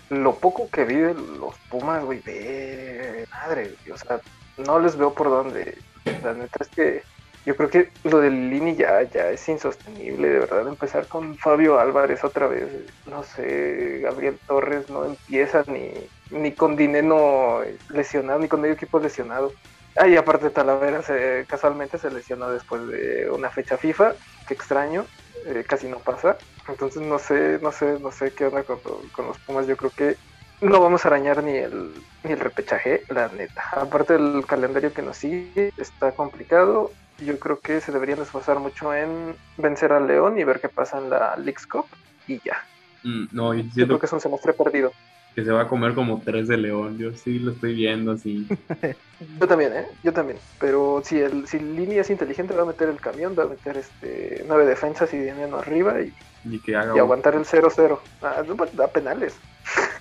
lo 0.09 0.35
poco 0.35 0.69
que 0.69 0.85
vi 0.85 0.95
de 0.95 1.13
los 1.13 1.55
Pumas, 1.69 2.03
güey, 2.03 2.19
ve, 2.19 3.25
madre, 3.31 3.73
o 3.91 3.97
sea, 3.97 4.19
no 4.57 4.79
les 4.79 4.95
veo 4.95 5.13
por 5.13 5.29
dónde. 5.29 5.77
La 6.23 6.33
neta 6.33 6.57
es 6.61 6.67
que 6.69 7.03
yo 7.45 7.57
creo 7.57 7.69
que 7.69 7.89
lo 8.05 8.19
del 8.19 8.49
Lini 8.49 8.75
ya, 8.75 9.01
ya 9.03 9.29
es 9.29 9.47
insostenible, 9.49 10.29
de 10.29 10.39
verdad, 10.39 10.67
empezar 10.67 11.07
con 11.07 11.37
Fabio 11.37 11.79
Álvarez 11.79 12.23
otra 12.23 12.47
vez. 12.47 12.69
No 13.05 13.23
sé, 13.23 13.99
Gabriel 14.01 14.39
Torres 14.47 14.89
no 14.89 15.05
empieza 15.05 15.63
ni, 15.67 15.91
ni 16.31 16.53
con 16.53 16.77
Dineno 16.77 17.59
lesionado, 17.89 18.39
ni 18.39 18.47
con 18.47 18.61
medio 18.61 18.75
equipo 18.75 18.99
lesionado. 18.99 19.51
Ah, 19.97 20.07
aparte 20.17 20.49
Talavera 20.49 21.01
se, 21.03 21.45
casualmente 21.47 21.97
se 21.97 22.09
lesionó 22.09 22.49
después 22.49 22.87
de 22.87 23.29
una 23.29 23.49
fecha 23.49 23.77
FIFA, 23.77 24.13
que 24.47 24.53
extraño, 24.53 25.05
eh, 25.45 25.65
casi 25.67 25.87
no 25.87 25.99
pasa. 25.99 26.37
Entonces 26.67 27.01
no 27.01 27.19
sé, 27.19 27.59
no 27.61 27.71
sé, 27.71 27.99
no 27.99 28.11
sé 28.11 28.33
qué 28.33 28.45
onda 28.45 28.63
con, 28.63 28.79
con 29.11 29.27
los 29.27 29.37
Pumas. 29.39 29.67
Yo 29.67 29.75
creo 29.77 29.91
que 29.91 30.15
no 30.61 30.79
vamos 30.79 31.03
a 31.05 31.09
arañar 31.09 31.43
ni 31.43 31.57
el, 31.57 31.91
ni 32.23 32.31
el 32.31 32.39
repechaje, 32.39 33.03
la 33.09 33.27
neta. 33.29 33.63
Aparte 33.71 34.13
del 34.17 34.45
calendario 34.45 34.93
que 34.93 35.01
nos 35.01 35.17
sigue, 35.17 35.73
está 35.77 36.13
complicado. 36.13 36.91
Yo 37.19 37.37
creo 37.39 37.59
que 37.59 37.81
se 37.81 37.91
deberían 37.91 38.19
esforzar 38.21 38.59
mucho 38.59 38.93
en 38.93 39.35
vencer 39.57 39.91
al 39.91 40.07
León 40.07 40.39
y 40.39 40.43
ver 40.45 40.59
qué 40.61 40.69
pasa 40.69 40.97
en 40.99 41.09
la 41.09 41.35
Leagues 41.37 41.67
Cup 41.67 41.85
y 42.27 42.39
ya. 42.43 42.57
Mm, 43.03 43.25
no, 43.31 43.53
yo 43.53 43.63
Yo 43.63 43.69
siento 43.73 43.87
creo 43.87 43.99
que 43.99 44.05
es 44.07 44.13
un 44.13 44.21
semestre 44.21 44.53
perdido. 44.53 44.93
que 45.35 45.43
se 45.43 45.51
va 45.51 45.63
a 45.63 45.67
comer 45.67 45.93
como 45.95 46.21
tres 46.23 46.47
de 46.47 46.57
León. 46.57 46.97
Yo 46.97 47.13
sí 47.13 47.39
lo 47.39 47.51
estoy 47.51 47.73
viendo 47.75 48.11
así. 48.13 48.47
Yo 49.39 49.47
también, 49.47 49.73
¿eh? 49.75 49.87
Yo 50.03 50.13
también. 50.13 50.39
Pero 50.59 51.01
si 51.03 51.19
el 51.19 51.47
si 51.47 51.59
Lini 51.59 51.97
es 51.97 52.09
inteligente, 52.09 52.53
va 52.55 52.63
a 52.63 52.65
meter 52.65 52.87
el 52.89 52.99
camión, 53.01 53.35
va 53.37 53.43
a 53.43 53.47
meter 53.47 53.77
este 53.77 54.43
nueve 54.47 54.65
defensas 54.65 55.13
y 55.13 55.17
dinero 55.17 55.57
arriba 55.59 56.01
y, 56.01 56.13
Y 56.45 56.59
que 56.59 56.75
haga 56.75 56.95
y 56.95 56.99
aguantar 56.99 57.35
el 57.35 57.45
0-0. 57.45 57.99
Ah, 58.21 58.43
no, 58.47 58.55
pues, 58.55 58.77
a 58.79 58.87
penales. 58.87 59.35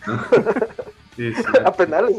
Sí, 1.17 1.31
sí. 1.35 1.43
a 1.65 1.73
penales. 1.73 2.17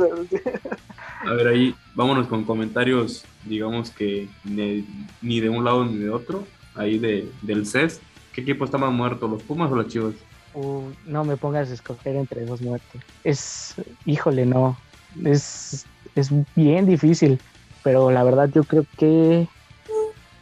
A 1.26 1.34
ver, 1.34 1.47
ahí 1.47 1.76
vámonos 1.95 2.28
con 2.28 2.43
comentarios, 2.43 3.26
digamos 3.43 3.89
que 3.89 4.30
ni, 4.43 4.88
ni 5.21 5.39
de 5.39 5.49
un 5.49 5.63
lado 5.63 5.86
ni 5.86 5.97
de 5.97 6.09
otro. 6.09 6.45
Ahí 6.76 6.99
de, 6.99 7.28
del 7.41 7.65
CES. 7.65 8.01
¿Qué 8.34 8.41
equipo 8.41 8.65
está 8.65 8.78
más 8.78 8.91
muerto, 8.91 9.28
los 9.28 9.43
Pumas 9.43 9.71
o 9.71 9.76
las 9.76 9.88
Chivas? 9.88 10.15
Uh, 10.53 10.84
no 11.05 11.24
me 11.24 11.38
pongas 11.38 11.69
a 11.69 11.74
escoger 11.74 12.15
entre 12.15 12.45
dos 12.45 12.61
muertos. 12.61 13.01
Es, 13.24 13.76
híjole, 14.05 14.45
no. 14.45 14.78
Es, 15.24 15.86
es 16.15 16.30
bien 16.55 16.86
difícil. 16.86 17.39
Pero 17.84 18.11
la 18.11 18.24
verdad 18.24 18.49
yo 18.53 18.63
creo 18.63 18.86
que... 18.97 19.47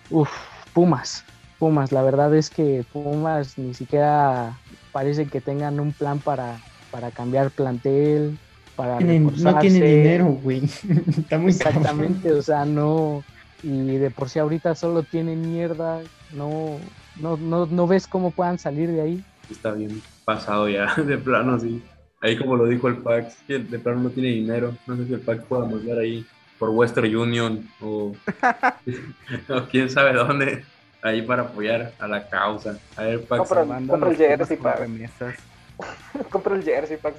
Uf, 0.10 0.30
Pumas. 0.74 1.26
Pumas. 1.62 1.92
La 1.92 2.02
verdad 2.02 2.34
es 2.36 2.50
que 2.50 2.84
Pumas 2.92 3.56
ni 3.60 3.76
siquiera 3.76 4.58
parece 4.92 5.28
que 5.28 5.42
tengan 5.42 5.80
un 5.80 5.94
plan 5.94 6.18
para, 6.18 6.58
para 6.90 7.12
cambiar 7.12 7.52
plantel, 7.52 8.36
para 8.76 8.98
Tienen- 8.98 9.32
no 9.38 9.60
tiene 9.60 9.80
dinero, 9.86 10.26
güey. 10.42 10.64
Está 11.18 11.38
muy 11.38 11.56
cabrón. 11.56 11.78
Exactamente, 11.84 12.32
o 12.32 12.42
sea, 12.42 12.66
no. 12.66 13.24
Y 13.62 13.98
de 13.98 14.10
por 14.10 14.28
sí 14.28 14.40
ahorita 14.40 14.74
solo 14.74 15.04
tienen 15.04 15.54
mierda. 15.54 16.02
No, 16.34 16.78
no, 17.20 17.38
no, 17.38 17.68
no 17.68 17.86
ves 17.86 18.08
cómo 18.08 18.32
puedan 18.32 18.58
salir 18.58 18.90
de 18.90 19.02
ahí. 19.02 19.24
Está 19.52 19.74
bien 19.74 20.02
pasado 20.26 20.68
ya, 20.68 20.96
de 20.98 21.18
plano, 21.20 21.60
sí. 21.60 21.80
Ahí 22.22 22.40
como 22.40 22.56
lo 22.56 22.66
dijo 22.66 22.88
el 22.88 22.98
Pax, 22.98 23.38
que 23.46 23.60
de 23.60 23.78
plano 23.78 24.02
no 24.02 24.10
tiene 24.10 24.30
dinero. 24.30 24.76
No 24.88 24.98
sé 24.98 25.06
si 25.06 25.14
el 25.14 25.20
Pax 25.20 25.44
pueda 25.44 25.66
mandar 25.68 26.00
ahí 26.00 26.26
por 26.58 26.70
Western 26.70 27.16
Union 27.16 27.70
o, 27.82 28.16
o 29.50 29.62
quién 29.70 29.92
sabe 29.92 30.14
dónde. 30.14 30.64
Ahí 31.02 31.22
para 31.24 31.44
apoyar 31.44 31.94
a 32.00 32.08
la 32.08 32.28
causa. 32.30 32.78
A 32.96 33.04
ver, 33.04 33.24
Pax. 33.24 33.50
Compra, 33.50 34.10
el 34.10 34.18
jersey, 34.18 34.58
con 34.58 34.64
pa. 34.72 34.76
remesas. 34.78 35.36
Compra 36.30 36.56
el 36.56 36.64
jersey, 36.64 36.98
Pax. 36.98 37.16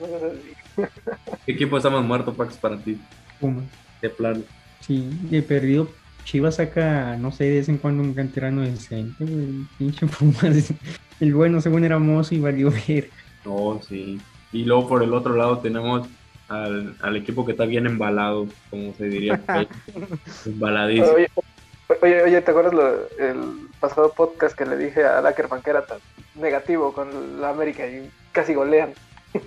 ¿Qué 1.45 1.53
equipo 1.53 1.77
está 1.77 1.91
más 1.91 2.05
muerto, 2.05 2.33
Pax, 2.33 2.57
para 2.57 2.77
ti? 2.77 3.01
Pumas. 3.41 3.65
De 4.01 4.09
plano. 4.11 4.43
Sí, 4.81 5.11
he 5.31 5.43
perdido. 5.43 5.89
Chivas 6.25 6.57
saca, 6.57 7.17
no 7.17 7.33
sé, 7.33 7.45
de 7.45 7.57
vez 7.57 7.69
en 7.69 7.79
cuando 7.79 8.03
un 8.05 8.15
canterano 8.15 8.63
decente, 8.63 9.25
güey. 9.25 9.67
Pinche 9.79 10.07
Pumas. 10.07 10.73
El 11.21 11.35
bueno, 11.35 11.61
según 11.61 11.85
era 11.85 11.99
mozo 11.99 12.35
y 12.35 12.41
valió 12.41 12.71
ver. 12.87 13.11
No, 13.45 13.81
sí. 13.87 14.21
Y 14.53 14.65
luego 14.65 14.89
por 14.89 15.03
el 15.03 15.13
otro 15.15 15.35
lado 15.35 15.59
tenemos 15.59 16.07
al, 16.49 16.95
al 17.01 17.17
equipo 17.17 17.45
que 17.45 17.53
está 17.53 17.65
bien 17.65 17.87
embalado, 17.87 18.47
como 18.71 18.95
se 18.95 19.07
diría. 19.07 19.41
Embaladísimo. 20.47 21.13
Oye, 21.15 21.29
oye, 22.03 22.23
oye, 22.23 22.41
¿te 22.43 22.51
acuerdas 22.51 22.75
lo- 22.75 23.09
el 23.19 23.69
pasado 23.83 24.13
podcast 24.17 24.57
que 24.57 24.65
le 24.65 24.77
dije 24.79 25.05
a 25.05 25.21
Lackerman 25.21 25.61
que 25.61 25.71
era 25.71 25.85
tan 25.85 25.99
negativo 26.37 26.93
con 26.95 27.41
la 27.41 27.51
América 27.51 27.87
y 27.87 28.09
casi 28.33 28.55
golean? 28.55 28.95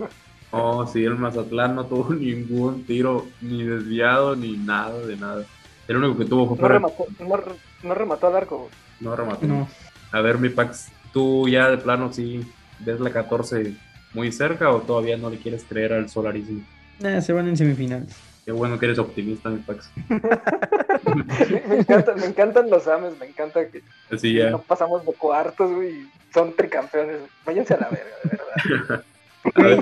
Oh, 0.58 0.88
sí, 0.88 1.04
el 1.04 1.16
Mazatlán 1.16 1.76
no 1.76 1.86
tuvo 1.86 2.14
ningún 2.14 2.86
tiro, 2.86 3.26
ni 3.42 3.64
desviado, 3.64 4.38
ni 4.38 4.56
nada 4.56 4.98
de 5.06 5.18
nada. 5.18 5.44
El 5.88 5.98
único 5.98 6.18
que 6.18 6.24
tuvo 6.26 6.46
fue 6.48 6.56
No 6.56 6.62
para 6.62 6.74
remató, 6.76 7.06
no, 7.20 7.36
re- 7.36 7.52
no 7.84 7.94
remató 7.96 8.28
al 8.28 8.36
arco. 8.38 8.70
no 9.02 9.16
remató. 9.18 9.46
No. 9.48 9.68
A 10.14 10.22
ver, 10.22 10.38
mi 10.38 10.48
Pax, 10.48 10.90
¿tú 11.12 11.50
ya 11.50 11.70
de 11.70 11.78
plano 11.78 12.14
sí 12.14 12.50
ves 12.80 13.02
la 13.02 13.10
14 13.12 13.74
muy 14.14 14.32
cerca 14.32 14.70
o 14.72 14.80
todavía 14.82 15.18
no 15.18 15.30
le 15.30 15.40
quieres 15.40 15.66
creer 15.68 15.92
al 15.92 16.08
solarismo? 16.10 16.62
Nada, 17.02 17.20
se 17.20 17.34
van 17.34 17.50
en 17.50 17.58
semifinales. 17.58 18.16
Qué 18.46 18.52
bueno 18.52 18.78
que 18.78 18.86
eres 18.86 19.00
optimista, 19.00 19.50
mi 19.50 19.58
Pax. 19.58 19.90
me, 21.68 21.78
encantan, 21.78 22.20
me 22.20 22.26
encantan 22.28 22.70
los 22.70 22.88
ames, 22.88 23.18
me 23.20 23.26
encanta 23.26 23.68
que 23.68 23.82
Así 24.12 24.34
ya. 24.34 24.52
no 24.52 24.62
pasamos 24.62 25.04
de 25.04 25.14
cuartos, 25.14 25.72
güey, 25.74 25.90
y 25.90 26.10
son 26.32 26.56
tricampeones. 26.56 27.18
Váyanse 27.44 27.74
a 27.74 27.78
la 27.78 27.90
verga, 27.90 28.16
de 28.24 28.74
verdad. 28.78 29.04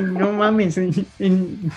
No 0.01 0.33
mames. 0.33 0.77
En, 0.77 0.91
en, 1.19 1.71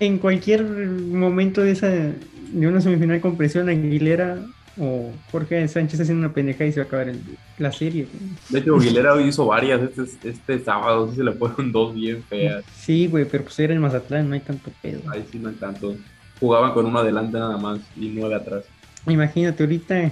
en 0.00 0.18
cualquier 0.18 0.64
momento 0.64 1.62
de 1.62 1.70
esa 1.72 1.88
de 1.88 2.68
una 2.68 2.80
semifinal 2.80 3.20
con 3.20 3.36
presión, 3.36 3.68
Aguilera 3.68 4.38
o 4.78 5.10
Jorge 5.30 5.66
Sánchez 5.68 6.00
haciendo 6.00 6.26
una 6.26 6.34
pendeja 6.34 6.64
y 6.64 6.72
se 6.72 6.80
va 6.80 6.84
a 6.84 6.86
acabar 6.88 7.08
el- 7.08 7.20
la 7.58 7.70
serie. 7.72 8.06
güey. 8.10 8.30
De 8.50 8.58
hecho, 8.58 8.76
Aguilera 8.76 9.14
hoy 9.14 9.24
hizo 9.28 9.46
varias 9.46 9.80
este, 9.82 10.28
este 10.30 10.58
sábado, 10.64 11.08
sí 11.10 11.16
se 11.16 11.24
le 11.24 11.32
fueron 11.32 11.70
dos 11.72 11.94
bien 11.94 12.22
feas. 12.24 12.64
Sí, 12.76 13.06
güey, 13.06 13.24
pero 13.24 13.44
pues 13.44 13.58
era 13.60 13.72
el 13.72 13.80
Mazatlán, 13.80 14.28
no 14.28 14.34
hay 14.34 14.40
tanto 14.40 14.70
pedo. 14.82 15.00
Ahí 15.12 15.24
sí 15.30 15.38
no 15.38 15.48
hay 15.50 15.54
tanto. 15.54 15.94
Jugaban 16.40 16.72
con 16.72 16.86
uno 16.86 16.98
adelante 16.98 17.38
nada 17.38 17.56
más 17.56 17.78
y 17.96 18.08
nueve 18.08 18.34
atrás. 18.34 18.64
Imagínate, 19.06 19.62
ahorita, 19.62 20.10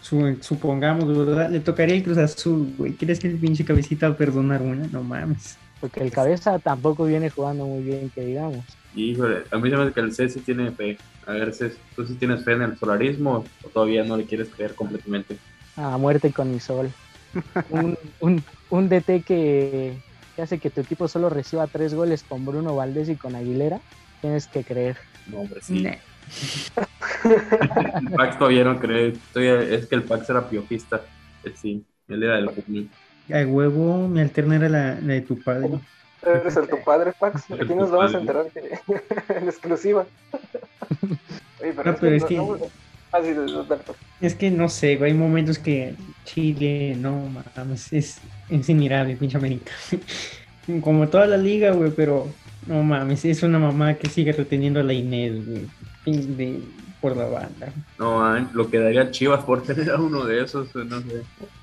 su- 0.00 0.36
supongamos, 0.40 1.26
¿verdad? 1.26 1.50
Le 1.50 1.60
tocaría 1.60 1.96
el 1.96 2.02
Cruz 2.04 2.18
Azul, 2.18 2.72
güey. 2.78 2.92
¿Crees 2.92 3.18
que 3.18 3.28
el 3.28 3.36
pinche 3.38 3.64
cabecita 3.64 4.08
va 4.08 4.14
a 4.14 4.16
perdonar 4.18 4.62
una? 4.62 4.86
No 4.86 5.02
mames. 5.02 5.56
Porque 5.80 6.00
el 6.02 6.10
cabeza 6.10 6.58
tampoco 6.58 7.04
viene 7.04 7.30
jugando 7.30 7.64
muy 7.66 7.82
bien, 7.82 8.10
que 8.14 8.24
digamos. 8.24 8.64
Híjole, 8.98 9.44
a 9.50 9.58
mí 9.58 9.70
se 9.70 9.76
me 9.76 9.82
hace 9.84 9.92
que 9.92 10.00
el 10.00 10.12
C 10.12 10.28
sí 10.28 10.40
tiene 10.40 10.72
fe. 10.72 10.98
A 11.26 11.32
ver, 11.32 11.54
Cés, 11.54 11.78
¿tú 11.94 12.04
sí 12.06 12.14
tienes 12.14 12.44
fe 12.44 12.52
en 12.52 12.62
el 12.62 12.76
solarismo 12.76 13.44
o 13.62 13.68
todavía 13.68 14.02
no 14.02 14.16
le 14.16 14.24
quieres 14.24 14.48
creer 14.48 14.74
completamente? 14.74 15.36
A 15.76 15.96
muerte 15.98 16.32
con 16.32 16.50
mi 16.52 16.58
sol. 16.58 16.90
un, 17.70 17.96
un, 18.20 18.42
un 18.70 18.88
DT 18.88 19.22
que, 19.22 19.92
que 20.34 20.42
hace 20.42 20.58
que 20.58 20.70
tu 20.70 20.80
equipo 20.80 21.06
solo 21.06 21.30
reciba 21.30 21.66
tres 21.68 21.94
goles 21.94 22.24
con 22.24 22.44
Bruno 22.44 22.74
Valdés 22.74 23.08
y 23.08 23.16
con 23.16 23.36
Aguilera. 23.36 23.80
Tienes 24.20 24.48
que 24.48 24.64
creer. 24.64 24.96
No, 25.30 25.38
hombre, 25.40 25.60
sí. 25.62 25.82
Nah. 25.82 25.94
El 27.24 28.10
Pax 28.16 28.38
todavía 28.38 28.64
no 28.64 28.78
cree. 28.80 29.14
Todavía- 29.32 29.62
es 29.76 29.86
que 29.86 29.94
el 29.94 30.02
Pax 30.02 30.28
era 30.30 30.48
piojista. 30.48 31.02
Eh, 31.44 31.52
Sí, 31.54 31.84
él 32.08 32.22
era 32.22 32.36
del 32.36 32.50
Pumas. 32.50 32.86
A 33.30 33.46
huevo, 33.46 34.08
mi 34.08 34.20
alterna 34.20 34.56
era 34.56 34.68
la, 34.68 34.94
la 35.00 35.12
de 35.12 35.20
tu 35.20 35.38
padre. 35.42 35.68
Eres 36.22 36.56
el 36.56 36.68
tu 36.68 36.82
padre, 36.84 37.12
Pax. 37.18 37.50
Aquí 37.50 37.74
nos 37.74 37.90
vamos 37.90 38.14
a 38.14 38.18
enterar 38.18 38.46
que 38.50 38.60
en 39.36 39.48
exclusiva. 39.48 40.04
Oye, 41.60 41.74
No, 41.74 41.96
pero 41.96 42.14
es 42.16 42.24
que- 42.24 42.40
Ah, 43.10 43.20
sí. 43.22 43.34
Es 44.20 44.34
que 44.34 44.50
no 44.50 44.68
sé, 44.68 44.96
güey, 44.96 45.12
hay 45.12 45.16
momentos 45.16 45.58
que 45.58 45.94
Chile, 46.26 46.94
no 46.98 47.26
mames, 47.56 47.90
es, 47.92 48.18
es 48.50 48.68
inmirable, 48.68 49.16
pinche 49.16 49.38
América. 49.38 49.72
Como 50.82 51.08
toda 51.08 51.26
la 51.26 51.38
liga, 51.38 51.70
güey, 51.72 51.90
pero 51.90 52.28
no 52.66 52.82
mames, 52.82 53.24
es 53.24 53.42
una 53.42 53.58
mamá 53.58 53.94
que 53.94 54.10
sigue 54.10 54.32
reteniendo 54.32 54.80
a 54.80 54.82
la 54.82 54.92
Inés, 54.92 55.32
güey, 55.46 55.66
de- 56.26 56.60
por 57.00 57.16
la 57.16 57.26
banda. 57.26 57.72
No, 57.98 58.22
ah, 58.22 58.46
lo 58.52 58.68
que 58.68 58.78
daría 58.78 59.10
Chivas 59.10 59.42
por 59.44 59.62
tener 59.62 59.88
a 59.90 59.96
uno 59.96 60.24
de 60.24 60.42
esos, 60.42 60.68
eh, 60.76 60.84
no 60.84 61.00
sé. 61.00 61.22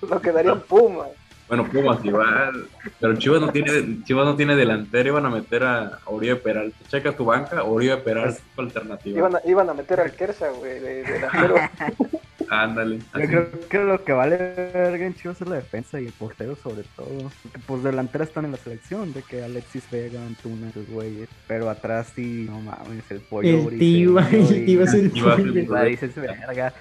Lo 0.09 0.19
quedaría 0.21 0.53
en 0.53 0.61
Puma. 0.61 1.05
Bueno, 1.47 1.69
Pumas 1.69 2.03
igual. 2.03 2.67
Pero 2.99 3.15
Chivas 3.17 3.41
no 3.41 3.51
tiene, 3.51 4.03
Chivas 4.03 4.25
no 4.25 4.35
tiene 4.35 4.55
delantero, 4.55 5.09
iban 5.09 5.25
a 5.25 5.29
meter 5.29 5.63
a 5.63 5.99
Oribe 6.05 6.37
Peralta. 6.37 6.77
Checa 6.87 7.11
tu 7.11 7.25
banca, 7.25 7.63
Oribe 7.63 7.97
Peralta 7.97 8.37
es 8.37 8.41
tu 8.55 8.61
alternativa. 8.61 9.19
Iban 9.19 9.35
a, 9.35 9.41
iban 9.45 9.69
a 9.69 9.73
meter 9.73 9.99
al 9.99 10.11
Kersa, 10.11 10.49
güey, 10.49 10.79
de, 10.79 11.03
de 11.03 11.13
delantero. 11.13 11.55
Ándale. 12.49 12.99
Yo 12.99 13.27
creo 13.27 13.51
que 13.69 13.77
lo 13.79 14.03
que 14.03 14.11
vale 14.11 14.37
verga 14.37 15.05
en 15.05 15.15
Chivas 15.15 15.41
es 15.41 15.47
la 15.47 15.55
defensa 15.55 15.99
y 15.99 16.05
el 16.05 16.11
portero 16.13 16.55
sobre 16.55 16.83
todo. 16.95 17.31
Porque 17.41 17.59
pues 17.65 17.83
delanteras 17.83 18.27
están 18.27 18.45
en 18.45 18.51
la 18.51 18.57
selección, 18.57 19.13
de 19.13 19.23
que 19.23 19.43
Alexis 19.43 19.83
Vega, 19.89 20.23
Antuna, 20.25 20.69
esos 20.69 20.87
güeyes. 20.89 21.29
Pero 21.47 21.69
atrás 21.69 22.11
sí, 22.15 22.45
no 22.49 22.59
mames, 22.61 23.09
el 23.09 23.21
pollo 23.21 23.69
El 23.69 23.79
Tiva, 23.79 24.27
el 24.31 24.65
Tiva 24.65 24.83
es 24.83 24.93
el 24.93 25.11
Tiva 25.11 25.33
es 25.33 25.39
el 25.39 25.51
pollo. 25.51 25.73
La 25.73 25.83
dices 25.83 26.15
verga. 26.15 26.73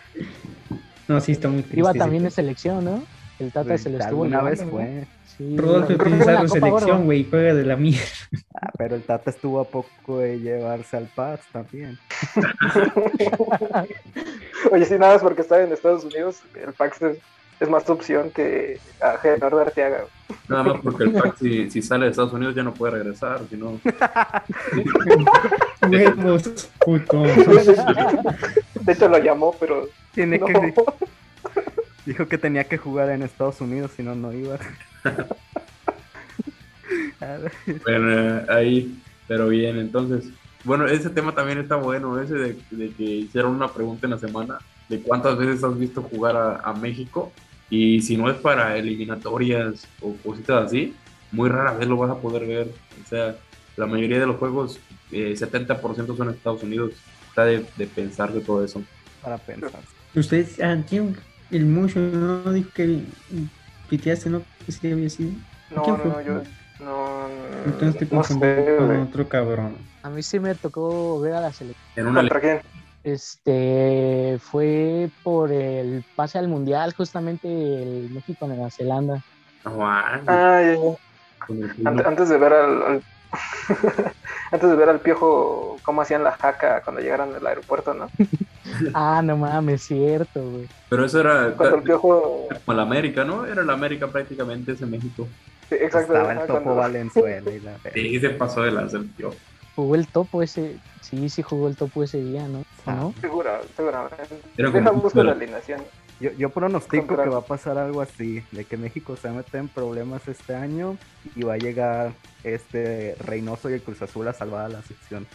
No, 1.08 1.20
sí, 1.20 1.32
está 1.32 1.48
muy 1.48 1.62
triste. 1.62 1.80
Iba 1.80 1.92
también 1.94 2.24
en 2.24 2.30
selección, 2.30 2.84
¿no? 2.84 3.02
El 3.39 3.53
Tata 3.53 3.76
se 3.76 3.91
lo 3.91 3.99
estuvo 3.99 4.24
Alguna 4.24 4.43
vez 4.43 4.64
fue. 4.64 5.07
Sí, 5.37 5.57
Rodolfo 5.57 6.05
Pizarro 6.05 6.49
selección, 6.49 7.05
güey, 7.05 7.26
juega 7.28 7.55
de 7.55 7.64
la 7.64 7.76
mierda. 7.76 8.01
Ah, 8.55 8.70
pero 8.78 8.95
el 8.95 9.03
Tata 9.03 9.30
estuvo 9.30 9.61
a 9.61 9.64
poco 9.64 10.18
de 10.18 10.39
llevarse 10.39 10.97
al 10.97 11.09
Paz 11.14 11.41
también. 11.53 11.99
Oye, 14.70 14.85
sí, 14.85 14.95
nada 14.95 15.14
más 15.14 15.22
porque 15.22 15.43
estaba 15.43 15.62
en 15.62 15.72
Estados 15.72 16.05
Unidos, 16.05 16.41
el 16.55 16.72
Pax 16.72 17.03
es, 17.03 17.18
es 17.59 17.68
más 17.68 17.91
opción 17.91 18.30
que 18.30 18.78
a 19.01 19.18
Gerardo 19.18 19.59
Arteaga. 19.59 20.05
Nada 20.49 20.62
más 20.62 20.80
porque 20.82 21.05
el 21.05 21.12
pack 21.12 21.37
si, 21.39 21.70
si 21.70 21.82
sale 21.82 22.05
de 22.05 22.12
Estados 22.12 22.32
Unidos 22.32 22.55
ya 22.55 22.62
no 22.62 22.72
puede 22.72 22.93
regresar, 22.93 23.41
si 23.51 23.57
no... 23.57 23.80
Huevos, 25.91 26.70
puto. 26.85 27.22
De 28.85 28.93
hecho 28.93 29.09
lo 29.09 29.18
llamó, 29.18 29.55
pero 29.59 29.89
Tiene 30.12 30.39
no. 30.39 30.47
que. 30.47 30.74
Dijo 32.07 32.28
que 32.28 32.38
tenía 32.38 32.64
que 32.64 32.76
jugar 32.78 33.11
en 33.11 33.22
Estados 33.22 33.61
Unidos, 33.61 33.92
si 33.96 34.02
no, 34.02 34.14
no 34.14 34.32
iba. 34.32 34.59
Bueno, 37.84 38.42
ahí, 38.48 39.00
pero 39.26 39.48
bien, 39.48 39.78
entonces, 39.78 40.26
bueno, 40.64 40.86
ese 40.86 41.09
tema 41.11 41.34
también 41.34 41.59
está 41.59 41.76
bueno, 41.76 42.20
ese 42.20 42.34
de, 42.34 42.59
de 42.70 42.90
que 42.90 43.02
hicieron 43.02 43.55
una 43.55 43.68
pregunta 43.72 44.07
en 44.07 44.11
la 44.11 44.18
semana 44.18 44.59
de 44.88 45.00
cuántas 45.00 45.38
veces 45.38 45.64
has 45.64 45.78
visto 45.78 46.02
jugar 46.02 46.36
a, 46.36 46.57
a 46.59 46.74
México 46.74 47.32
y 47.70 48.02
si 48.02 48.16
no 48.16 48.30
es 48.30 48.36
para 48.36 48.76
eliminatorias 48.76 49.88
o 50.02 50.14
cositas 50.16 50.66
así, 50.66 50.94
muy 51.32 51.48
rara 51.48 51.72
vez 51.72 51.88
lo 51.88 51.96
vas 51.96 52.11
a 52.11 52.20
poder 52.20 52.46
ver, 52.46 52.68
o 53.02 53.09
sea, 53.09 53.36
la 53.76 53.86
mayoría 53.86 54.20
de 54.20 54.26
los 54.26 54.36
juegos, 54.36 54.78
eh, 55.11 55.34
70% 55.36 56.16
son 56.16 56.28
en 56.28 56.34
Estados 56.34 56.62
Unidos, 56.62 56.92
está 57.28 57.44
de, 57.44 57.64
de 57.76 57.86
pensar 57.86 58.32
de 58.32 58.40
todo 58.40 58.64
eso. 58.64 58.82
para 59.22 59.38
pensar. 59.38 59.80
Ustedes, 60.14 60.61
ah, 60.61 60.76
tío, 60.88 61.07
el 61.57 61.66
mucho 61.66 62.00
no 62.00 62.52
dijo 62.52 62.70
que 62.74 63.00
piteaste, 63.88 64.30
¿no? 64.30 64.42
Que 64.64 64.72
sí 64.72 64.90
había 64.90 65.09
sido. 65.09 65.30
No, 65.70 65.82
¿Quién 65.82 65.96
no, 65.96 66.05
fue? 66.05 66.11
no, 66.11 66.20
yo 66.22 66.42
no. 66.78 67.28
Entonces 67.66 67.96
te 67.96 68.07
no 68.07 68.22
confundí 68.22 68.46
sé, 68.46 68.76
con 68.76 68.86
güey. 68.86 69.00
otro 69.02 69.28
cabrón. 69.28 69.76
A 70.02 70.11
mí 70.11 70.22
sí 70.22 70.38
me 70.40 70.55
tocó 70.55 71.20
ver 71.20 71.34
a 71.34 71.40
la 71.40 71.52
selección. 71.52 71.84
En 71.96 72.07
una 72.07 72.20
¿Contra 72.20 72.40
quién? 72.40 72.61
Este 73.02 74.38
fue 74.40 75.11
por 75.22 75.52
el 75.52 76.05
pase 76.14 76.38
al 76.38 76.48
mundial, 76.48 76.94
justamente 76.96 77.48
el 77.48 78.11
México 78.11 78.46
Nueva 78.46 78.68
Zelanda. 78.70 79.20
Ah, 79.64 80.20
ya, 80.26 80.62
ya. 80.62 80.74
fútbol. 81.46 82.07
Antes 82.07 82.28
de 82.28 82.38
ver 82.38 82.52
al, 82.52 82.82
al- 82.82 83.02
antes 84.51 84.70
de 84.70 84.76
ver 84.76 84.89
al 84.89 85.01
piojo 85.01 85.76
cómo 85.82 86.03
hacían 86.03 86.22
la 86.24 86.32
jaca 86.32 86.82
cuando 86.82 87.01
llegaran 87.03 87.35
al 87.35 87.47
aeropuerto, 87.47 87.95
¿no? 87.95 88.09
Ah, 88.95 89.20
no 89.22 89.37
mames, 89.37 89.82
cierto, 89.82 90.43
güey. 90.51 90.68
Pero 90.89 91.05
eso 91.05 91.20
era 91.20 91.53
Cuando 91.57 91.76
el 91.76 91.82
piojo, 91.82 92.49
como 92.64 92.76
la 92.76 92.82
América, 92.82 93.22
¿no? 93.24 93.45
Era 93.47 93.62
la 93.62 93.74
América 93.74 94.09
prácticamente 94.09 94.72
ese 94.72 94.87
México. 94.87 95.28
sí, 95.68 95.74
exacto, 95.76 96.14
Estaba 96.14 96.32
el 96.32 96.39
Topo 96.41 96.53
cuando- 96.55 96.74
Valenzuela 96.76 97.51
y 97.51 97.61
la 97.61 97.76
Sí, 97.93 98.18
se 98.18 98.30
pasó 98.30 98.62
de 98.62 98.72
lanza 98.72 98.97
el 98.97 99.12
tío. 99.14 99.30
Jugó 99.76 99.95
el 99.97 100.07
topo 100.09 100.43
ese, 100.43 100.78
sí, 101.03 101.28
sí 101.28 101.43
jugó 101.43 101.68
el 101.68 101.76
topo 101.76 102.03
ese 102.05 102.18
día, 102.22 102.49
¿no? 102.49 102.64
¿O 102.87 102.91
no? 102.91 103.14
Segura, 103.20 103.61
seguramente. 103.76 104.16
Era 104.57 104.70
Deja 104.70 104.89
como- 104.89 105.03
busco 105.03 105.22
la 105.22 105.32
alineación. 105.32 105.80
Yo, 106.25 106.31
yo 106.39 106.49
pronostico 106.49 107.07
Contra- 107.07 107.25
que 107.25 107.29
va 107.31 107.39
a 107.41 107.45
pasar 107.45 107.77
algo 107.77 108.01
así, 108.01 108.43
de 108.51 108.64
que 108.64 108.79
México 108.79 109.14
se 109.14 109.29
va 109.29 109.35
a 109.35 109.37
meter 109.37 109.61
en 109.61 109.68
problemas 109.68 110.27
este 110.27 110.55
año 110.55 110.97
y 111.37 111.43
va 111.43 111.53
a 111.53 111.57
llegar 111.59 112.12
este 112.45 113.14
Reynoso 113.20 113.68
y 113.68 113.75
el 113.75 113.83
Cruz 113.83 114.01
Azul 114.01 114.27
a 114.29 114.33
salvar 114.33 114.64
a 114.64 114.68
la 114.70 114.81
sección. 114.81 115.27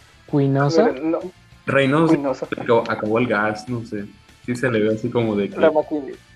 No, 1.00 1.20
Reynoso 1.64 2.08
Cuinosa. 2.08 2.46
acabó, 2.50 2.80
acabó 2.90 3.18
el 3.20 3.28
gas, 3.28 3.68
no 3.68 3.84
sé. 3.86 4.06
Sí 4.44 4.56
se 4.56 4.68
le 4.68 4.80
ve 4.80 4.94
así 4.96 5.08
como 5.10 5.36
de 5.36 5.48
que 5.48 5.60
la, 5.60 5.70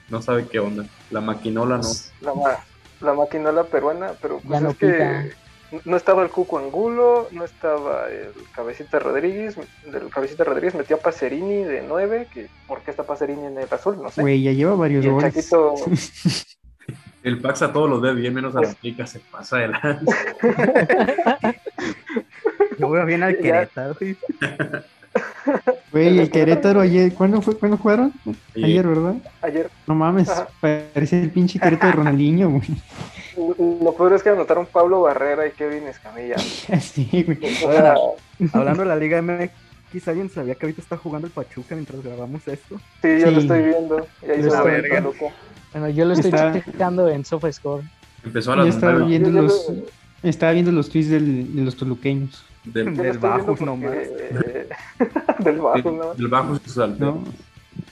no 0.09 0.23
sabe 0.23 0.47
qué 0.47 0.61
onda. 0.61 0.85
La 1.11 1.21
maquinola 1.21 1.79
no. 1.79 1.89
la, 2.21 2.35
ma- 2.35 2.59
la 3.01 3.13
maquinola 3.15 3.65
peruana, 3.65 4.13
pero 4.23 4.41
Ya 4.45 4.49
pues 4.51 4.63
no 4.63 4.71
es 4.71 4.77
que 4.77 4.87
pica. 4.87 5.25
No 5.85 5.97
estaba 5.97 6.23
el 6.23 6.31
Cuco 6.31 6.59
Angulo, 6.59 7.29
no 7.33 7.45
estaba 7.45 8.09
el 8.09 8.33
Cabecita 8.55 8.99
Rodríguez, 8.99 9.57
del 9.85 10.09
Cabecita 10.09 10.45
Rodríguez 10.45 10.75
metió 10.75 10.97
a 10.97 11.01
Pacerini 11.01 11.65
de 11.65 11.83
9, 11.87 12.29
que 12.33 12.49
¿por 12.67 12.81
qué 12.83 12.91
está 12.91 13.03
Pacerini 13.03 13.47
en 13.47 13.59
el 13.59 13.69
azul? 13.71 14.01
No 14.01 14.11
sé. 14.11 14.23
Güey, 14.23 14.43
ya 14.43 14.53
lleva 14.53 14.75
varios 14.75 15.05
y 15.05 15.09
el 15.09 15.15
goles. 15.15 15.35
Chaquito, 15.35 15.75
El 17.25 17.41
Pax 17.41 17.63
a 17.63 17.73
todos 17.73 17.89
los 17.89 18.03
ve 18.03 18.13
bien, 18.13 18.35
menos 18.35 18.55
a 18.55 18.61
la 18.61 18.69
América 18.69 19.07
se 19.07 19.19
pasa 19.19 19.57
de 19.57 19.69
lanza. 19.69 20.17
Yo 22.79 22.89
voy 22.89 23.03
bien 23.07 23.23
al. 23.23 23.39
Querétaro. 23.41 23.97
Güey. 25.93 26.19
El 26.19 26.31
Querétaro 26.33 26.81
ayer, 26.81 27.13
¿cuándo 27.15 27.41
fue? 27.43 27.57
¿Cuándo 27.57 27.77
jugaron? 27.77 28.13
Sí. 28.55 28.65
Ayer, 28.65 28.87
¿verdad? 28.87 29.15
ayer 29.43 29.71
No 29.87 29.95
mames, 29.95 30.29
Ajá. 30.29 30.49
parece 30.61 31.21
el 31.23 31.31
pinche 31.31 31.59
Querétaro 31.59 31.91
de 31.91 31.97
Ronaldinho, 31.97 32.51
güey. 32.51 32.63
Lo 33.83 33.93
peor 33.95 34.13
es 34.15 34.23
que 34.23 34.29
anotaron 34.31 34.67
Pablo 34.67 35.03
Barrera 35.03 35.47
y 35.47 35.51
Kevin 35.53 35.89
Escamilla. 35.89 36.37
Sí, 36.81 37.09
güey. 37.25 37.39
Hablando 38.53 38.83
de 38.83 38.89
la 38.89 38.97
Liga 38.97 39.21
MX, 39.23 40.09
¿alguien 40.09 40.31
sabía 40.31 40.55
que 40.55 40.67
ahorita 40.67 40.81
está 40.83 40.97
jugando 40.97 41.27
el 41.27 41.33
Pachuca 41.33 41.75
mientras 41.75 42.03
grabamos 42.03 42.47
esto? 42.49 42.81
sí, 43.03 43.19
yo 43.21 43.31
lo 43.31 43.41
estoy 43.41 43.63
viendo. 43.63 44.07
Y 44.27 44.31
ahí 44.31 44.43
se 44.43 44.49
estoy- 44.49 44.71
ve 44.71 44.77
el 44.79 44.89
Toluca. 45.03 45.25
Bueno, 45.73 45.89
yo 45.89 46.05
lo 46.05 46.13
estoy 46.15 46.31
Está- 46.31 46.53
checando 46.53 47.09
en 47.09 47.25
SofaScore. 47.25 47.85
Empezó 48.25 48.53
a 48.53 48.57
Yo 48.57 48.63
las 48.65 48.75
estaba 48.77 48.99
viendo 49.05 49.29
Yo- 49.31 49.35
yo 49.37 49.43
los, 49.43 49.69
lo- 49.69 50.29
estaba 50.29 50.53
viendo 50.53 50.71
los 50.73 50.89
tweets 50.89 51.11
del- 51.11 51.55
de 51.57 51.63
los 51.63 51.77
toluqueños. 51.77 52.45
Del, 52.65 52.87
lo 52.95 53.03
Del 53.03 53.21
nomás. 53.67 53.93
del 55.39 55.59
bajo, 55.59 55.91
¿no? 55.93 56.15
del, 56.15 56.31
¿no? 56.99 57.13
alteros. 57.17 57.29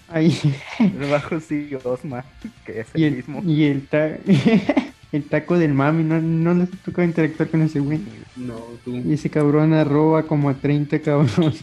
Ahí. 0.09 0.39
El 0.79 1.11
bajo 1.11 1.41
sí, 1.41 1.70
Osma, 1.85 2.25
que 2.64 2.81
es 2.81 2.89
Y 2.95 3.05
el 3.05 3.05
el, 3.05 3.14
mismo. 3.14 3.43
y 3.45 3.64
el, 3.64 3.87
ta- 3.89 4.18
el 5.12 5.25
taco 5.29 5.59
del 5.59 5.75
mami, 5.75 6.05
no, 6.05 6.20
no 6.20 6.55
les 6.55 6.70
tocó 6.83 7.03
interactuar 7.03 7.49
con 7.51 7.62
ese 7.62 7.81
güey. 7.81 8.01
No, 8.37 8.57
tú. 8.85 8.95
Y 8.97 9.14
ese 9.14 9.31
cabrón 9.31 9.73
arroba 9.73 10.25
como 10.25 10.49
a 10.51 10.55
30 10.55 11.01
cabrones. 11.01 11.62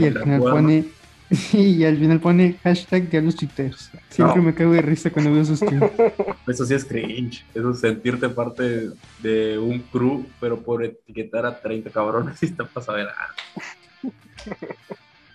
Y 0.00 0.04
al 0.04 0.18
final 0.22 0.40
pone. 0.40 0.84
Y 1.52 1.84
al 1.84 1.96
final 1.98 2.20
pone 2.20 2.54
hashtag 2.62 3.08
diablos 3.10 3.36
tuiteros. 3.36 3.90
Siempre 4.10 4.36
No. 4.36 4.42
me 4.42 4.54
cago 4.54 4.72
de 4.72 4.82
risa 4.82 5.10
cuando 5.10 5.32
veo 5.32 5.44
sus 5.44 5.60
tweets. 5.60 5.92
Eso 6.46 6.64
sí 6.64 6.74
es 6.74 6.84
cringe. 6.84 7.44
Eso 7.54 7.70
es 7.70 7.80
sentirte 7.80 8.28
parte 8.28 8.90
de 9.20 9.58
un 9.58 9.80
crew, 9.80 10.24
pero 10.40 10.58
por 10.60 10.84
etiquetar 10.84 11.44
a 11.46 11.60
30 11.60 11.90
cabrones 11.90 12.40
y 12.42 12.46
está 12.46 12.64
pasado 12.64 12.98
de 12.98 13.04
lanza. 13.04 13.34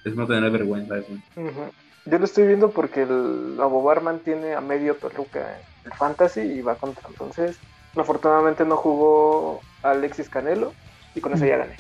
Es 0.06 0.16
no 0.16 0.26
tener 0.26 0.50
vergüenza 0.52 0.98
eso. 0.98 1.10
Yo 2.06 2.18
lo 2.18 2.26
estoy 2.26 2.48
viendo 2.48 2.72
porque 2.72 3.04
el 3.04 3.58
Abo 3.60 3.84
Barman 3.84 4.20
tiene 4.20 4.54
a 4.56 4.62
medio 4.62 4.96
Toluca 4.96 5.60
en 5.86 5.92
Fantasy 5.92 6.42
y 6.42 6.62
va 6.62 6.76
contra. 6.76 7.08
Entonces, 7.10 7.58
afortunadamente 7.96 8.66
no 8.66 8.78
jugó 8.78 9.62
Alexis 9.84 10.30
Canelo 10.30 10.74
y 11.14 11.22
con 11.22 11.34
eso 11.34 11.46
ya 11.46 11.58
gané. 11.58 11.76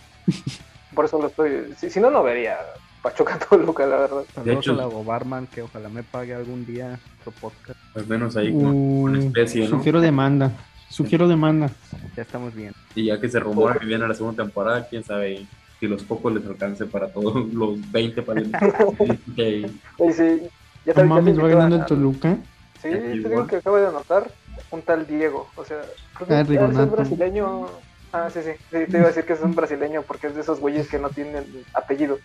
Por 0.93 1.05
eso 1.05 1.19
lo 1.19 1.27
estoy. 1.27 1.73
Si, 1.77 1.89
si 1.89 1.99
no, 1.99 2.11
no 2.11 2.21
vería 2.21 2.57
Pachuca 3.01 3.37
Toluca, 3.49 3.85
la 3.85 3.97
verdad. 3.97 4.21
De 4.21 4.33
Saludos 4.33 4.57
hecho- 4.65 4.73
a 4.73 4.75
la 4.75 4.85
Barman, 4.87 5.47
que 5.47 5.61
ojalá 5.63 5.89
me 5.89 6.03
pague 6.03 6.33
algún 6.35 6.65
día 6.65 6.99
su 7.23 7.31
podcast. 7.31 7.79
Al 7.95 8.07
menos 8.07 8.35
ahí 8.37 8.51
como 8.51 9.01
una 9.01 9.19
Uh, 9.19 9.21
especie, 9.27 9.63
¿no? 9.63 9.69
sugiero 9.77 10.01
demanda. 10.01 10.51
Sugiero 10.89 11.27
demanda. 11.27 11.69
Ya 12.15 12.23
estamos 12.23 12.53
bien. 12.53 12.73
Y 12.95 13.05
ya 13.05 13.19
que 13.19 13.29
se 13.29 13.39
rumora 13.39 13.79
que 13.79 13.85
viene 13.85 14.07
la 14.07 14.13
segunda 14.13 14.43
temporada, 14.43 14.87
quién 14.89 15.03
sabe 15.03 15.45
si 15.79 15.87
los 15.87 16.03
pocos 16.03 16.33
les 16.33 16.45
alcance 16.45 16.85
para 16.85 17.07
todos 17.07 17.47
los 17.53 17.79
20 17.91 18.21
para 18.23 18.41
el... 18.41 18.51
que- 19.35 19.69
Y 19.99 20.11
sí, 20.13 20.41
ya 20.85 20.93
te- 20.93 21.03
mames, 21.03 21.39
va 21.39 21.47
ganando 21.47 21.77
a- 21.77 21.79
el 21.79 21.85
Toluca. 21.85 22.37
Sí, 22.81 22.89
te 22.89 23.13
digo 23.29 23.45
que 23.47 23.57
acabo 23.57 23.77
de 23.77 23.87
anotar 23.87 24.31
un 24.71 24.81
tal 24.81 25.05
Diego. 25.07 25.47
O 25.55 25.63
sea, 25.63 25.81
creo 26.15 26.27
que 26.27 26.33
Ah, 26.33 26.41
es 26.83 26.91
brasileño. 26.91 27.67
Ah, 28.13 28.29
sí, 28.29 28.39
sí, 28.43 28.51
sí. 28.69 28.85
Te 28.91 28.97
iba 28.97 29.05
a 29.05 29.07
decir 29.07 29.23
que 29.25 29.33
es 29.33 29.41
un 29.41 29.55
brasileño 29.55 30.01
porque 30.03 30.27
es 30.27 30.35
de 30.35 30.41
esos 30.41 30.59
güeyes 30.59 30.87
que 30.89 30.99
no 30.99 31.09
tienen 31.09 31.45
apellido. 31.73 32.19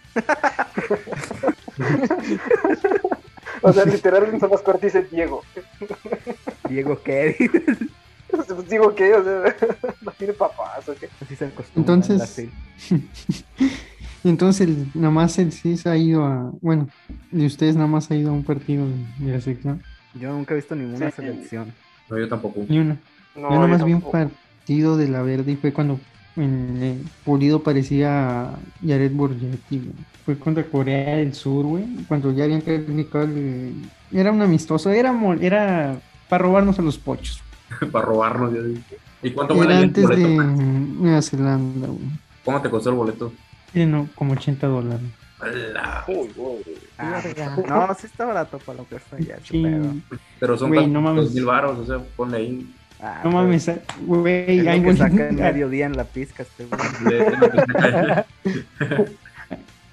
o 3.63 3.73
sea, 3.73 3.85
literal 3.85 4.25
en 4.25 4.41
Sofascore 4.41 4.79
dice 4.83 5.03
Diego. 5.03 5.43
Diego 6.69 7.01
¿qué? 7.03 7.37
Digo 8.69 8.95
que, 8.95 9.15
o 9.15 9.23
sea, 9.25 9.57
no 10.03 10.11
tiene 10.13 10.33
papás 10.33 10.89
o 10.89 10.95
qué. 10.95 11.09
Así 11.23 11.37
se 11.37 11.51
Entonces, 11.77 12.49
entonces 14.25 14.69
nada 14.95 15.11
más 15.11 15.39
el 15.39 15.53
CIS 15.53 15.87
ha 15.87 15.97
ido 15.97 16.25
a. 16.25 16.51
Bueno, 16.61 16.89
de 17.31 17.47
ustedes 17.47 17.77
nada 17.77 17.87
más 17.87 18.11
ha 18.11 18.17
ido 18.17 18.31
a 18.31 18.33
un 18.33 18.43
partido 18.45 18.85
de, 18.87 19.25
de 19.27 19.33
la 19.33 19.41
selección. 19.41 19.83
Yo 20.15 20.33
nunca 20.33 20.55
he 20.55 20.57
visto 20.57 20.75
ninguna 20.75 21.11
Sí. 21.11 21.17
selección. 21.17 21.73
No, 22.11 22.19
yo 22.19 22.29
tampoco. 22.29 22.65
Ni 22.69 22.79
una. 22.81 22.97
No, 23.37 23.51
yo 23.51 23.61
nomás 23.61 23.85
vi 23.85 23.93
un 23.93 24.01
tampoco. 24.01 24.31
Partido 24.67 24.97
de 24.97 25.07
la 25.09 25.23
verde 25.23 25.53
y 25.53 25.57
fue 25.57 25.73
cuando 25.73 26.01
en, 26.35 26.79
eh, 26.83 26.99
Pulido 27.25 27.63
parecía 27.63 28.43
a 28.51 28.59
Jared 28.85 29.13
Borgetti, 29.13 29.79
güey. 29.79 29.93
Fue 30.25 30.37
contra 30.37 30.65
Corea 30.65 31.17
del 31.19 31.35
Sur, 31.35 31.65
güey. 31.67 31.85
Cuando 32.09 32.33
ya 32.33 32.45
habían 32.45 32.61
calificado 32.63 33.25
el- 33.27 33.75
Era 34.13 34.33
un 34.33 34.43
amistoso, 34.43 34.91
era, 34.91 35.15
era 35.41 36.01
para 36.29 36.43
robarnos 36.43 36.77
a 36.81 36.83
los 36.83 36.99
pochos. 36.99 37.41
para 37.93 38.05
robarnos. 38.07 38.53
ya 38.53 38.61
dije. 38.61 38.83
¿Y 39.23 39.31
cuánto 39.31 39.55
vale 39.55 39.71
Era 39.71 39.79
el 39.79 39.85
antes 39.85 40.09
de 40.09 40.17
boleto? 40.17 40.43
Nueva 40.43 41.23
Zelanda, 41.23 41.87
güey. 41.87 42.01
¿Cómo 42.45 42.61
te 42.61 42.69
costó 42.71 42.91
el 42.91 42.97
boleto? 42.97 43.33
No, 43.75 44.09
como 44.17 44.33
80 44.33 44.67
dólares. 44.67 45.07
Uy, 46.09 46.29
uy. 46.37 46.57
Ah, 46.99 47.23
no, 47.69 47.95
sí 47.95 48.07
está 48.07 48.25
barato 48.25 48.59
para 48.59 48.79
lo 48.79 48.89
que 48.89 48.97
está 48.97 49.17
ya. 49.21 49.39
Sí. 49.45 49.63
pero- 50.41 50.59
son 50.59 50.73
tan- 50.73 50.93
no 50.93 51.01
mames. 51.03 51.25
dos 51.27 51.35
mil 51.35 51.45
baros, 51.45 51.79
o 51.79 51.87
sea, 51.87 51.99
ponle 52.17 52.37
ahí. 52.39 52.75
Ah, 53.01 53.21
No 53.25 53.31
mames, 53.31 53.71
güey. 54.07 54.59
Es 54.59 54.65
lo 54.65 54.71
hay 54.71 54.83
que 54.83 54.97
saca 54.97 55.13
en 55.29 55.37
boletos- 55.37 55.53
mediodía 55.53 55.87
en 55.87 55.97
la 55.97 56.05
pizca 56.05 56.43
este 56.45 56.67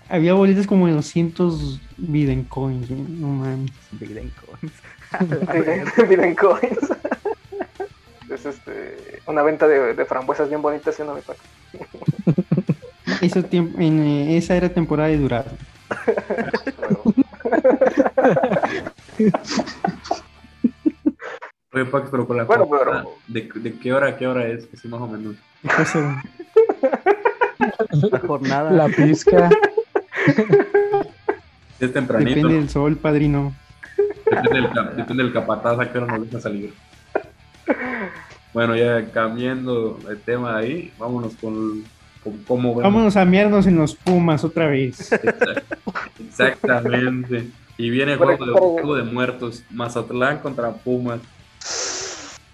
Había 0.10 0.34
boletos 0.34 0.68
como 0.68 0.88
de 0.88 0.94
200 0.94 1.82
Biden 1.98 2.44
coins. 2.44 2.90
No 2.90 3.28
mames. 3.28 3.72
Biden 3.92 4.32
Coins. 4.46 4.74
Viven 6.10 6.36
coins. 6.40 6.78
es 8.34 8.46
este, 8.46 9.20
una 9.28 9.42
venta 9.44 9.68
de, 9.68 9.94
de 9.94 10.06
frambuesas 10.06 10.50
bien 10.50 10.62
bonitas 10.62 10.96
siendo 10.96 11.14
mi 11.16 11.22
pack. 11.22 11.38
Eso 13.22 13.42
tiemp- 13.44 13.80
en, 13.80 14.00
eh, 14.04 14.38
esa 14.38 14.56
era 14.56 14.70
temporada 14.70 15.10
de 15.10 15.18
Durazno. 15.18 15.58
Oye, 21.74 21.86
Pax, 21.86 22.10
pero 22.12 22.28
con 22.28 22.38
la 22.38 22.44
Bueno, 22.44 22.68
¿de, 23.28 23.50
¿de 23.56 23.74
qué 23.80 23.94
hora 23.94 24.10
a 24.10 24.18
qué 24.18 24.28
hora 24.28 24.48
es? 24.48 24.68
Así 24.74 24.88
más 24.88 25.02
o 25.02 25.08
menos. 25.08 25.36
La 28.12 28.20
jornada. 28.20 28.72
La 28.72 28.88
pizca. 28.88 29.50
Es 31.80 31.92
tempranito. 31.92 32.30
depende 32.30 32.54
del 32.56 32.70
sol, 32.70 32.96
padrino. 32.96 33.54
Depende 34.26 34.62
del, 34.62 34.96
depende 34.96 35.24
del 35.24 35.34
capataz 35.34 35.80
a 35.80 35.92
qué 35.92 35.98
hora 35.98 36.18
nos 36.18 36.26
deja 36.26 36.40
salir. 36.40 36.74
Bueno, 38.54 38.76
ya 38.76 39.06
cambiando 39.12 40.00
el 40.10 40.22
tema 40.22 40.60
de 40.60 40.66
ahí, 40.66 40.94
vámonos 41.00 41.34
con, 41.36 41.84
con 42.24 42.38
cómo 42.44 42.70
vemos. 42.70 42.84
Vámonos 42.84 43.18
a 43.18 43.26
miarnos 43.26 43.66
en 43.66 43.78
los 43.78 43.96
Pumas 43.96 44.44
otra 44.44 44.68
vez. 44.68 45.12
Exactamente. 46.20 47.48
Y 47.78 47.90
viene 47.90 48.14
el 48.14 48.18
juego 48.20 48.46
de, 48.46 48.52
juego 48.52 48.96
de 48.96 49.04
muertos. 49.04 49.64
Mazatlán 49.72 50.38
contra 50.38 50.72
Pumas. 50.72 51.20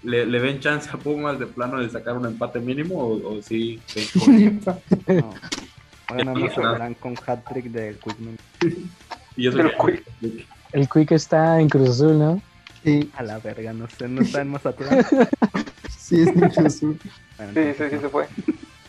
¿Le, 0.04 0.26
le 0.26 0.40
ven 0.40 0.60
chance 0.60 0.90
a 0.92 0.98
Pumas 0.98 1.38
de 1.40 1.46
plano 1.48 1.80
de 1.82 1.90
sacar 1.90 2.16
un 2.18 2.26
empate 2.26 2.60
mínimo 2.60 2.96
o, 2.96 3.36
o 3.38 3.42
sí? 3.42 3.80
sí? 3.88 4.10
No. 5.08 5.34
Bueno, 6.10 6.34
no 6.36 6.50
se 6.50 6.62
no. 6.62 6.72
verán 6.72 6.94
con 6.96 7.16
hat-trick 7.26 7.66
de 7.66 7.96
Quickman. 8.04 8.38
Y 9.36 9.48
eso 9.48 9.58
Del 9.58 9.72
que- 9.72 10.46
El 10.74 10.90
Quick 10.90 11.12
está 11.14 11.62
en 11.62 11.70
Cruz 11.70 11.92
Azul, 11.92 12.18
¿no? 12.20 12.42
Sí, 12.84 13.10
A 13.16 13.24
la 13.24 13.40
verga, 13.40 13.72
no 13.72 13.88
sé, 13.88 14.08
no 14.10 14.22
está 14.22 14.42
en 14.42 14.50
Mazatlán. 14.50 15.00
sí, 15.90 16.22
es 16.22 16.26
de 16.36 16.42
Cruz 16.42 16.58
Azul. 16.58 17.00
Bueno, 17.38 17.54
Sí, 17.54 17.62
sí, 17.78 17.84
sí 17.90 17.98
se 18.00 18.10
fue. 18.10 18.28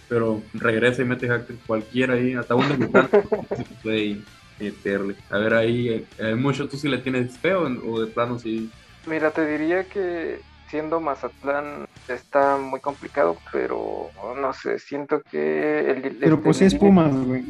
pero 0.08 0.42
regresa 0.54 1.02
y 1.02 1.04
mete 1.04 1.28
hack 1.28 1.46
cualquiera 1.68 2.14
ahí, 2.14 2.34
hasta 2.34 2.56
un 2.56 2.68
debutante 2.68 3.22
se 3.56 3.64
puede 3.82 4.18
meterle. 4.58 5.14
A 5.30 5.38
ver 5.38 5.54
ahí, 5.54 5.88
eh, 5.88 6.04
eh, 6.18 6.34
mucho 6.34 6.68
tú 6.68 6.76
sí 6.76 6.88
le 6.88 6.98
tienes 6.98 7.36
feo 7.38 7.62
o 7.86 8.00
de 8.00 8.06
plano 8.08 8.38
sí. 8.40 8.68
Mira, 9.06 9.30
te 9.30 9.46
diría 9.46 9.84
que 9.84 10.40
siendo 10.70 11.00
Mazatlán 11.00 11.84
está 12.06 12.56
muy 12.56 12.80
complicado, 12.80 13.40
pero 13.52 14.12
no 14.36 14.52
sé, 14.52 14.78
siento 14.78 15.22
que 15.30 15.80
el, 15.80 16.04
Pero 16.22 16.36
este, 16.36 16.42
pues 16.42 16.62
es 16.62 16.74
Pumas, 16.74 17.14
güey. 17.24 17.44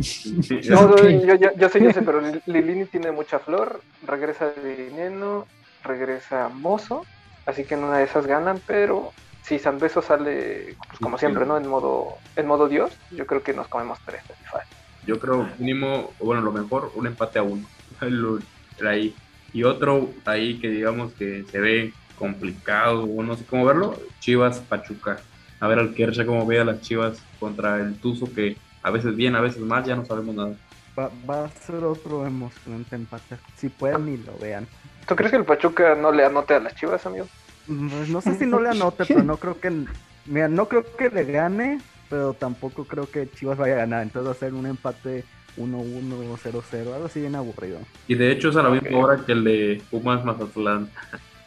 No, 0.68 0.82
no, 0.88 0.96
Ok. 0.96 1.26
yo, 1.26 1.34
yo, 1.36 1.48
yo 1.56 1.68
sé, 1.68 1.80
yo 1.82 1.92
sé, 1.92 2.02
pero 2.02 2.20
Lil- 2.20 2.42
Lilini 2.46 2.86
tiene 2.86 3.12
mucha 3.12 3.38
flor, 3.38 3.84
regresa 4.02 4.52
Dineno, 4.52 5.48
regresa 5.82 6.48
Mozo, 6.48 7.06
así 7.46 7.64
que 7.64 7.74
en 7.74 7.84
una 7.84 7.98
de 7.98 8.04
esas 8.04 8.26
ganan, 8.26 8.62
pero 8.66 9.14
si 9.42 9.58
San 9.58 9.78
Beso 9.78 10.02
sale, 10.02 10.76
pues, 10.88 11.00
como 11.00 11.18
siempre, 11.18 11.46
¿no? 11.46 11.56
En 11.56 11.66
modo, 11.66 12.20
en 12.36 12.46
modo 12.46 12.68
Dios, 12.68 13.00
yo 13.10 13.26
creo 13.26 13.42
que 13.42 13.54
nos 13.54 13.68
comemos 13.68 13.98
tres. 14.04 14.22
fácil. 14.50 14.76
Yo 15.02 15.18
creo 15.18 15.46
mínimo, 15.58 16.14
o 16.18 16.26
bueno, 16.26 16.42
lo 16.42 16.52
mejor, 16.52 16.92
un 16.94 17.06
empate 17.06 17.38
a 17.38 17.42
uno. 17.42 17.70
Lo- 18.02 18.40
ahí. 18.86 19.18
Y 19.52 19.64
otro 19.64 20.14
ahí 20.26 20.60
que 20.60 20.68
digamos 20.68 21.14
que 21.16 21.44
se 21.44 21.58
ve 21.58 21.94
complicado, 22.20 23.04
o 23.04 23.22
no 23.22 23.34
sé 23.34 23.44
cómo 23.46 23.64
verlo, 23.64 23.98
Chivas 24.20 24.58
Pachuca. 24.58 25.18
A 25.58 25.66
ver 25.66 25.78
al 25.78 25.94
Kersha 25.94 26.26
cómo 26.26 26.46
ve 26.46 26.60
a 26.60 26.64
las 26.64 26.82
Chivas 26.82 27.22
contra 27.40 27.80
el 27.80 27.94
Tuzo 27.94 28.32
que 28.32 28.56
a 28.82 28.90
veces 28.90 29.16
bien, 29.16 29.34
a 29.34 29.40
veces 29.40 29.62
mal, 29.62 29.82
ya 29.84 29.96
no 29.96 30.04
sabemos 30.04 30.34
nada. 30.34 30.54
Va, 30.98 31.10
va 31.28 31.46
a 31.46 31.48
ser 31.48 31.82
otro 31.82 32.26
emocionante 32.26 32.94
empate. 32.94 33.38
Si 33.56 33.70
pueden, 33.70 34.04
ni 34.06 34.16
lo 34.18 34.36
vean. 34.38 34.66
¿Tú 35.08 35.16
crees 35.16 35.30
que 35.30 35.38
el 35.38 35.44
Pachuca 35.44 35.94
no 35.94 36.12
le 36.12 36.24
anote 36.24 36.54
a 36.54 36.60
las 36.60 36.74
Chivas, 36.74 37.04
amigo? 37.06 37.26
Pues 37.66 38.08
no 38.08 38.20
sé 38.20 38.34
si 38.36 38.46
no 38.46 38.60
le 38.60 38.68
anote, 38.68 39.04
pero 39.06 39.22
no 39.22 39.38
creo 39.38 39.58
que. 39.58 39.86
Mira, 40.26 40.48
no 40.48 40.66
creo 40.66 40.84
que 40.96 41.08
le 41.08 41.24
gane, 41.24 41.80
pero 42.08 42.34
tampoco 42.34 42.84
creo 42.84 43.10
que 43.10 43.30
Chivas 43.30 43.56
vaya 43.56 43.74
a 43.74 43.78
ganar. 43.78 44.02
Entonces 44.02 44.28
va 44.28 44.32
a 44.32 44.38
ser 44.38 44.54
un 44.54 44.66
empate 44.66 45.24
1-1 45.56 46.12
o 46.28 46.36
0-0, 46.36 46.94
algo 46.94 47.06
así 47.06 47.20
bien 47.20 47.34
aburrido. 47.34 47.78
Y 48.08 48.14
de 48.14 48.32
hecho 48.32 48.50
es 48.50 48.56
a 48.56 48.62
la 48.62 48.70
misma 48.70 48.98
hora 48.98 49.24
que 49.24 49.32
el 49.32 49.44
de 49.44 49.82
Pumas 49.90 50.24
Mazatlán. 50.24 50.90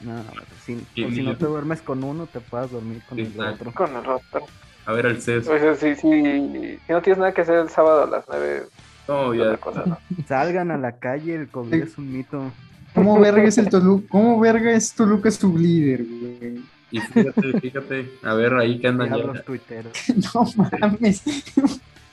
No, 0.06 0.24
si, 0.66 0.80
si 0.96 1.22
no 1.24 1.36
te 1.38 1.46
duermes 1.46 1.82
con 1.82 2.04
uno, 2.04 2.28
te 2.28 2.40
puedas 2.40 2.72
dormir 2.72 3.02
con 3.08 3.20
el 3.20 3.28
Exacto. 3.28 3.70
otro. 3.70 3.72
Con 3.74 3.92
el 3.96 4.10
otro. 4.10 4.46
A 4.86 4.92
ver 4.92 5.06
el 5.06 5.22
CES. 5.22 5.48
O 5.48 5.58
sea, 5.58 5.76
si, 5.76 5.96
si, 5.96 6.02
si 6.02 6.92
no 6.92 7.02
tienes 7.02 7.18
nada 7.20 7.34
que 7.34 7.42
hacer 7.42 7.56
el 7.60 7.70
sábado 7.70 8.04
a 8.04 8.08
las 8.08 8.26
9, 8.28 8.64
No, 9.08 9.34
ya. 9.34 9.56
cosa, 9.58 9.84
¿no? 9.86 9.98
Salgan 10.28 10.72
a 10.72 10.78
la 10.78 10.98
calle, 10.98 11.36
el 11.36 11.48
COVID 11.48 11.74
es 11.84 11.98
un 11.98 12.12
mito. 12.12 12.52
¿Cómo 12.94 13.20
verga 13.20 13.44
es 13.44 13.58
el 13.58 13.70
Toluca? 13.70 14.06
¿Cómo 14.10 14.40
verga 14.40 14.72
es 14.74 14.94
Toluca 14.94 15.32
sublíder, 15.32 16.04
güey? 16.06 16.62
Y 16.92 17.00
fíjate, 17.00 17.60
fíjate, 17.60 18.12
a 18.22 18.34
ver 18.36 18.54
ahí 18.54 18.78
que 18.80 18.88
andan 18.88 19.10
ya. 19.18 19.42
tuiteros. 19.44 19.94
No 20.34 20.46
mames. 20.80 21.24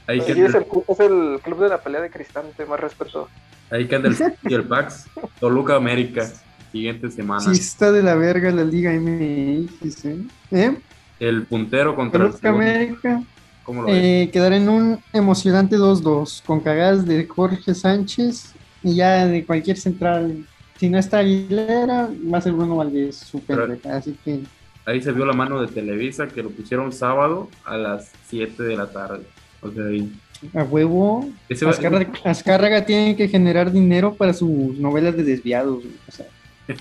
Ahí 0.06 0.20
que 0.22 0.32
es, 0.32 0.54
el, 0.54 0.66
es 0.88 1.00
el 1.00 1.38
club 1.42 1.60
de 1.62 1.68
la 1.68 1.78
pelea 1.82 2.00
de 2.00 2.10
cristante, 2.10 2.64
más 2.64 2.80
respeto. 2.80 3.28
ahí 3.70 3.86
que 3.86 3.96
anda 3.96 4.08
el, 4.08 4.16
y 4.48 4.54
el 4.54 4.64
Pax. 4.64 5.06
Toluca 5.38 5.76
América. 5.76 6.26
Siguiente 6.72 7.10
semana. 7.10 7.40
Sí 7.40 7.52
está 7.52 7.90
de 7.92 8.02
la 8.02 8.14
verga 8.14 8.50
la 8.50 8.64
Liga 8.64 8.92
MX, 8.92 10.04
¿eh? 10.04 10.18
¿Eh? 10.50 10.78
El 11.18 11.44
puntero 11.44 11.94
contra 11.94 12.26
el. 12.26 12.46
América 12.46 13.22
¿Cómo 13.64 13.82
lo 13.82 13.88
eh, 13.88 14.30
quedará 14.32 14.56
en 14.56 14.68
un 14.68 14.98
emocionante 15.12 15.76
2-2 15.76 16.42
con 16.44 16.60
cagadas 16.60 17.04
de 17.06 17.26
Jorge 17.26 17.74
Sánchez 17.74 18.54
y 18.82 18.94
ya 18.94 19.26
de 19.26 19.44
cualquier 19.44 19.76
central. 19.76 20.46
Si 20.78 20.88
no 20.88 20.98
está 20.98 21.18
Aguilera, 21.18 22.08
va 22.32 22.38
a 22.38 22.40
ser 22.40 22.52
Bruno 22.52 22.76
Valdés, 22.76 23.30
Pero-. 23.46 23.76
Así 23.90 24.16
que 24.24 24.40
Ahí 24.86 25.02
se 25.02 25.12
vio 25.12 25.26
la 25.26 25.34
mano 25.34 25.60
de 25.60 25.68
Televisa 25.68 26.26
que 26.26 26.42
lo 26.42 26.50
pusieron 26.50 26.92
sábado 26.92 27.48
a 27.64 27.76
las 27.76 28.10
7 28.28 28.62
de 28.62 28.76
la 28.76 28.90
tarde. 28.90 29.24
O 29.60 29.70
sea, 29.70 29.84
ahí. 29.84 30.10
a 30.54 30.64
huevo, 30.64 31.30
Azcárraga, 31.50 32.10
Azcárraga 32.24 32.86
tiene 32.86 33.14
que 33.14 33.28
generar 33.28 33.70
dinero 33.70 34.14
para 34.14 34.32
sus 34.32 34.78
novelas 34.78 35.16
de 35.16 35.22
desviados. 35.22 35.84
O 36.08 36.12
sea, 36.12 36.26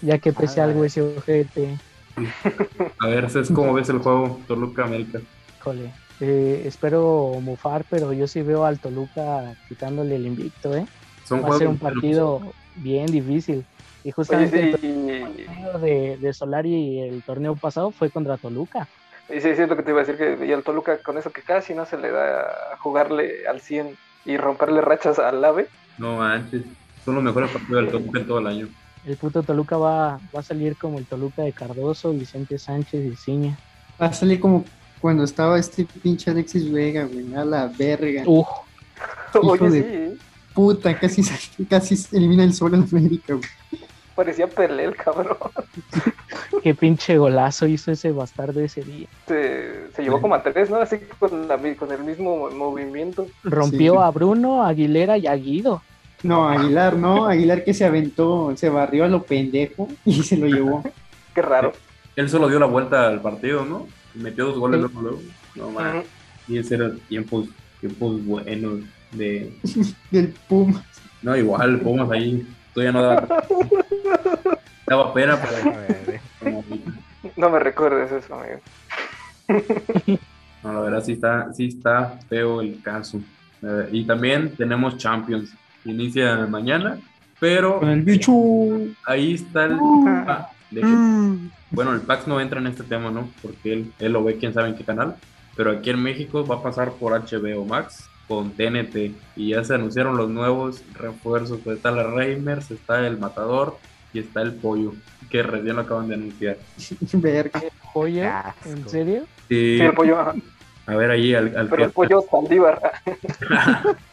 Ya 0.01 0.17
que 0.17 0.33
pese 0.33 0.61
algo 0.61 0.83
ese 0.83 1.01
ojete. 1.01 1.77
A 2.99 3.07
ver, 3.07 3.29
Cés, 3.29 3.49
¿cómo 3.53 3.73
ves 3.73 3.89
el 3.89 3.99
juego 3.99 4.39
Toluca 4.47 4.83
América? 4.83 5.19
Híjole. 5.59 5.91
Eh, 6.21 6.63
espero 6.65 7.39
mufar, 7.41 7.85
pero 7.89 8.11
yo 8.11 8.27
sí 8.27 8.41
veo 8.41 8.65
al 8.65 8.79
Toluca 8.79 9.55
quitándole 9.69 10.15
el 10.17 10.25
invicto, 10.25 10.75
¿eh? 10.75 10.85
Son 11.25 11.43
Va 11.43 11.55
a 11.55 11.57
ser 11.57 11.67
un 11.67 11.77
partido 11.77 12.41
bien 12.75 13.05
difícil. 13.05 13.63
Y 14.03 14.11
justamente 14.11 14.75
Oye, 14.75 15.21
el 15.21 15.45
partido 15.45 15.79
de, 15.79 16.17
de 16.17 16.33
Solari 16.33 16.99
el 16.99 17.21
torneo 17.23 17.55
pasado 17.55 17.91
fue 17.91 18.09
contra 18.09 18.37
Toluca. 18.37 18.87
y 19.29 19.39
sí, 19.39 19.55
sí, 19.55 19.61
es 19.61 19.69
lo 19.69 19.75
que 19.75 19.83
te 19.83 19.91
iba 19.91 20.01
a 20.01 20.05
decir, 20.05 20.17
que 20.17 20.45
y 20.45 20.51
al 20.51 20.63
Toluca 20.63 20.97
con 21.01 21.17
eso 21.17 21.31
que 21.31 21.41
casi 21.41 21.73
no 21.73 21.85
se 21.85 21.97
le 21.97 22.11
da 22.11 22.41
a 22.73 22.77
jugarle 22.77 23.47
al 23.47 23.61
100 23.61 23.95
y 24.25 24.37
romperle 24.37 24.81
rachas 24.81 25.19
al 25.19 25.43
AVE. 25.43 25.67
No 25.97 26.17
manches. 26.17 26.63
Son 27.05 27.15
los 27.15 27.23
mejores 27.23 27.49
partidos 27.51 27.83
del 27.83 27.91
Toluca 27.91 28.19
en 28.19 28.27
todo 28.27 28.39
el 28.39 28.47
año. 28.47 28.67
El 29.09 29.17
puto 29.17 29.41
Toluca 29.43 29.75
va, 29.77 30.19
va 30.35 30.39
a 30.39 30.43
salir 30.43 30.75
como 30.77 30.99
el 30.99 31.05
Toluca 31.05 31.41
de 31.41 31.51
Cardoso, 31.51 32.11
Vicente 32.11 32.59
Sánchez 32.59 33.03
y 33.05 33.15
Ciña. 33.15 33.57
va 33.99 34.05
a 34.07 34.13
salir 34.13 34.39
como 34.39 34.63
cuando 35.01 35.23
estaba 35.23 35.57
este 35.57 35.85
pinche 35.85 36.29
Alexis 36.29 36.71
Vega, 36.71 37.05
güey. 37.05 37.33
A 37.33 37.43
la 37.43 37.67
verga. 37.67 38.23
Uf, 38.27 38.47
Hijo 39.33 39.47
Oye, 39.51 39.69
de- 39.69 40.11
sí, 40.11 40.19
Puta, 40.53 40.97
casi, 40.99 41.23
casi 41.69 41.95
elimina 42.15 42.43
el 42.43 42.53
sol 42.53 42.73
en 42.75 42.83
América, 42.83 43.33
güey. 43.33 43.47
parecía 44.15 44.47
Pelé 44.47 44.83
el 44.85 44.95
cabrón. 44.95 45.37
qué 46.63 46.75
pinche 46.75 47.17
golazo 47.17 47.65
hizo 47.67 47.91
ese 47.91 48.11
bastardo 48.11 48.59
ese 48.59 48.81
día. 48.83 49.07
Se, 49.27 49.91
se 49.95 50.03
llevó 50.03 50.19
como 50.21 50.35
a 50.35 50.43
tres, 50.43 50.69
¿no? 50.69 50.77
Así 50.77 50.97
con, 51.17 51.47
la, 51.47 51.57
con 51.77 51.91
el 51.91 52.03
mismo 52.03 52.49
movimiento. 52.51 53.25
Rompió 53.43 53.93
Sí. 53.93 53.99
a 54.01 54.09
Bruno, 54.11 54.63
a 54.63 54.69
Aguilera 54.69 55.17
y 55.17 55.27
a 55.27 55.35
Guido. 55.35 55.81
No, 56.23 56.49
Aguilar, 56.49 56.95
no. 56.95 57.25
Aguilar 57.27 57.63
que 57.63 57.73
se 57.73 57.85
aventó, 57.85 58.53
se 58.55 58.69
barrió 58.69 59.05
a 59.05 59.07
lo 59.07 59.23
pendejo 59.23 59.87
y 60.05 60.21
se 60.23 60.37
lo 60.37 60.47
llevó. 60.47 60.83
Qué 61.35 61.41
raro. 61.41 61.71
Él 62.15 62.29
solo 62.29 62.49
dio 62.49 62.59
la 62.59 62.65
vuelta 62.65 63.07
al 63.07 63.21
partido, 63.21 63.63
¿no? 63.65 63.87
Metió 64.15 64.45
dos 64.47 64.57
goles 64.59 64.81
Sí. 64.81 64.87
luego, 64.93 65.01
luego. 65.01 65.21
No 65.55 65.71
man. 65.71 65.97
Ujú. 65.99 66.05
Y 66.49 66.57
ese 66.57 66.75
era 66.75 66.91
tiempos, 67.07 67.47
tiempos 67.79 68.25
buenos 68.25 68.79
de. 69.11 69.53
Del 70.11 70.33
Puma. 70.47 70.83
No, 71.21 71.35
igual, 71.37 71.79
Pumas 71.79 72.09
ahí. 72.11 72.45
Todavía 72.73 72.91
no 72.91 73.01
daba. 73.03 73.43
Daba 74.87 75.13
pena, 75.13 75.33
A 75.35 75.41
pero. 75.41 75.71
ver, 75.77 76.21
eh. 76.41 76.63
No 77.35 77.49
me 77.49 77.59
recuerdes 77.59 78.11
eso, 78.11 78.35
amigo. 78.35 78.59
No, 80.63 80.73
la 80.73 80.79
verdad 80.81 81.03
sí 81.03 81.13
está, 81.13 81.53
sí 81.53 81.67
está 81.67 82.17
feo 82.29 82.61
el 82.61 82.81
caso. 82.81 83.19
Y 83.91 84.03
también 84.05 84.55
tenemos 84.55 84.97
Champions. 84.97 85.51
Inicia 85.89 86.35
mañana, 86.47 86.97
pero 87.39 87.79
Con 87.79 87.89
el 87.89 88.01
bicho. 88.01 88.31
ahí 89.05 89.33
está 89.35 89.65
el 89.65 89.77
tema 89.77 90.47
de 90.71 90.81
que- 90.81 91.49
bueno, 91.71 91.93
el 91.93 92.01
Pax 92.01 92.27
no 92.27 92.39
entra 92.41 92.59
en 92.59 92.67
este 92.67 92.83
tema, 92.83 93.11
¿no? 93.11 93.29
Porque 93.41 93.73
él, 93.73 93.91
él 93.99 94.11
lo 94.13 94.23
ve 94.23 94.37
quién 94.37 94.53
sabe 94.53 94.69
en 94.69 94.75
qué 94.75 94.83
canal. 94.83 95.15
Pero 95.55 95.71
aquí 95.71 95.89
en 95.89 96.01
México 96.01 96.45
va 96.45 96.55
a 96.55 96.63
pasar 96.63 96.91
por 96.93 97.13
HBO 97.13 97.65
Max 97.65 98.09
con 98.27 98.51
TNT. 98.51 99.11
Y 99.35 99.49
ya 99.49 99.63
se 99.63 99.75
anunciaron 99.75 100.15
los 100.17 100.29
nuevos 100.29 100.83
refuerzos. 100.93 101.59
Pues 101.63 101.77
está 101.77 101.91
la 101.91 102.03
Reimers, 102.03 102.71
está 102.71 103.05
el 103.05 103.17
Matador, 103.17 103.77
y 104.13 104.19
está 104.19 104.41
el 104.41 104.53
pollo, 104.53 104.93
que 105.29 105.43
recién 105.43 105.75
lo 105.75 105.81
acaban 105.83 106.07
de 106.07 106.15
anunciar. 106.15 106.57
Verga. 107.13 107.59
Qué 107.59 107.69
¿En 108.69 108.87
serio? 108.89 109.23
Sí, 109.49 109.77
Sí, 109.77 109.81
el 109.81 109.93
pollo, 109.93 110.17
a 110.19 110.95
ver 110.95 111.11
ahí 111.11 111.33
al, 111.35 111.55
al 111.57 111.67
pero 111.67 111.83
el 111.83 111.89
que- 111.89 111.93
pollo 111.93 112.23
Saldívar, 112.31 112.79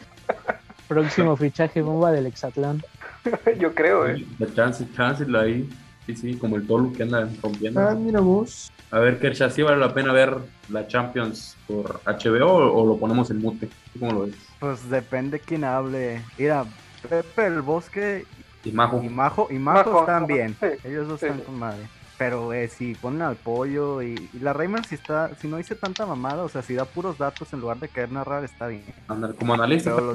Próximo 0.88 1.36
fichaje 1.36 1.82
bomba 1.82 2.12
del 2.12 2.26
Exatlán. 2.26 2.82
yo 3.58 3.74
creo, 3.74 4.06
eh. 4.06 4.24
La 4.38 4.52
chance, 4.54 4.86
chance 4.96 5.26
la 5.26 5.40
ahí. 5.42 5.68
Sí, 6.06 6.14
sí, 6.14 6.34
como 6.36 6.54
el 6.56 6.66
Tolu 6.66 6.92
que 6.92 7.02
anda 7.02 7.28
rompiendo. 7.42 7.80
Ah, 7.80 7.94
mira 7.94 8.20
vos. 8.20 8.70
A 8.92 9.00
ver, 9.00 9.18
Kersha, 9.18 9.50
¿sí 9.50 9.62
vale 9.62 9.78
la 9.78 9.92
pena 9.92 10.12
ver 10.12 10.36
la 10.68 10.86
Champions 10.86 11.56
por 11.66 12.00
HBO 12.06 12.46
o, 12.46 12.82
o 12.82 12.86
lo 12.86 12.96
ponemos 12.96 13.28
en 13.32 13.38
mute? 13.42 13.68
¿Tú 13.92 13.98
¿Cómo 13.98 14.12
lo 14.12 14.20
ves? 14.26 14.36
Pues 14.60 14.88
depende 14.88 15.40
quién 15.40 15.64
hable. 15.64 16.22
Mira, 16.38 16.64
Pepe 17.08 17.46
el 17.46 17.60
Bosque 17.62 18.24
Y 18.62 18.70
Majo. 18.70 19.02
y 19.02 19.08
Majo, 19.08 19.48
y 19.50 19.58
Majo, 19.58 19.78
Majo, 19.90 20.00
están 20.00 20.26
bien. 20.28 20.56
sí, 20.60 20.66
Ellos 20.84 21.08
dos 21.08 21.18
sí, 21.18 21.26
están 21.26 21.40
con 21.40 21.58
madre. 21.58 21.82
Pero 22.18 22.52
eh, 22.52 22.68
si 22.68 22.94
ponen 22.94 23.22
al 23.22 23.34
pollo 23.36 24.00
y, 24.00 24.14
y 24.32 24.38
la 24.38 24.52
Rayman 24.52 24.84
si 24.84 24.94
está, 24.94 25.34
si 25.34 25.48
no 25.48 25.56
dice 25.56 25.74
tanta 25.74 26.06
mamada, 26.06 26.44
o 26.44 26.48
sea, 26.48 26.62
si 26.62 26.74
da 26.74 26.84
puros 26.84 27.18
datos 27.18 27.52
en 27.52 27.60
lugar 27.60 27.78
de 27.80 27.88
querer 27.88 28.12
narrar, 28.12 28.44
está 28.44 28.68
bien. 28.68 28.84
Andar 29.08 29.34
como 29.34 29.54
analista. 29.54 29.92
Pero 29.94 30.14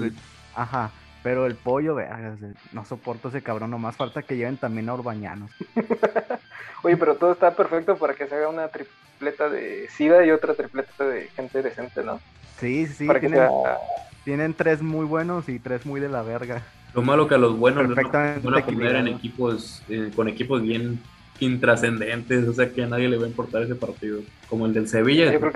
ajá. 0.55 0.91
Pero 1.23 1.45
el 1.45 1.55
pollo, 1.55 1.95
o 1.95 1.99
sea, 1.99 2.35
no 2.71 2.83
soporto 2.83 3.29
ese 3.29 3.43
cabrón, 3.43 3.69
nomás 3.69 3.95
falta 3.95 4.23
que 4.23 4.35
lleven 4.35 4.57
también 4.57 4.89
a 4.89 4.95
Urbañanos. 4.95 5.51
Oye, 6.83 6.97
pero 6.97 7.15
todo 7.15 7.33
está 7.33 7.51
perfecto 7.55 7.95
para 7.95 8.15
que 8.15 8.27
se 8.27 8.33
haga 8.33 8.49
una 8.49 8.69
tripleta 8.69 9.47
de 9.47 9.87
SIDA 9.89 10.25
y 10.25 10.31
otra 10.31 10.55
tripleta 10.55 11.05
de 11.05 11.27
gente 11.27 11.61
decente, 11.61 12.03
¿no? 12.03 12.19
Sí, 12.59 12.87
sí, 12.87 13.05
para 13.05 13.19
que 13.19 13.27
tienen, 13.27 13.47
sea... 13.47 13.77
tienen 14.23 14.53
tres 14.55 14.81
muy 14.81 15.05
buenos 15.05 15.47
y 15.47 15.59
tres 15.59 15.85
muy 15.85 15.99
de 15.99 16.09
la 16.09 16.23
verga. 16.23 16.63
Lo 16.95 17.03
malo 17.03 17.27
que 17.27 17.35
a 17.35 17.37
los 17.37 17.55
buenos 17.55 17.87
Perfectamente 17.87 18.47
van 18.47 18.61
a 18.61 18.65
poner 18.65 18.95
en 18.95 19.07
equipos, 19.07 19.83
eh, 19.89 20.11
con 20.15 20.27
equipos 20.27 20.61
bien 20.61 20.99
intrascendentes, 21.39 22.47
o 22.47 22.53
sea 22.53 22.71
que 22.71 22.83
a 22.83 22.87
nadie 22.87 23.07
le 23.07 23.17
va 23.17 23.25
a 23.25 23.27
importar 23.27 23.61
ese 23.63 23.75
partido. 23.75 24.21
Como 24.49 24.65
el 24.65 24.73
del 24.73 24.87
Sevilla, 24.87 25.31
Yo 25.31 25.39
creo 25.39 25.53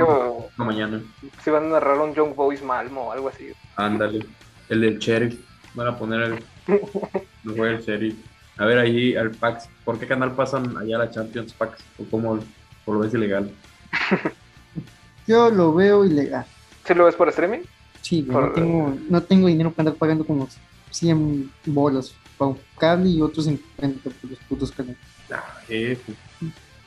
que 0.58 0.64
mañana. 0.64 1.02
si 1.44 1.50
van 1.50 1.66
a 1.66 1.70
narrar 1.70 2.00
un 2.00 2.14
Young 2.14 2.36
Boys 2.36 2.64
Malmo 2.64 3.08
o 3.08 3.12
algo 3.12 3.30
así. 3.30 3.52
Ándale. 3.76 4.26
El 4.70 4.82
del 4.82 5.00
Sheriff. 5.00 5.40
Van 5.74 5.88
a 5.88 5.98
poner 5.98 6.22
el. 6.22 6.44
No 7.44 7.54
fue 7.54 7.76
el 7.76 7.82
Sheriff. 7.82 8.16
A 8.58 8.66
ver 8.66 8.80
ahí 8.80 9.16
al 9.16 9.32
Pax. 9.32 9.70
¿Por 9.84 10.00
qué 10.00 10.08
canal 10.08 10.34
pasan 10.34 10.78
allá 10.78 10.96
a 10.96 11.00
la 11.00 11.12
Champions 11.12 11.54
Pax? 11.54 11.84
¿O 12.00 12.06
cómo 12.06 12.40
o 12.86 12.94
lo 12.94 13.00
ves 13.00 13.14
ilegal? 13.14 13.52
Yo 15.28 15.50
lo 15.50 15.74
veo 15.74 16.06
ilegal. 16.06 16.46
¿Sí 16.86 16.94
lo 16.94 17.06
ves 17.06 17.16
por 17.16 17.30
streaming? 17.30 17.62
Sí, 18.02 18.22
no 18.22 18.52
tengo, 18.52 18.98
no 19.10 19.24
tengo 19.24 19.48
dinero 19.48 19.72
para 19.72 19.90
andar 19.90 20.00
pagando 20.00 20.26
como 20.26 20.48
100 20.92 21.52
bolas 21.66 22.14
para 22.38 22.52
un 22.52 22.60
cable 22.78 23.10
y 23.10 23.22
otros 23.22 23.46
50 23.46 24.10
por 24.10 24.30
los 24.30 24.40
putos 24.48 24.72
canales. 24.72 24.98
Ah, 25.32 25.44
jefe. 25.68 26.14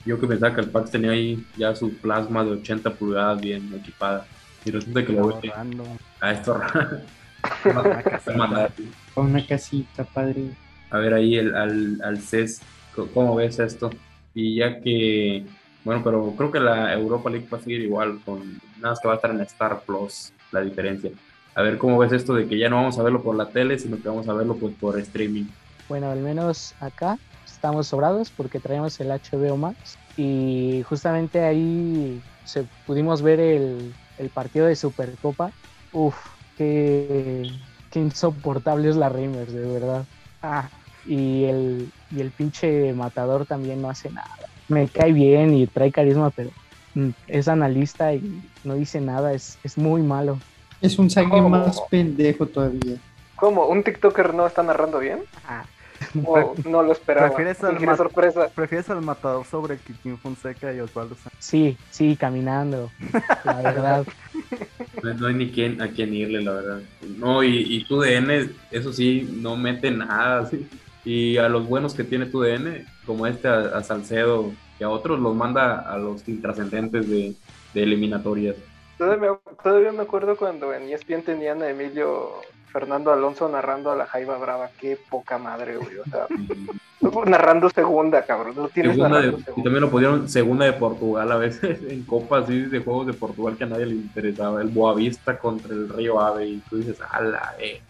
Yo 0.04 0.20
que 0.20 0.26
pensaba 0.26 0.54
que 0.54 0.60
el 0.60 0.70
Pax 0.70 0.92
tenía 0.92 1.10
ahí 1.10 1.44
ya 1.56 1.74
su 1.74 1.92
plasma 1.94 2.44
de 2.44 2.52
80 2.52 2.94
pulgadas 2.94 3.40
bien 3.40 3.74
equipada. 3.74 4.26
Y 4.64 4.70
resulta 4.70 5.04
que 5.04 5.12
lo 5.12 5.26
veo 5.26 5.40
a 6.20 6.32
esto. 6.32 6.60
Una 7.64 8.02
casita. 8.02 8.70
una 9.16 9.46
casita, 9.46 10.04
padre. 10.04 10.50
A 10.90 10.98
ver 10.98 11.14
ahí 11.14 11.36
el, 11.36 11.54
al, 11.54 12.00
al 12.02 12.18
CES, 12.18 12.62
¿cómo 13.12 13.34
ves 13.34 13.58
esto? 13.58 13.90
Y 14.34 14.56
ya 14.56 14.80
que, 14.80 15.44
bueno, 15.84 16.02
pero 16.02 16.34
creo 16.36 16.50
que 16.50 16.60
la 16.60 16.92
Europa 16.94 17.30
League 17.30 17.46
va 17.52 17.58
a 17.58 17.60
seguir 17.60 17.80
igual, 17.80 18.20
con 18.24 18.40
nada 18.76 18.90
más 18.90 19.00
que 19.00 19.08
va 19.08 19.14
a 19.14 19.16
estar 19.16 19.30
en 19.30 19.40
Star 19.42 19.80
Plus, 19.80 20.32
la 20.52 20.60
diferencia. 20.60 21.10
A 21.54 21.62
ver 21.62 21.76
cómo 21.76 21.98
ves 21.98 22.12
esto 22.12 22.34
de 22.34 22.46
que 22.46 22.58
ya 22.58 22.68
no 22.68 22.76
vamos 22.76 22.98
a 22.98 23.02
verlo 23.02 23.22
por 23.22 23.34
la 23.34 23.48
tele, 23.48 23.78
sino 23.78 24.00
que 24.00 24.08
vamos 24.08 24.28
a 24.28 24.32
verlo 24.32 24.56
pues 24.56 24.74
por 24.76 24.98
streaming. 24.98 25.46
Bueno, 25.88 26.10
al 26.10 26.20
menos 26.20 26.74
acá 26.80 27.18
estamos 27.44 27.88
sobrados 27.88 28.30
porque 28.30 28.60
traemos 28.60 29.00
el 29.00 29.08
HBO 29.08 29.56
Max 29.56 29.98
y 30.16 30.84
justamente 30.88 31.40
ahí 31.42 32.22
se, 32.44 32.64
pudimos 32.86 33.22
ver 33.22 33.40
el, 33.40 33.92
el 34.18 34.28
partido 34.28 34.66
de 34.66 34.76
Supercopa. 34.76 35.50
Uf, 35.92 36.14
qué, 36.58 37.50
qué 37.90 38.00
insoportable 38.00 38.90
es 38.90 38.96
la 38.96 39.08
Reimers, 39.08 39.52
de 39.52 39.66
verdad. 39.66 40.04
Ah, 40.42 40.68
y 41.06 41.44
el, 41.44 41.90
y 42.14 42.20
el 42.20 42.30
pinche 42.30 42.92
matador 42.92 43.46
también 43.46 43.80
no 43.80 43.88
hace 43.88 44.10
nada. 44.10 44.28
Me 44.68 44.88
cae 44.88 45.12
bien 45.12 45.54
y 45.54 45.66
trae 45.66 45.90
carisma, 45.90 46.30
pero 46.30 46.50
mm, 46.94 47.10
es 47.28 47.48
analista 47.48 48.12
y 48.12 48.42
no 48.64 48.74
dice 48.74 49.00
nada, 49.00 49.32
es, 49.32 49.58
es 49.64 49.78
muy 49.78 50.02
malo. 50.02 50.38
Es 50.82 50.98
un 50.98 51.08
saque 51.08 51.30
¿Cómo? 51.30 51.48
más 51.48 51.80
pendejo 51.90 52.46
todavía. 52.46 52.96
¿Cómo? 53.36 53.66
¿Un 53.66 53.82
TikToker 53.82 54.34
no 54.34 54.46
está 54.46 54.62
narrando 54.62 54.98
bien? 54.98 55.20
Ah. 55.46 55.64
¿O 56.24 56.54
no 56.64 56.82
lo 56.82 56.92
esperaba? 56.92 57.28
¿Prefieres 57.28 57.62
al, 57.64 57.96
sorpresa? 57.96 58.48
¿Prefieres 58.54 58.88
al 58.90 59.02
matador 59.02 59.44
sobre 59.44 59.74
el 59.74 59.80
Kikín 59.80 60.18
Fonseca 60.18 60.72
y 60.72 60.80
Osvaldo 60.80 61.16
Sánchez? 61.16 61.38
Sí, 61.40 61.76
sí, 61.90 62.16
caminando, 62.16 62.90
la 63.44 63.54
verdad. 63.54 64.06
No, 65.02 65.26
hay 65.26 65.34
ni 65.34 65.50
quien, 65.50 65.80
a 65.80 65.88
quién 65.88 66.12
irle, 66.12 66.42
la 66.42 66.52
verdad. 66.52 66.80
No, 67.18 67.42
y, 67.42 67.56
y 67.56 67.84
tu 67.84 68.00
DN, 68.00 68.50
eso 68.70 68.92
sí, 68.92 69.28
no 69.40 69.56
mete 69.56 69.90
nada. 69.90 70.46
sí. 70.46 70.66
Y 71.04 71.38
a 71.38 71.48
los 71.48 71.66
buenos 71.66 71.94
que 71.94 72.04
tiene 72.04 72.26
tu 72.26 72.40
DN, 72.40 72.84
como 73.06 73.26
este 73.26 73.48
a, 73.48 73.82
Salcedo 73.82 74.52
y 74.78 74.84
a 74.84 74.90
otros, 74.90 75.20
los 75.20 75.34
manda 75.34 75.78
a 75.78 75.96
los 75.98 76.28
intrascendentes 76.28 77.08
de, 77.08 77.34
de 77.74 77.82
eliminatorias. 77.82 78.56
Todavía 78.98 79.92
me, 79.92 80.02
acuerdo 80.02 80.36
cuando 80.36 80.74
en 80.74 80.90
ESPN 80.90 81.22
tenían 81.22 81.62
a 81.62 81.70
Emilio 81.70 82.32
Fernando 82.72 83.12
Alonso 83.12 83.48
narrando 83.48 83.90
a 83.90 83.96
la 83.96 84.06
Jaiba 84.06 84.38
Brava. 84.38 84.70
Qué 84.80 84.98
poca 85.10 85.38
madre, 85.38 85.76
güey. 85.76 85.98
O 85.98 86.04
sea, 86.04 86.26
narrando 87.26 87.70
segunda, 87.70 88.22
cabrón. 88.22 88.54
No 88.56 88.68
tienes 88.68 88.94
Segunda 88.96 89.20
de- 89.20 89.36
y 89.56 89.62
también 89.62 89.80
lo 89.80 89.90
pusieron 89.90 90.28
segunda 90.28 90.64
de 90.66 90.72
Portugal 90.74 91.30
a 91.32 91.36
veces 91.36 91.78
en 91.88 92.02
copas 92.04 92.44
así 92.44 92.60
de 92.62 92.80
juegos 92.80 93.06
de 93.06 93.12
Portugal 93.14 93.56
que 93.56 93.64
a 93.64 93.68
nadie 93.68 93.86
le 93.86 93.94
interesaba. 93.94 94.60
El 94.62 94.68
Boavista 94.68 95.38
contra 95.38 95.72
el 95.72 95.88
Río 95.88 96.20
Ave 96.20 96.46
y 96.46 96.58
tú 96.68 96.76
dices, 96.76 96.98
ala, 97.10 97.54
eh. 97.58 97.80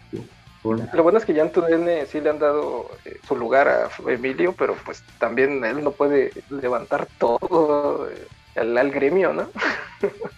Lo 0.93 1.03
bueno 1.03 1.17
es 1.19 1.23
que 1.25 1.33
ya 1.33 1.45
DN 1.45 2.05
sí 2.05 2.19
le 2.19 2.31
han 2.31 2.39
dado 2.39 2.89
eh, 3.05 3.17
su 3.25 3.33
lugar 3.37 3.69
a 3.69 3.89
Emilio, 4.11 4.53
pero 4.57 4.75
pues 4.85 5.01
también 5.17 5.63
él 5.63 5.81
no 5.81 5.91
puede 5.91 6.31
levantar 6.49 7.07
todo 7.17 8.09
eh, 8.09 8.27
al, 8.55 8.77
al 8.77 8.91
gremio, 8.91 9.33
¿no? 9.33 9.49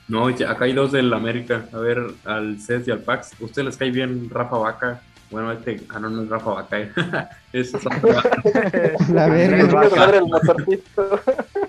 No, 0.08 0.28
acá 0.28 0.66
hay 0.66 0.74
dos 0.74 0.92
del 0.92 1.14
América. 1.14 1.66
A 1.74 1.78
ver, 1.78 2.00
al 2.26 2.60
CES 2.60 2.88
y 2.88 2.92
al 2.92 3.00
Pax. 3.00 3.34
¿A 3.40 3.46
ustedes 3.46 3.66
les 3.66 3.78
cae 3.78 3.92
bien 3.92 4.30
Rafa 4.30 4.58
Vaca? 4.58 5.02
Bueno, 5.30 5.52
este, 5.52 5.82
ah, 5.90 6.00
no, 6.00 6.10
no 6.10 6.24
es 6.24 6.30
Rafa 6.30 6.50
Vaca, 6.52 6.80
eh. 6.80 6.92
es. 7.54 7.74
La 9.10 9.28
verga. 9.28 9.66
Vaca. 9.66 9.96
Madre, 9.96 10.18
el 10.18 10.26
motorcito. 10.26 11.20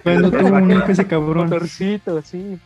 Cuando 0.02 0.30
tuvo 0.30 0.56
un 0.56 0.70
hijo 0.70 0.86
ese 0.86 1.06
cabrón. 1.06 1.48
Motorcito, 1.48 2.22
sí. 2.22 2.58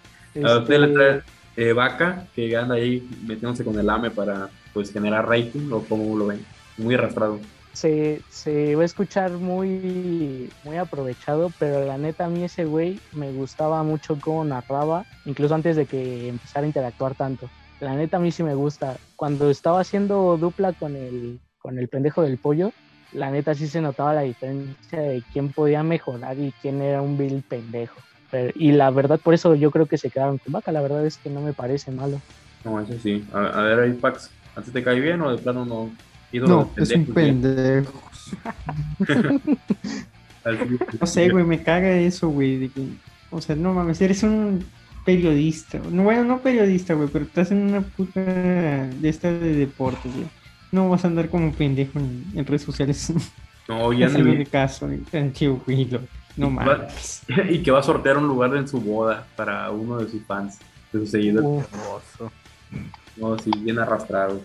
A 0.43 0.59
usted 0.59 0.79
le 0.79 0.87
Este, 0.87 0.95
trae 0.95 1.23
eh, 1.57 1.73
Vaca, 1.73 2.27
que 2.35 2.57
anda 2.57 2.77
ahí 2.77 3.07
metiéndose 3.27 3.65
con 3.65 3.79
el 3.79 3.89
AME 3.89 4.11
para 4.11 4.49
pues 4.73 4.93
generar 4.93 5.29
rating, 5.29 5.71
o 5.73 5.83
como 5.83 6.17
lo 6.17 6.27
ven. 6.29 6.45
Muy 6.79 6.95
arrastrado. 6.95 7.41
Se, 7.77 8.23
se 8.31 8.75
va 8.75 8.83
a 8.83 8.87
escuchar 8.87 9.33
muy, 9.33 10.51
muy 10.65 10.79
aprovechado, 10.79 11.53
pero 11.59 11.85
la 11.85 11.99
neta 11.99 12.25
a 12.25 12.29
mí 12.29 12.43
ese 12.43 12.65
güey 12.65 12.99
me 13.13 13.31
gustaba 13.33 13.83
mucho 13.83 14.19
cómo 14.21 14.45
narraba, 14.45 15.05
incluso 15.27 15.55
antes 15.55 15.77
de 15.77 15.85
que 15.85 16.29
empezara 16.29 16.65
a 16.65 16.69
interactuar 16.69 17.15
tanto. 17.15 17.51
La 17.81 17.95
neta 17.95 18.17
a 18.17 18.21
mí 18.21 18.33
sí 18.33 18.43
me 18.43 18.55
gusta. 18.55 18.97
Cuando 19.15 19.51
estaba 19.51 19.81
haciendo 19.81 20.39
dupla 20.39 20.73
con 20.73 20.97
el, 20.97 21.39
con 21.59 21.79
el 21.79 21.89
pendejo 21.89 22.23
del 22.23 22.39
pollo, 22.39 22.73
la 23.13 23.31
neta 23.31 23.55
sí 23.55 23.67
se 23.67 23.83
notaba 23.83 24.15
la 24.15 24.23
diferencia 24.23 25.01
de 25.01 25.23
quién 25.33 25.53
podía 25.53 25.83
mejorar 25.83 26.39
y 26.39 26.53
quién 26.63 26.81
era 26.81 27.03
un 27.03 27.19
vil 27.19 27.45
pendejo. 27.47 28.01
Y 28.55 28.73
la 28.73 28.91
verdad, 28.91 29.21
por 29.21 29.35
eso 29.35 29.55
yo 29.55 29.71
creo 29.71 29.87
que 29.87 29.99
se 29.99 30.11
quedaron 30.11 30.39
con 30.39 30.53
vaca. 30.53 30.73
La 30.73 30.81
verdad 30.81 31.07
es 31.07 31.19
que 31.19 31.31
no 31.31 31.41
me 31.41 31.53
parece 31.53 31.91
malo. 31.91 32.21
No, 32.65 32.81
eso 32.81 32.99
sí. 32.99 33.25
A, 33.33 33.63
ver, 33.63 33.81
ahí, 33.81 33.93
Pax, 33.93 34.31
¿a 34.57 34.63
ti 34.63 34.71
te 34.71 34.83
cae 34.83 34.99
bien 35.01 35.21
o 35.23 35.31
de 35.31 35.39
plano 35.39 35.65
no? 35.65 35.91
Ídolo 36.33 36.49
No, 36.57 36.71
de 36.77 36.83
es 36.83 36.91
un 36.93 37.07
pendejo. 37.07 38.03
No 41.01 41.07
sé, 41.07 41.29
güey, 41.29 41.45
me 41.45 41.63
caga 41.63 41.91
eso, 41.91 42.29
güey. 42.29 42.71
O 43.31 43.41
sea, 43.41 43.57
no 43.57 43.75
mames, 43.75 44.01
eres 44.01 44.23
un 44.23 44.65
periodista. 45.05 45.81
No, 45.91 46.05
bueno, 46.05 46.25
no 46.25 46.39
periodista, 46.41 46.95
güey, 46.95 47.09
pero 47.13 47.25
estás 47.25 47.51
en 47.51 47.63
una 47.63 47.81
puta 47.81 48.21
de 48.23 49.09
esta 49.09 49.33
de 49.33 49.55
deportes, 49.55 50.13
güey. 50.15 50.27
No 50.73 50.89
vas 50.89 51.05
a 51.05 51.09
andar 51.09 51.29
como 51.31 51.53
pendejo 51.53 51.99
en, 51.99 52.25
en 52.35 52.47
redes 52.47 52.63
sociales. 52.63 53.13
No, 53.69 53.93
ya 53.93 54.09
ni 54.09 54.31
el 54.37 54.49
caso, 54.49 54.87
güey. 55.67 55.85
lo- 55.87 56.01
No 56.37 56.51
mames. 56.51 57.23
Y 57.51 57.59
que 57.65 57.73
va 57.73 57.81
a 57.81 57.83
sortear 57.83 58.17
un 58.17 58.29
lugar 58.29 58.55
en 58.57 58.69
su 58.69 58.81
boda 58.81 59.27
para 59.35 59.69
uno 59.73 59.99
de 59.99 60.09
sus 60.09 60.23
fans, 60.23 60.59
de 60.93 61.01
sus 61.01 61.11
seguidores. 61.11 61.67
No, 63.17 63.37
sí, 63.39 63.51
bien 63.59 63.81
arrastrado. 63.81 64.41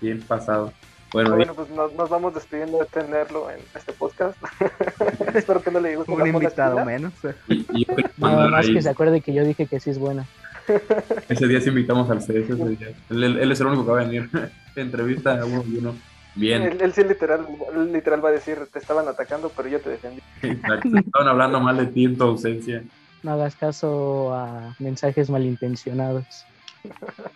Bien 0.00 0.20
pasado. 0.22 0.72
Bueno, 1.12 1.36
Bueno, 1.36 1.54
pues 1.54 1.70
nos, 1.70 1.92
nos 1.94 2.10
vamos 2.10 2.34
despidiendo 2.34 2.78
de 2.78 2.86
tenerlo 2.86 3.48
en 3.50 3.60
este 3.74 3.92
podcast. 3.92 4.36
Espero 5.34 5.62
que 5.62 5.70
no 5.70 5.78
le 5.80 5.94
guste 5.96 6.10
Un 6.12 6.26
invitado 6.26 6.84
menos. 6.84 7.12
eh. 7.24 7.34
y, 7.48 7.66
y 7.72 7.84
yo 7.86 7.94
nada 8.18 8.48
más 8.48 8.66
ahí- 8.66 8.74
que 8.74 8.82
se 8.82 8.88
acuerde 8.88 9.20
que 9.20 9.32
yo 9.32 9.44
dije 9.44 9.66
que 9.66 9.78
sí 9.78 9.90
es 9.90 9.98
buena. 9.98 10.26
ese 11.28 11.46
día 11.46 11.60
sí 11.60 11.68
invitamos 11.68 12.10
al 12.10 12.18
CS. 12.18 12.30
ese 12.30 12.54
día. 12.54 12.88
Él, 13.10 13.22
él- 13.24 13.38
él 13.38 13.52
es 13.52 13.60
el 13.60 13.66
único 13.68 13.84
que 13.84 13.92
va 13.92 14.00
a 14.00 14.04
venir. 14.04 14.28
Entrevista 14.76 15.40
a 15.40 15.44
uno 15.44 15.62
y 15.68 15.76
uno. 15.78 15.94
Bien. 16.34 16.62
Él, 16.62 16.78
él 16.80 16.92
sí 16.92 17.04
literal, 17.04 17.46
literal 17.92 18.24
va 18.24 18.30
a 18.30 18.32
decir, 18.32 18.58
te 18.72 18.80
estaban 18.80 19.06
atacando, 19.06 19.52
pero 19.56 19.68
yo 19.68 19.78
te 19.80 19.90
defendí. 19.90 20.20
Exacto. 20.42 20.88
Estaban 20.98 21.28
hablando 21.28 21.60
mal 21.60 21.76
de 21.76 21.86
ti 21.86 22.06
en 22.06 22.18
tu 22.18 22.24
ausencia. 22.24 22.82
No 23.22 23.34
hagas 23.34 23.54
caso 23.54 24.34
a 24.34 24.74
mensajes 24.80 25.30
malintencionados. 25.30 26.44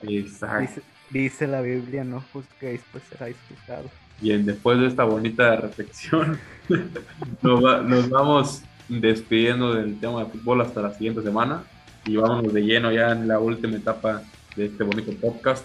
Exacto. 0.03 0.81
Dice, 1.11 1.47
la 1.47 1.61
Biblia, 1.63 2.05
no 2.05 2.23
juzguéis, 2.33 2.81
pues 2.93 3.03
seráis 3.09 3.37
juzgados. 3.49 3.91
Bien, 4.21 4.45
después 4.45 4.79
de 4.81 4.87
esta 4.89 5.05
bonita 5.05 5.57
reflexión, 5.57 6.39
nos, 7.43 7.65
va- 7.65 7.83
nos 7.83 8.09
vamos 8.11 8.63
despidiendo 8.89 9.75
del 9.75 9.99
tema 10.01 10.25
de 10.25 10.31
fútbol 10.31 10.61
hasta 10.63 10.83
la 10.83 10.93
siguiente 10.95 11.23
semana 11.23 11.63
y 12.05 12.17
vámonos 12.17 12.53
de 12.53 12.63
lleno 12.63 12.91
ya 12.91 13.13
en 13.13 13.29
la 13.29 13.39
última 13.39 13.77
etapa 13.77 14.23
de 14.57 14.67
este 14.67 14.83
bonito 14.83 15.13
podcast 15.21 15.65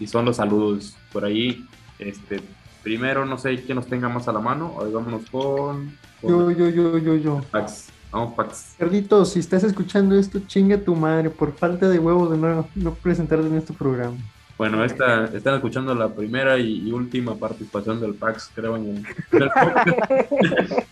y 0.00 0.06
son 0.06 0.24
los 0.24 0.36
saludos 0.36 0.96
por 1.12 1.24
ahí. 1.24 1.64
Este, 1.98 2.40
primero, 2.82 3.24
no 3.24 3.38
sé 3.38 3.56
quién 3.62 3.76
nos 3.76 3.86
tenga 3.86 4.08
más 4.08 4.28
a 4.28 4.32
la 4.32 4.40
mano, 4.40 4.74
hoy 4.76 4.92
vámonos 4.92 5.22
con, 5.30 5.96
con 6.20 6.30
Yo, 6.30 6.50
yo, 6.50 6.68
yo, 6.68 6.98
yo, 6.98 7.16
yo. 7.16 7.40
Pax. 7.50 7.88
Vamos, 8.10 8.34
Pax. 8.34 8.74
Carlitos, 8.78 9.32
si 9.32 9.40
estás 9.40 9.64
escuchando 9.64 10.14
esto, 10.18 10.40
chinga 10.46 10.78
tu 10.78 10.94
madre 10.94 11.30
por 11.30 11.52
falta 11.54 11.88
de 11.88 11.98
huevos 11.98 12.30
de 12.30 12.38
no, 12.38 12.66
no 12.74 12.94
presentarte 12.94 13.46
en 13.46 13.56
este 13.56 13.72
programa. 13.74 14.16
Bueno, 14.58 14.84
esta, 14.84 15.26
están 15.26 15.54
escuchando 15.54 15.94
la 15.94 16.08
primera 16.08 16.58
y, 16.58 16.88
y 16.88 16.90
última 16.90 17.36
participación 17.36 18.00
del 18.00 18.14
Pax, 18.14 18.50
creo, 18.52 18.76
en 18.76 18.88
el, 18.88 18.96
en 19.32 19.42
el 19.42 19.50
podcast. 19.50 20.88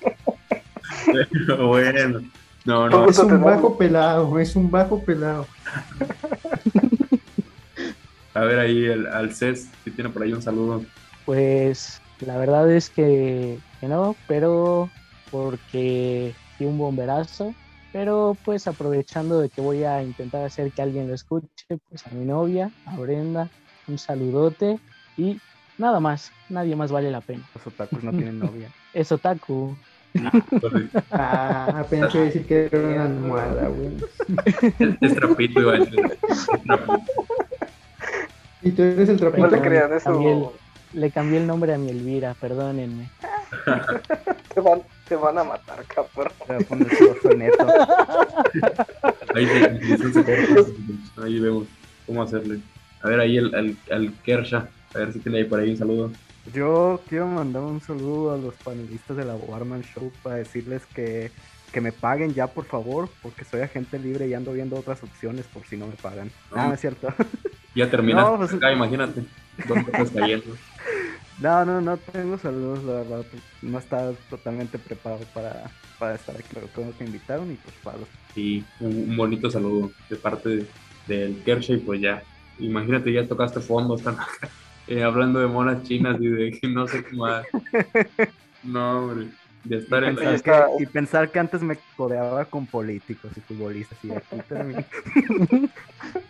Pero 1.33 1.67
bueno, 1.67 2.21
no, 2.65 2.89
no. 2.89 3.09
es 3.09 3.19
un 3.19 3.43
bajo 3.43 3.77
pelado, 3.77 4.39
es 4.39 4.55
un 4.55 4.71
bajo 4.71 5.03
pelado. 5.03 5.47
A 8.35 8.41
ver 8.41 8.59
ahí 8.61 8.85
el, 8.85 9.07
al 9.09 9.35
CES, 9.35 9.69
que 9.85 9.91
tiene 9.91 10.11
por 10.11 10.23
ahí 10.23 10.33
un 10.33 10.43
saludo. 10.43 10.85
Pues 11.25 12.01
la 12.21 12.37
verdad 12.39 12.71
es 12.71 12.89
que, 12.89 13.59
que 13.81 13.89
no, 13.89 14.15
pero 14.29 14.91
porque 15.31 16.35
di 16.59 16.65
un 16.67 16.79
bomberazo. 16.79 17.53
Pero 17.97 18.37
pues 18.45 18.67
aprovechando 18.69 19.41
de 19.41 19.49
que 19.49 19.63
voy 19.63 19.85
a 19.85 20.03
intentar 20.03 20.45
hacer 20.45 20.71
que 20.71 20.83
alguien 20.83 21.09
lo 21.09 21.15
escuche, 21.15 21.49
pues 21.89 22.07
a 22.07 22.11
mi 22.11 22.27
novia, 22.27 22.71
a 22.85 22.95
Brenda, 22.99 23.49
un 23.89 23.97
saludote 23.97 24.79
y 25.17 25.41
nada 25.79 25.99
más, 25.99 26.31
nadie 26.51 26.77
más 26.77 26.93
vale 26.93 27.11
la 27.11 27.23
pena. 27.23 27.43
Los 27.55 27.67
otakus 27.67 28.05
no 28.05 28.11
tienen 28.11 28.39
novia. 28.39 28.69
Es 28.93 29.11
otaku. 29.13 29.75
Ah, 31.11 31.73
apenas 31.81 32.15
iba 32.15 32.23
a 32.25 32.27
decir 32.27 32.47
que 32.47 32.67
era 32.67 32.79
una 32.81 33.05
almohada, 33.05 33.69
güey. 33.69 33.97
Es, 34.79 34.97
es 35.01 35.15
trapito, 35.15 35.61
trapito. 35.65 37.03
Y 38.61 38.73
tú 38.73 38.83
eres 38.83 39.09
el 39.09 39.17
trapito. 39.19 39.49
No 39.49 39.57
le 39.57 39.63
crean 39.63 39.93
eso. 39.95 40.05
Cambié 40.13 40.33
el- 40.33 40.47
le 41.01 41.11
cambié 41.11 41.39
el 41.41 41.47
nombre 41.47 41.73
a 41.73 41.79
mi 41.79 41.89
Elvira, 41.89 42.35
perdónenme. 42.39 43.09
Te 44.55 44.61
van, 44.61 44.83
te 45.09 45.17
van 45.17 45.39
a 45.39 45.45
matar, 45.45 45.85
cabrón. 45.85 46.33
Te 46.47 46.53
voy 46.55 46.63
a 46.63 46.67
poner 46.67 46.99
todo 46.99 47.17
soneto. 47.23 47.67
Ahí, 49.35 49.47
se- 49.47 51.23
ahí 51.23 51.39
vemos 51.41 51.67
cómo 52.07 52.23
hacerle. 52.23 52.61
A 53.03 53.09
ver 53.09 53.21
ahí 53.21 53.37
el, 53.37 53.55
al, 53.55 53.77
al 53.91 54.13
Kersha, 54.25 54.69
a 54.95 54.99
ver 54.99 55.13
si 55.13 55.19
tiene 55.21 55.39
ahí 55.39 55.45
por 55.45 55.61
ahí 55.61 55.71
un 55.71 55.77
saludo. 55.77 56.13
Yo 56.53 57.01
quiero 57.09 57.27
mandar 57.27 57.63
un 57.63 57.81
saludo 57.81 58.33
a 58.35 58.39
los 58.39 58.55
panelistas 58.55 59.17
de 59.17 59.25
la 59.25 59.35
Warman 59.35 59.83
Show 59.83 60.13
para 60.23 60.37
decirles 60.37 60.83
que, 60.95 61.31
que 61.73 61.81
me 61.81 61.93
paguen 61.93 62.35
ya, 62.35 62.47
por 62.47 62.65
favor, 62.65 63.09
porque 63.21 63.45
soy 63.45 63.61
agente 63.63 63.99
libre 63.99 64.29
y 64.29 64.35
ando 64.35 64.53
viendo 64.53 64.77
otras 64.77 65.03
opciones 65.03 65.45
por 65.47 65.67
si 65.67 65.77
no 65.77 65.87
me 65.89 65.95
pagan. 65.95 66.31
Ah, 66.53 66.69
no 66.69 66.75
es 66.75 66.81
cierto. 66.81 67.13
Ya 67.75 67.91
terminaste 67.91 68.31
No, 68.31 68.39
pues- 68.39 68.55
acá, 68.55 68.73
imagínate. 68.73 69.23
¿Dónde 69.69 69.91
estás 69.91 70.11
cayendo? 70.11 70.55
No, 71.41 71.65
no, 71.65 71.81
no 71.81 71.97
tengo 71.99 72.39
saludos, 72.39 72.83
la 72.85 72.93
verdad. 72.95 73.25
pues, 73.31 73.43
No 73.63 73.79
estaba 73.79 74.13
totalmente 74.31 74.79
preparado 74.79 75.23
para, 75.35 75.71
para 75.99 76.15
estar 76.15 76.35
aquí, 76.35 76.47
pero 76.55 76.67
creo 76.69 76.97
que 76.97 77.05
invitaron 77.05 77.51
y 77.53 77.57
pues 77.57 77.75
para 77.83 77.99
los... 77.99 78.09
Y 78.35 78.65
un, 78.81 79.11
un 79.11 79.17
bonito 79.17 79.51
saludo 79.51 79.91
de 80.09 80.17
parte 80.17 80.49
de- 80.49 80.67
del 81.07 81.43
Kersha 81.45 81.75
y 81.75 81.79
pues 81.79 82.01
ya. 82.01 82.23
Imagínate, 82.59 83.13
ya 83.13 83.27
tocaste 83.27 83.61
fondo, 83.61 83.97
están 83.97 84.17
eh, 84.89 85.03
hablando 85.03 85.39
de 85.41 85.47
monas 85.47 85.83
chinas 85.83 86.17
y 86.21 86.27
de 86.27 86.51
que 86.53 86.69
no 86.69 86.87
sé 86.87 87.05
qué 87.05 87.17
más. 87.17 87.45
No, 88.63 88.99
hombre. 88.99 89.29
De 89.63 89.77
estar 89.79 90.03
en 90.05 90.17
Pensar 90.17 90.33
la... 90.47 90.67
que- 90.77 90.83
y 90.83 90.87
pensar 90.87 91.31
que 91.31 91.39
antes 91.39 91.63
me 91.63 91.77
codeaba 91.97 92.45
con 92.47 92.67
políticos 92.67 93.31
y 93.37 93.41
futbolistas 93.41 93.99
y 94.05 94.11
aquí 94.13 94.39
terminé. 94.49 94.85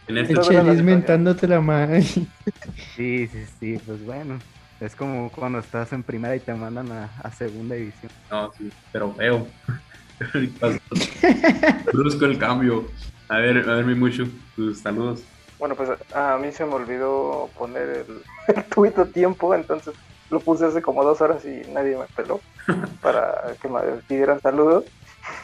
En 0.09 0.19
este 0.19 0.35
El 0.35 0.41
Chelis 0.41 0.83
mentándote 0.83 1.49
la 1.49 1.61
madre. 1.61 2.03
Sí, 2.03 3.27
sí, 3.27 3.29
sí, 3.59 3.79
pues 3.85 4.05
bueno. 4.05 4.39
Es 4.81 4.95
como 4.95 5.31
cuando 5.31 5.59
estás 5.59 5.93
en 5.93 6.03
primera 6.03 6.37
y 6.37 6.41
te 6.41 6.55
mandan 6.55 6.93
a, 6.93 7.11
a 7.22 7.31
segunda 7.33 7.74
división. 7.74 8.12
No, 8.31 8.53
sí, 8.59 8.68
pero 8.93 9.14
feo. 9.14 9.47
Brusco 11.93 12.27
el 12.27 12.39
cambio. 12.39 12.87
A 13.29 13.39
ver, 13.39 13.68
a 13.68 13.74
ver, 13.77 13.85
mi 13.85 13.95
Mushu, 13.95 14.29
tus 14.55 14.81
saludos. 14.81 15.24
Bueno, 15.59 15.74
pues 15.74 15.91
a 16.14 16.37
mí 16.37 16.53
se 16.53 16.64
me 16.66 16.74
olvidó 16.74 17.51
poner 17.59 18.07
el, 18.07 18.22
el 18.55 18.64
tuit 18.64 18.99
a 18.99 19.07
tiempo, 19.07 19.55
entonces 19.55 19.95
lo 20.31 20.41
puse 20.41 20.66
hace 20.66 20.83
como 20.83 21.05
dos 21.05 21.20
horas 21.20 21.45
y 21.45 21.62
nadie 21.72 21.97
me 21.97 22.07
peló 22.14 22.41
para 23.01 23.55
que 23.61 23.68
me 23.68 23.81
pidieran 24.07 24.41
saludos. 24.41 24.85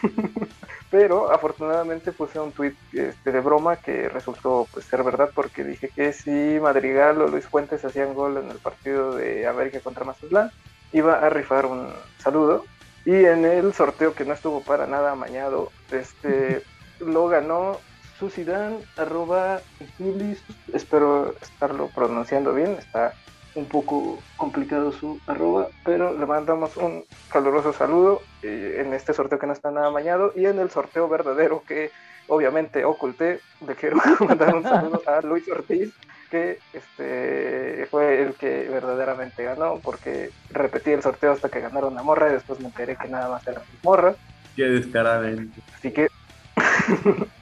Pero 0.90 1.32
afortunadamente 1.32 2.12
puse 2.12 2.38
un 2.38 2.52
tuit 2.52 2.76
este, 2.92 3.32
de 3.32 3.40
broma 3.40 3.76
que 3.76 4.08
resultó 4.08 4.66
pues, 4.72 4.84
ser 4.84 5.02
verdad 5.02 5.30
porque 5.34 5.64
dije 5.64 5.88
que 5.88 6.12
si 6.12 6.60
Madrigal 6.60 7.20
o 7.22 7.28
Luis 7.28 7.46
Fuentes 7.46 7.84
hacían 7.84 8.14
gol 8.14 8.36
en 8.36 8.50
el 8.50 8.58
partido 8.58 9.14
de 9.16 9.46
América 9.46 9.80
contra 9.80 10.04
Mazatlán, 10.04 10.50
iba 10.92 11.14
a 11.14 11.30
rifar 11.30 11.66
un 11.66 11.88
saludo. 12.18 12.64
Y 13.04 13.24
en 13.24 13.44
el 13.44 13.72
sorteo 13.72 14.14
que 14.14 14.24
no 14.24 14.34
estuvo 14.34 14.62
para 14.62 14.86
nada 14.86 15.12
amañado, 15.12 15.72
este, 15.90 16.62
lo 17.00 17.26
ganó 17.28 17.78
Susidan, 18.18 18.78
arroba 18.96 19.60
Julis, 19.98 20.40
espero 20.72 21.34
estarlo 21.40 21.88
pronunciando 21.88 22.54
bien, 22.54 22.76
está 22.78 23.14
un 23.54 23.66
poco 23.66 24.18
complicado 24.36 24.92
su 24.92 25.20
arroba, 25.26 25.68
pero 25.84 26.16
le 26.16 26.26
mandamos 26.26 26.76
un 26.76 27.04
caluroso 27.30 27.72
saludo 27.72 28.22
eh, 28.42 28.82
en 28.84 28.94
este 28.94 29.12
sorteo 29.12 29.38
que 29.38 29.46
no 29.46 29.52
está 29.52 29.70
nada 29.70 29.88
amañado 29.88 30.32
y 30.34 30.46
en 30.46 30.58
el 30.58 30.70
sorteo 30.70 31.08
verdadero 31.08 31.62
que 31.66 31.90
obviamente 32.28 32.84
oculté, 32.84 33.40
le 33.66 33.74
quiero 33.74 33.96
mandar 34.20 34.54
un 34.54 34.62
saludo 34.62 35.02
a 35.06 35.20
Luis 35.20 35.46
Ortiz, 35.48 35.92
que 36.30 36.58
este 36.72 37.86
fue 37.90 38.22
el 38.22 38.34
que 38.34 38.68
verdaderamente 38.70 39.44
ganó, 39.44 39.78
porque 39.82 40.30
repetí 40.50 40.92
el 40.92 41.02
sorteo 41.02 41.32
hasta 41.32 41.50
que 41.50 41.60
ganaron 41.60 41.94
la 41.94 42.02
morra 42.02 42.30
y 42.30 42.32
después 42.32 42.58
me 42.60 42.66
enteré 42.66 42.96
que 42.96 43.08
nada 43.08 43.28
más 43.28 43.46
eran 43.46 43.62
mis 43.70 43.84
morras, 43.84 44.16
Qué 44.56 44.64
descaradamente. 44.64 45.60
así 45.74 45.90
que 45.90 46.08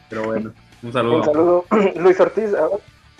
Pero 0.09 0.25
bueno, 0.25 0.53
un 0.83 0.93
saludo. 0.93 1.17
Un 1.19 1.25
saludo, 1.25 1.65
Luis 1.97 2.19
Ortiz. 2.21 2.51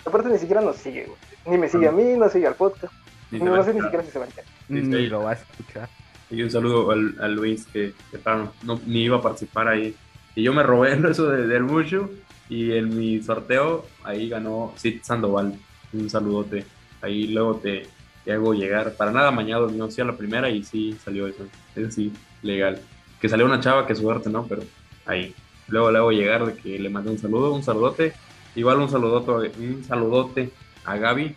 Aparte, 0.05 0.29
ni 0.29 0.39
siquiera 0.39 0.61
nos 0.61 0.77
sigue, 0.77 1.05
güey. 1.05 1.17
Ni 1.45 1.57
me 1.57 1.69
sigue 1.69 1.87
a 1.87 1.91
mí, 1.91 2.03
no 2.17 2.29
sigue 2.29 2.47
al 2.47 2.55
podcast. 2.55 2.93
No, 3.31 3.51
va 3.51 3.59
a 3.59 3.63
sé 3.63 3.73
ni 3.73 3.81
siquiera 3.81 4.03
si 4.03 4.11
se 4.11 4.19
va 4.19 4.25
a 4.25 4.27
enterar. 4.27 4.49
Ni 4.69 5.07
lo 5.07 5.23
vas 5.23 5.39
a 5.39 5.43
escuchar. 5.43 5.89
Y 6.29 6.41
un 6.43 6.51
saludo 6.51 6.91
al, 6.91 7.15
a 7.19 7.27
Luis 7.27 7.65
que, 7.65 7.93
que 8.11 8.17
claro, 8.19 8.51
no, 8.63 8.79
ni 8.85 9.03
iba 9.03 9.17
a 9.17 9.21
participar 9.21 9.67
ahí. 9.67 9.95
Y 10.35 10.43
yo 10.43 10.53
me 10.53 10.63
robé 10.63 10.93
eso 11.11 11.29
de- 11.29 11.47
del 11.47 11.63
mucho 11.63 12.09
y 12.49 12.71
en 12.73 12.95
mi 12.97 13.21
sorteo 13.21 13.85
ahí 14.03 14.29
ganó 14.29 14.73
Sid 14.75 15.01
Sandoval. 15.03 15.55
Un 15.93 16.09
saludote. 16.09 16.65
Ahí 17.01 17.27
luego 17.27 17.55
te, 17.55 17.87
te 18.23 18.31
hago 18.33 18.53
llegar. 18.53 18.93
Para 18.93 19.11
nada 19.11 19.31
mañado, 19.31 19.69
no 19.69 19.89
sí 19.89 20.01
a 20.01 20.05
la 20.05 20.15
primera 20.15 20.49
y 20.49 20.63
sí 20.63 20.97
salió 21.03 21.27
eso. 21.27 21.45
Eso 21.75 21.91
sí, 21.91 22.13
legal. 22.43 22.79
Que 23.19 23.27
salió 23.29 23.45
una 23.45 23.59
chava, 23.59 23.85
que 23.87 23.95
suerte, 23.95 24.29
¿no? 24.29 24.45
Pero 24.45 24.63
ahí. 25.05 25.33
Luego 25.67 25.91
le 25.91 25.97
hago 25.99 26.11
llegar 26.11 26.45
de 26.45 26.53
que 26.55 26.77
le 26.79 26.89
mandé 26.89 27.11
un 27.11 27.17
saludo, 27.17 27.53
un 27.53 27.63
saludote. 27.63 28.13
Igual 28.55 28.79
un 28.79 28.89
saludote, 28.89 29.51
un 29.59 29.83
saludote 29.85 30.49
a 30.85 30.97
Gaby. 30.97 31.35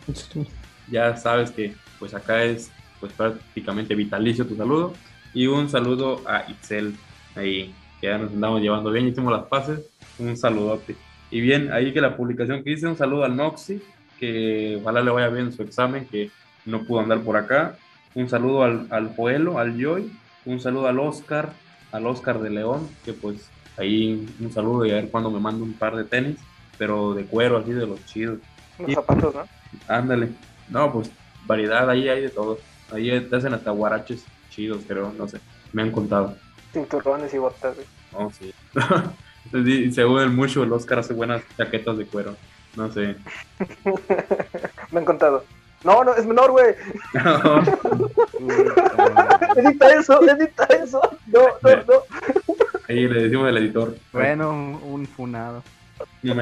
Ya 0.91 1.17
sabes 1.17 1.49
que 1.49 1.73
pues 1.97 2.13
acá 2.13 2.43
es 2.43 2.71
pues 2.99 3.11
prácticamente 3.13 3.95
vitalicio 3.95 4.45
tu 4.45 4.55
saludo. 4.55 4.93
Y 5.33 5.47
un 5.47 5.69
saludo 5.69 6.21
a 6.27 6.49
Itzel, 6.49 6.95
ahí, 7.35 7.73
que 7.99 8.07
ya 8.07 8.17
nos 8.17 8.31
andamos 8.31 8.61
llevando 8.61 8.91
bien, 8.91 9.07
hicimos 9.07 9.33
las 9.33 9.45
paces. 9.45 9.81
Un 10.17 10.37
saludote. 10.37 10.95
Y 11.31 11.41
bien, 11.41 11.71
ahí 11.73 11.91
que 11.91 12.01
la 12.01 12.15
publicación 12.15 12.63
que 12.63 12.71
hice, 12.71 12.87
un 12.87 12.95
saludo 12.95 13.25
al 13.25 13.35
Noxy, 13.35 13.81
que 14.19 14.77
ojalá 14.81 15.01
le 15.01 15.11
vaya 15.11 15.27
bien 15.29 15.51
su 15.51 15.61
examen, 15.61 16.05
que 16.05 16.31
no 16.65 16.83
pudo 16.83 17.01
andar 17.01 17.19
por 17.21 17.35
acá. 17.35 17.77
Un 18.13 18.29
saludo 18.29 18.63
al, 18.63 18.87
al 18.91 19.13
Joelo, 19.15 19.59
al 19.59 19.77
Joy. 19.77 20.11
Un 20.45 20.61
saludo 20.61 20.87
al 20.87 20.99
Oscar, 20.99 21.51
al 21.91 22.05
Oscar 22.07 22.39
de 22.39 22.51
León, 22.51 22.87
que 23.03 23.13
pues 23.13 23.49
ahí 23.77 24.25
un 24.39 24.51
saludo 24.51 24.85
y 24.85 24.91
a 24.91 24.95
ver 24.95 25.09
cuando 25.09 25.29
me 25.29 25.39
manda 25.39 25.63
un 25.63 25.73
par 25.73 25.95
de 25.95 26.05
tenis, 26.05 26.37
pero 26.77 27.13
de 27.13 27.25
cuero, 27.25 27.57
así 27.57 27.71
de 27.71 27.87
los 27.87 28.05
chidos. 28.05 28.39
Los 28.79 28.89
Y- 28.89 28.95
zapatos, 28.95 29.35
¿no? 29.35 29.43
Ándale. 29.87 30.29
No, 30.69 30.91
pues 30.91 31.11
variedad, 31.45 31.89
ahí 31.89 32.09
hay 32.09 32.21
de 32.21 32.29
todo. 32.29 32.57
Ahí 32.91 33.19
te 33.21 33.35
hacen 33.35 33.53
hasta 33.53 33.71
guaraches 33.71 34.23
chidos, 34.49 34.83
creo, 34.87 35.13
no 35.17 35.27
sé. 35.27 35.39
Me 35.73 35.81
han 35.81 35.91
contado. 35.91 36.35
Cinturones 36.73 37.33
y 37.33 37.37
botas, 37.37 37.75
güey. 37.75 37.87
Oh, 38.13 38.31
sí. 38.31 38.53
Sí, 39.51 39.91
Según 39.91 40.21
el 40.21 40.31
mucho, 40.31 40.63
el 40.63 40.73
Oscar 40.73 40.97
hace 40.99 41.13
buenas 41.13 41.43
chaquetas 41.55 41.99
de 41.99 42.07
cuero. 42.07 42.35
No 42.75 42.91
sé. 42.91 43.15
Me 44.91 44.99
han 44.99 45.05
contado. 45.05 45.45
No, 45.83 46.03
no, 46.03 46.15
es 46.15 46.25
menor, 46.25 46.49
güey. 46.49 46.73
edita 49.55 49.89
eso, 49.93 50.19
edita 50.27 50.63
eso. 50.65 50.99
No, 51.27 51.41
no, 51.61 51.75
no. 51.75 51.93
Ahí 52.89 53.07
le 53.07 53.23
decimos 53.23 53.47
al 53.47 53.57
editor. 53.57 53.95
Bueno, 54.11 54.49
un, 54.49 54.79
un 54.83 55.05
funado. 55.07 55.63
No. 56.23 56.33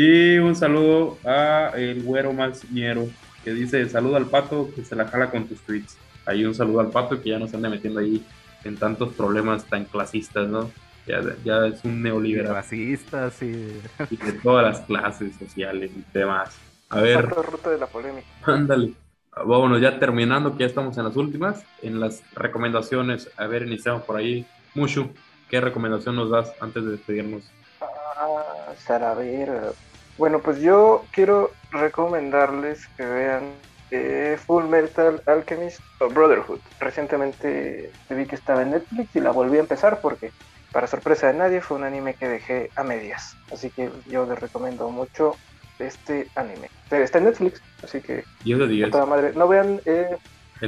Y 0.00 0.38
un 0.38 0.54
saludo 0.54 1.18
a 1.24 1.72
el 1.74 2.04
güero 2.04 2.32
Manciñero, 2.32 3.08
que 3.42 3.50
dice, 3.52 3.88
saludo 3.88 4.14
al 4.14 4.26
pato 4.26 4.70
que 4.72 4.84
se 4.84 4.94
la 4.94 5.08
jala 5.08 5.28
con 5.28 5.48
tus 5.48 5.58
tweets. 5.62 5.98
Ahí 6.24 6.44
un 6.44 6.54
saludo 6.54 6.78
al 6.78 6.90
pato 6.90 7.20
que 7.20 7.30
ya 7.30 7.38
no 7.40 7.48
se 7.48 7.56
anda 7.56 7.68
metiendo 7.68 7.98
ahí 7.98 8.24
en 8.62 8.76
tantos 8.76 9.12
problemas 9.14 9.64
tan 9.64 9.86
clasistas, 9.86 10.46
¿no? 10.46 10.70
Ya, 11.04 11.20
ya 11.44 11.66
es 11.66 11.82
un 11.82 12.00
neoliberal. 12.00 12.54
Racistas 12.54 13.42
y... 13.42 13.80
Y 14.08 14.16
de 14.18 14.34
todas 14.40 14.64
las 14.64 14.86
clases 14.86 15.34
sociales 15.34 15.90
y 15.92 16.04
demás. 16.16 16.56
A 16.90 17.00
ver, 17.00 17.26
ruta 17.26 17.70
de 17.70 17.78
la 17.78 17.88
polémica. 17.88 18.28
ándale. 18.44 18.92
Vámonos 19.34 19.80
ya 19.80 19.98
terminando, 19.98 20.52
que 20.52 20.60
ya 20.60 20.66
estamos 20.66 20.96
en 20.96 21.06
las 21.06 21.16
últimas. 21.16 21.64
En 21.82 21.98
las 21.98 22.22
recomendaciones, 22.36 23.32
a 23.36 23.48
ver, 23.48 23.62
iniciamos 23.66 24.04
por 24.04 24.16
ahí. 24.16 24.46
Mushu, 24.76 25.10
¿qué 25.50 25.60
recomendación 25.60 26.14
nos 26.14 26.30
das 26.30 26.52
antes 26.60 26.84
de 26.84 26.92
despedirnos? 26.92 27.50
Ah, 27.80 28.72
Sara, 28.76 29.10
a 29.10 29.14
ver. 29.14 29.74
Bueno, 30.18 30.40
pues 30.40 30.60
yo 30.60 31.04
quiero 31.12 31.52
recomendarles 31.70 32.86
que 32.96 33.04
vean 33.06 33.52
eh, 33.90 34.36
Full 34.46 34.64
Metal 34.64 35.22
Alchemist 35.26 35.80
o 36.00 36.08
Brotherhood. 36.08 36.58
Recientemente 36.80 37.90
vi 38.10 38.26
que 38.26 38.34
estaba 38.34 38.62
en 38.62 38.72
Netflix 38.72 39.14
y 39.16 39.20
la 39.20 39.30
volví 39.30 39.56
a 39.56 39.60
empezar 39.60 40.00
porque, 40.00 40.32
para 40.72 40.86
sorpresa 40.86 41.28
de 41.28 41.34
nadie, 41.34 41.60
fue 41.60 41.76
un 41.76 41.84
anime 41.84 42.14
que 42.14 42.28
dejé 42.28 42.70
a 42.76 42.82
medias. 42.82 43.36
Así 43.52 43.70
que 43.70 43.90
yo 44.06 44.26
les 44.26 44.38
recomiendo 44.40 44.90
mucho 44.90 45.36
este 45.78 46.26
anime. 46.34 46.68
Está 46.90 47.18
en 47.18 47.24
Netflix, 47.24 47.62
así 47.84 48.00
que 48.00 48.24
10 48.44 48.58
de 48.58 48.68
10. 48.68 48.88
a 48.88 48.90
toda 48.90 49.06
madre. 49.06 49.32
No 49.34 49.46
vean, 49.46 49.80
eh, 49.84 50.16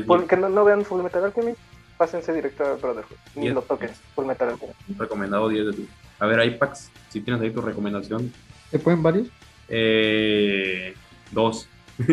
Full- 0.07 0.27
que 0.29 0.37
no, 0.37 0.49
no 0.49 0.65
vean 0.65 0.85
Full 0.85 1.03
Metal 1.03 1.25
Alchemist, 1.25 1.59
pásense 1.99 2.33
directo 2.33 2.65
a 2.65 2.75
Brotherhood. 2.75 3.17
Ni 3.35 3.49
lo 3.51 3.63
toquen, 3.63 3.91
Full 4.15 4.27
Metal 4.27 4.49
Alchemist. 4.51 4.79
recomendado 4.97 5.49
10 5.49 5.67
de 5.67 5.73
10. 5.73 5.89
A 6.21 6.27
ver, 6.27 6.47
Ipax, 6.47 6.91
si 7.09 7.21
tienes 7.21 7.43
ahí 7.43 7.51
tu 7.51 7.61
recomendación. 7.61 8.33
¿Se 8.71 8.79
pueden 8.79 9.03
varios? 9.03 9.29
Eh, 9.69 10.95
dos. 11.33 11.69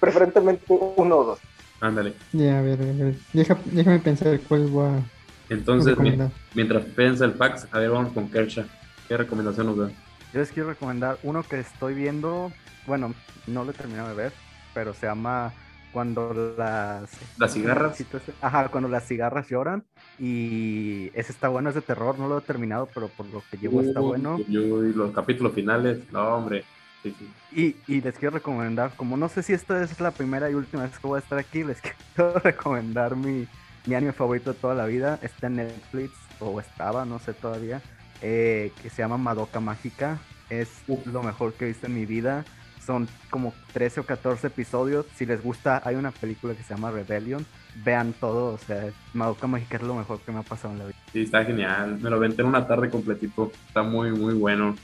Preferentemente 0.00 0.64
uno 0.68 1.16
o 1.18 1.24
dos. 1.24 1.38
Ándale. 1.80 2.14
Ya, 2.32 2.58
a 2.58 2.62
ver, 2.62 2.80
a 2.80 2.84
ver. 2.84 3.14
Deja, 3.32 3.58
déjame 3.66 3.98
pensar 3.98 4.38
cuál 4.48 4.66
voy 4.68 4.86
a 4.88 5.00
Entonces, 5.48 5.90
recomendar. 5.90 6.30
mientras 6.54 6.84
piensa 6.84 7.24
el 7.24 7.32
Pax, 7.32 7.66
a 7.72 7.78
ver, 7.78 7.90
vamos 7.90 8.12
con 8.12 8.28
Kersha. 8.28 8.66
¿Qué 9.08 9.16
recomendación 9.16 9.66
nos 9.66 9.76
da? 9.78 9.88
Yo 10.32 10.40
les 10.40 10.50
quiero 10.50 10.68
recomendar 10.70 11.18
uno 11.22 11.42
que 11.42 11.58
estoy 11.60 11.94
viendo, 11.94 12.52
bueno, 12.86 13.14
no 13.46 13.64
lo 13.64 13.72
he 13.72 13.74
terminado 13.74 14.08
de 14.08 14.14
ver, 14.14 14.32
pero 14.72 14.94
se 14.94 15.06
llama 15.06 15.52
Cuando 15.92 16.54
las... 16.56 17.10
¿Las 17.38 17.52
cigarras? 17.52 18.02
Ajá, 18.40 18.68
cuando 18.68 18.88
las 18.88 19.06
cigarras 19.06 19.48
lloran. 19.48 19.84
Y 20.18 21.10
ese 21.14 21.32
está 21.32 21.48
bueno, 21.48 21.68
es 21.68 21.74
de 21.74 21.82
terror, 21.82 22.18
no 22.18 22.28
lo 22.28 22.38
he 22.38 22.42
terminado, 22.42 22.88
pero 22.94 23.08
por 23.08 23.26
lo 23.26 23.42
que 23.50 23.58
llevo 23.58 23.82
está 23.82 24.00
bueno. 24.00 24.38
y 24.48 24.92
los 24.92 25.12
capítulos 25.12 25.52
finales, 25.52 26.00
no, 26.12 26.36
hombre. 26.36 26.64
Sí, 27.02 27.14
sí. 27.18 27.76
Y, 27.86 27.92
y 27.92 28.00
les 28.00 28.16
quiero 28.16 28.34
recomendar, 28.34 28.92
como 28.96 29.16
no 29.16 29.28
sé 29.28 29.42
si 29.42 29.52
esta 29.52 29.82
es 29.82 30.00
la 30.00 30.12
primera 30.12 30.48
y 30.48 30.54
última 30.54 30.84
vez 30.84 30.96
que 30.98 31.06
voy 31.06 31.16
a 31.16 31.22
estar 31.22 31.38
aquí, 31.38 31.64
les 31.64 31.80
quiero 32.14 32.38
recomendar 32.38 33.16
mi, 33.16 33.48
mi 33.86 33.94
anime 33.94 34.12
favorito 34.12 34.52
de 34.52 34.58
toda 34.58 34.74
la 34.74 34.86
vida. 34.86 35.18
Está 35.22 35.48
en 35.48 35.56
Netflix, 35.56 36.12
o 36.42 36.60
estaba, 36.60 37.04
no 37.04 37.18
sé 37.18 37.32
todavía, 37.32 37.80
eh, 38.20 38.72
que 38.82 38.90
se 38.90 39.02
llama 39.02 39.18
Madoka 39.18 39.60
Mágica. 39.60 40.18
Es 40.50 40.68
lo 41.06 41.22
mejor 41.22 41.54
que 41.54 41.64
he 41.64 41.68
visto 41.68 41.86
en 41.86 41.94
mi 41.94 42.06
vida. 42.06 42.44
Son 42.86 43.08
como 43.30 43.54
13 43.72 44.00
o 44.00 44.04
14 44.04 44.48
episodios. 44.48 45.06
Si 45.16 45.24
les 45.26 45.42
gusta, 45.42 45.80
hay 45.84 45.94
una 45.94 46.10
película 46.10 46.54
que 46.54 46.62
se 46.62 46.74
llama 46.74 46.90
Rebellion. 46.90 47.44
Vean 47.84 48.12
todo, 48.12 48.54
o 48.54 48.58
sea, 48.58 48.90
Madoka 49.14 49.46
Mágica 49.46 49.76
es 49.76 49.82
lo 49.82 49.94
mejor 49.94 50.18
que 50.20 50.32
me 50.32 50.40
ha 50.40 50.42
pasado 50.42 50.74
en 50.74 50.78
la 50.80 50.84
vida. 50.86 50.96
Sí, 51.12 51.22
está 51.22 51.44
genial. 51.44 51.98
Me 52.00 52.10
lo 52.10 52.16
aventé 52.16 52.42
en 52.42 52.48
una 52.48 52.66
tarde 52.66 52.90
completito. 52.90 53.52
Está 53.68 53.82
muy, 53.82 54.10
muy 54.12 54.34
bueno. 54.34 54.76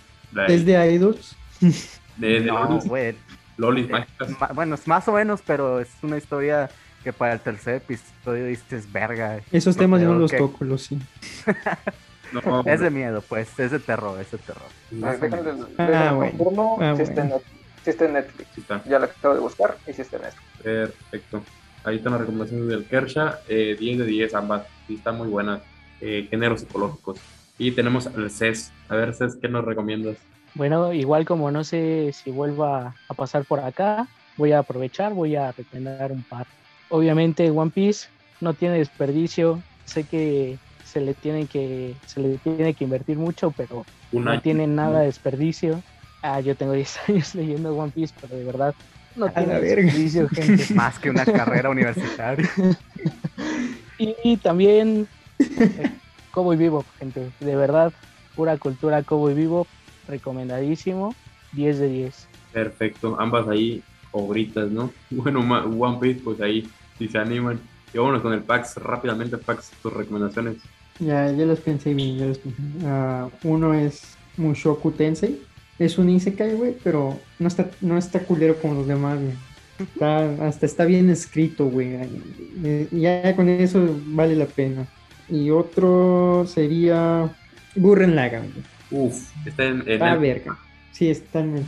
¿Es 0.46 0.64
de 0.64 0.94
Idols? 0.94 1.36
de, 1.60 2.40
de 2.40 2.40
No, 2.42 2.64
Lolis, 2.64 2.84
güey. 2.86 3.16
Lolis 3.56 3.86
Eh, 3.86 3.92
mágicas. 3.92 4.54
bueno, 4.54 4.74
es 4.76 4.86
más 4.86 5.06
o 5.08 5.12
menos, 5.12 5.42
pero 5.44 5.80
es 5.80 5.88
una 6.02 6.16
historia 6.16 6.70
que 7.02 7.12
para 7.12 7.32
el 7.32 7.40
tercer 7.40 7.74
episodio 7.76 8.46
dices, 8.46 8.90
verga. 8.92 9.40
Esos 9.50 9.76
temas 9.76 10.00
yo 10.00 10.12
no 10.12 10.18
los 10.20 10.30
que-". 10.30 10.38
toco, 10.38 10.64
los 10.64 10.82
sí. 10.82 10.98
No, 12.32 12.60
Es 12.66 12.80
de 12.80 12.90
miedo, 12.90 13.22
pues, 13.26 13.58
es 13.58 13.70
de 13.70 13.78
terror, 13.78 14.20
es 14.20 14.30
de 14.30 14.36
terror. 14.38 14.68
Ah, 15.02 16.12
bueno. 16.12 16.76
Ah, 16.78 16.92
bueno. 16.94 17.40
Si 17.88 17.92
está 17.92 18.04
en 18.04 18.12
Netflix. 18.12 18.48
Sí 18.54 18.60
está. 18.60 18.84
Ya 18.84 18.98
la 18.98 19.06
acabo 19.06 19.32
de 19.32 19.40
buscar 19.40 19.78
y 19.86 19.94
si 19.94 20.02
está 20.02 20.16
en 20.18 20.24
Netflix. 20.24 20.46
Perfecto. 20.62 21.42
Ahí 21.84 21.96
están 21.96 22.12
las 22.12 22.20
recomendaciones 22.20 22.68
del 22.68 22.84
Kersha. 22.84 23.38
eh, 23.48 23.78
10 23.80 24.00
de 24.00 24.04
10 24.04 24.34
ambas. 24.34 24.66
Sí, 24.86 24.96
están 24.96 25.16
muy 25.16 25.28
buenas. 25.28 25.62
Eh, 26.02 26.26
géneros 26.28 26.60
psicológicos. 26.60 27.18
Y 27.56 27.70
tenemos 27.70 28.06
al 28.06 28.30
CES. 28.30 28.72
A 28.90 28.94
ver, 28.94 29.14
CES, 29.14 29.36
¿qué 29.36 29.48
nos 29.48 29.64
recomiendas? 29.64 30.16
Bueno, 30.52 30.92
igual 30.92 31.24
como 31.24 31.50
no 31.50 31.64
sé 31.64 32.10
si 32.12 32.30
vuelva 32.30 32.94
a 33.08 33.14
pasar 33.14 33.46
por 33.46 33.60
acá, 33.60 34.06
voy 34.36 34.52
a 34.52 34.58
aprovechar, 34.58 35.14
voy 35.14 35.36
a 35.36 35.52
recomendar 35.52 36.12
un 36.12 36.22
par. 36.24 36.46
Obviamente 36.90 37.50
One 37.50 37.70
Piece 37.70 38.08
no 38.42 38.52
tiene 38.52 38.76
desperdicio, 38.76 39.62
sé 39.86 40.04
que 40.04 40.58
se 40.84 41.00
le 41.00 41.14
tiene 41.14 41.46
que 41.46 41.94
se 42.04 42.20
le 42.20 42.36
tiene 42.36 42.74
que 42.74 42.84
invertir 42.84 43.16
mucho, 43.16 43.50
pero 43.56 43.86
Un 44.12 44.24
no 44.24 44.38
tiene 44.42 44.66
nada 44.66 45.00
de 45.00 45.06
desperdicio. 45.06 45.82
Ah, 46.22 46.40
yo 46.40 46.54
tengo 46.56 46.72
10 46.72 46.98
años 47.08 47.34
leyendo 47.34 47.74
One 47.76 47.92
Piece, 47.92 48.14
pero 48.20 48.36
de 48.36 48.44
verdad 48.44 48.74
no 49.16 49.26
A 49.26 49.32
tiene 49.34 49.54
la 49.54 49.60
verga. 49.60 49.82
desperdicio, 49.82 50.28
gente. 50.34 50.74
Más 50.74 50.98
que 50.98 51.10
una 51.10 51.24
carrera 51.24 51.70
universitaria. 51.70 52.48
Y, 54.00 54.14
y 54.22 54.36
también 54.36 55.08
eh, 55.40 55.90
Cowboy 56.30 56.56
Vivo, 56.56 56.84
gente, 57.00 57.30
de 57.40 57.56
verdad, 57.56 57.92
pura 58.36 58.56
cultura 58.56 59.02
Cowboy 59.02 59.34
Vivo, 59.34 59.66
recomendadísimo, 60.06 61.14
10 61.50 61.80
de 61.80 61.88
10. 61.88 62.28
Perfecto. 62.52 63.16
Ambas 63.18 63.48
ahí, 63.48 63.82
obritas, 64.12 64.70
¿no? 64.70 64.92
Bueno, 65.10 65.42
ma- 65.42 65.64
One 65.64 65.98
Piece, 66.00 66.20
pues 66.22 66.40
ahí, 66.40 66.68
si 66.96 67.08
se 67.08 67.18
animan. 67.18 67.58
Y 67.92 67.98
vámonos 67.98 68.22
con 68.22 68.32
el 68.32 68.42
Pax. 68.42 68.76
Rápidamente, 68.76 69.36
Pax, 69.36 69.70
tus 69.82 69.92
recomendaciones. 69.92 70.58
Ya, 71.00 71.30
ya 71.32 71.44
los 71.44 71.58
pensé 71.58 71.92
bien, 71.94 72.18
ya 72.18 72.26
los 72.26 72.38
pensé. 72.38 72.62
Ah, 72.86 73.28
uno 73.42 73.74
es 73.74 74.16
Mushoku 74.36 74.92
Tensei. 74.92 75.40
Es 75.78 75.96
un 75.98 76.10
Isekai, 76.10 76.54
güey, 76.54 76.74
pero 76.82 77.18
no 77.38 77.48
está, 77.48 77.70
no 77.80 77.96
está 77.98 78.20
culero 78.20 78.56
como 78.60 78.74
los 78.74 78.86
demás, 78.88 79.18
güey. 79.20 79.34
Está- 79.78 80.46
hasta 80.48 80.66
está 80.66 80.84
bien 80.84 81.08
escrito, 81.08 81.66
güey. 81.66 81.96
Eh, 82.64 82.88
Ya 82.90 83.36
con 83.36 83.48
eso 83.48 83.96
vale 84.06 84.34
la 84.34 84.46
pena. 84.46 84.86
Y 85.28 85.50
otro 85.50 86.44
sería 86.48 87.30
Gurren 87.76 88.16
Lagann, 88.16 88.50
güey. 88.52 88.64
Uf, 89.06 89.30
está 89.46 89.64
en, 89.66 89.84
en 89.86 90.02
Ah, 90.02 90.14
el- 90.14 90.18
verga. 90.18 90.58
Sí, 90.92 91.08
está 91.10 91.40
en 91.40 91.64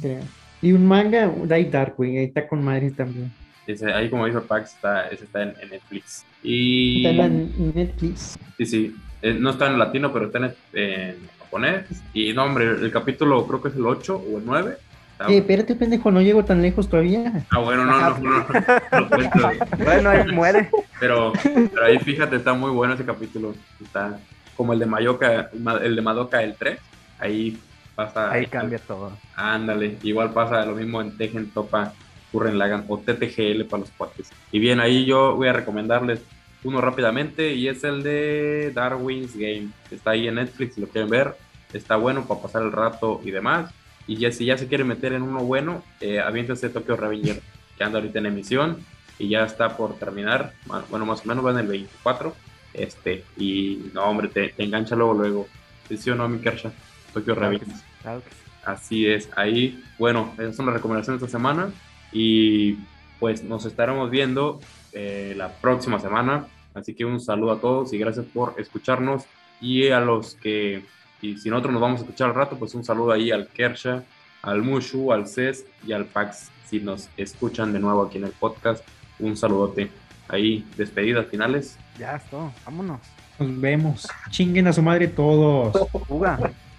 creo. 0.00 0.20
Y 0.62 0.72
un 0.72 0.86
manga, 0.86 1.32
Light 1.48 1.70
Dark, 1.72 1.94
güey. 1.96 2.18
Ahí 2.18 2.24
está 2.26 2.46
con 2.46 2.62
madre 2.62 2.90
también. 2.92 3.32
ese- 3.66 3.92
ahí, 3.92 4.08
como 4.10 4.26
dice 4.26 4.40
Pax, 4.40 4.74
está, 4.74 5.08
ese 5.08 5.24
está 5.24 5.42
en, 5.42 5.54
en 5.60 5.70
Netflix. 5.70 6.24
Y. 6.42 7.06
Está 7.06 7.24
en 7.26 7.72
Netflix. 7.74 8.38
Sí, 8.58 8.66
sí. 8.66 8.96
Eh, 9.22 9.34
no 9.38 9.50
está 9.50 9.66
en 9.66 9.78
latino, 9.78 10.12
pero 10.12 10.26
está 10.26 10.38
en, 10.38 10.54
en 10.72 11.16
japonés. 11.38 11.84
Y 12.14 12.32
no, 12.32 12.44
hombre, 12.44 12.64
el 12.66 12.90
capítulo 12.90 13.46
creo 13.46 13.60
que 13.62 13.68
es 13.68 13.74
el 13.76 13.86
8 13.86 14.16
o 14.16 14.38
el 14.38 14.44
9. 14.44 14.76
Está- 15.12 15.30
Eh, 15.30 15.38
espérate, 15.38 15.74
pendejo, 15.74 16.10
no 16.10 16.22
llego 16.22 16.44
tan 16.44 16.62
lejos 16.62 16.88
todavía. 16.88 17.44
Ah, 17.50 17.58
bueno, 17.58 17.84
no, 17.84 18.00
no, 18.00 18.18
no. 18.18 18.20
no, 18.20 19.00
no 19.00 19.08
cuento. 19.10 19.48
Bueno, 19.84 20.10
ahí 20.10 20.32
muere. 20.32 20.70
Pero, 20.98 21.32
pero 21.42 21.84
ahí 21.84 21.98
fíjate, 21.98 22.36
está 22.36 22.54
muy 22.54 22.70
bueno 22.70 22.94
ese 22.94 23.04
capítulo. 23.04 23.54
Está 23.82 24.18
como 24.56 24.72
el 24.72 24.78
de 24.78 24.86
Mayoka, 24.86 25.50
el 25.82 25.96
de 25.96 26.02
Madoka 26.02 26.42
el 26.42 26.54
3. 26.54 26.78
Ahí 27.18 27.58
pasa. 27.94 28.30
Ahí 28.30 28.46
cambia 28.46 28.78
todo. 28.78 29.12
Ándale, 29.36 29.98
igual 30.02 30.32
pasa 30.32 30.64
lo 30.64 30.74
mismo 30.74 31.02
en 31.02 31.14
Tejen 31.18 31.50
Topa, 31.50 31.92
Curren 32.32 32.56
Lagan 32.58 32.84
o 32.88 32.96
TTGL 32.98 33.64
para 33.64 33.80
los 33.80 33.90
cuates. 33.90 34.30
Y 34.52 34.58
bien, 34.58 34.80
ahí 34.80 35.04
yo 35.04 35.36
voy 35.36 35.48
a 35.48 35.52
recomendarles 35.52 36.22
uno 36.64 36.80
rápidamente 36.80 37.54
y 37.54 37.68
es 37.68 37.84
el 37.84 38.02
de 38.02 38.72
Darwin's 38.74 39.34
Game. 39.36 39.68
Está 39.90 40.10
ahí 40.12 40.28
en 40.28 40.36
Netflix, 40.36 40.76
lo 40.78 40.86
quieren 40.88 41.10
ver. 41.10 41.36
Está 41.72 41.96
bueno 41.96 42.26
para 42.26 42.42
pasar 42.42 42.62
el 42.62 42.72
rato 42.72 43.20
y 43.24 43.30
demás. 43.30 43.72
Y 44.06 44.16
ya 44.16 44.32
si 44.32 44.44
ya 44.44 44.58
se 44.58 44.66
quieren 44.66 44.88
meter 44.88 45.12
en 45.12 45.22
uno 45.22 45.40
bueno, 45.40 45.82
eh, 46.00 46.20
aviéntense 46.20 46.68
Tokyo 46.68 46.96
Revenger, 46.96 47.40
que 47.78 47.84
anda 47.84 47.98
ahorita 47.98 48.18
en 48.18 48.26
emisión 48.26 48.78
y 49.18 49.28
ya 49.28 49.44
está 49.44 49.76
por 49.76 49.94
terminar. 49.98 50.54
Bueno, 50.90 51.06
más 51.06 51.20
o 51.24 51.28
menos 51.28 51.44
va 51.44 51.52
en 51.52 51.58
el 51.58 51.66
24. 51.66 52.34
Este, 52.74 53.24
y 53.36 53.90
no, 53.94 54.04
hombre, 54.04 54.28
te, 54.28 54.48
te 54.50 54.64
engancha 54.64 54.96
luego, 54.96 55.14
luego. 55.14 55.48
¿Sí 55.88 56.10
o 56.10 56.14
no, 56.14 56.28
mi 56.28 56.38
Kersha? 56.40 56.72
Tokyo 57.12 57.34
Claro 57.34 57.58
que 57.58 57.64
Revenger. 57.64 57.76
sí, 57.76 57.82
claro 58.02 58.22
que 58.22 58.30
sí. 58.30 58.36
Así 58.64 59.06
es, 59.06 59.28
ahí, 59.36 59.82
bueno, 59.98 60.34
esas 60.38 60.54
son 60.54 60.66
las 60.66 60.74
recomendaciones 60.74 61.20
de 61.20 61.26
esta 61.26 61.38
semana 61.38 61.70
y 62.12 62.76
pues 63.18 63.42
nos 63.42 63.64
estaremos 63.64 64.10
viendo 64.10 64.60
eh, 64.92 65.34
la 65.36 65.48
próxima 65.48 65.98
semana. 65.98 66.46
Así 66.74 66.94
que 66.94 67.04
un 67.04 67.20
saludo 67.20 67.52
a 67.52 67.60
todos 67.60 67.92
y 67.92 67.98
gracias 67.98 68.26
por 68.26 68.54
escucharnos 68.58 69.24
y 69.60 69.88
a 69.88 70.00
los 70.00 70.34
que, 70.34 70.84
y 71.20 71.36
si 71.36 71.50
nosotros 71.50 71.72
nos 71.72 71.82
vamos 71.82 72.00
a 72.00 72.04
escuchar 72.04 72.28
al 72.30 72.34
rato, 72.34 72.56
pues 72.56 72.74
un 72.74 72.84
saludo 72.84 73.12
ahí 73.12 73.30
al 73.30 73.48
Kersha, 73.48 74.04
al 74.42 74.62
Mushu, 74.62 75.12
al 75.12 75.26
CES 75.26 75.66
y 75.86 75.92
al 75.92 76.06
Pax, 76.06 76.50
si 76.68 76.80
nos 76.80 77.08
escuchan 77.16 77.72
de 77.72 77.80
nuevo 77.80 78.02
aquí 78.02 78.18
en 78.18 78.24
el 78.24 78.32
podcast. 78.32 78.86
Un 79.18 79.36
saludote. 79.36 79.90
Ahí, 80.28 80.64
despedidas 80.76 81.26
finales. 81.26 81.76
Ya, 81.98 82.16
esto, 82.16 82.52
vámonos. 82.64 83.00
Nos 83.38 83.60
vemos. 83.60 84.08
Chinguen 84.30 84.68
a 84.68 84.72
su 84.72 84.80
madre 84.80 85.08
todos. 85.08 85.74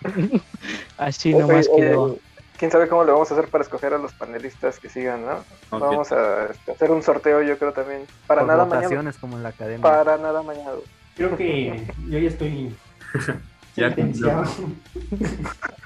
Así 0.98 1.34
nomás 1.34 1.68
quedó. 1.76 2.18
¿Quién 2.62 2.70
sabe 2.70 2.88
cómo 2.88 3.04
le 3.04 3.12
vamos 3.12 3.32
a 3.32 3.34
hacer 3.34 3.50
para 3.50 3.64
escoger 3.64 3.92
a 3.96 3.98
los 3.98 4.14
panelistas 4.14 4.80
que 4.80 4.88
sigan, 4.88 5.26
no? 5.26 5.44
Vamos 5.72 6.12
a 6.12 6.46
este, 6.52 6.74
hacer 6.74 6.92
un 6.92 7.02
sorteo, 7.02 7.42
yo 7.42 7.58
creo 7.58 7.74
también. 7.74 8.04
Para 8.28 8.42
Por 8.42 8.50
nada 8.50 8.66
mañana. 8.66 9.12
como 9.20 9.38
en 9.38 9.42
la 9.42 9.50
academia. 9.50 9.82
Para 9.82 10.16
nada 10.20 10.44
mañana. 10.44 10.70
Creo 11.16 11.36
que 11.36 11.88
yo 12.08 12.20
ya 12.20 12.30
estoy 12.30 12.72
Ya 13.76 13.88
sentenciado. 13.88 14.44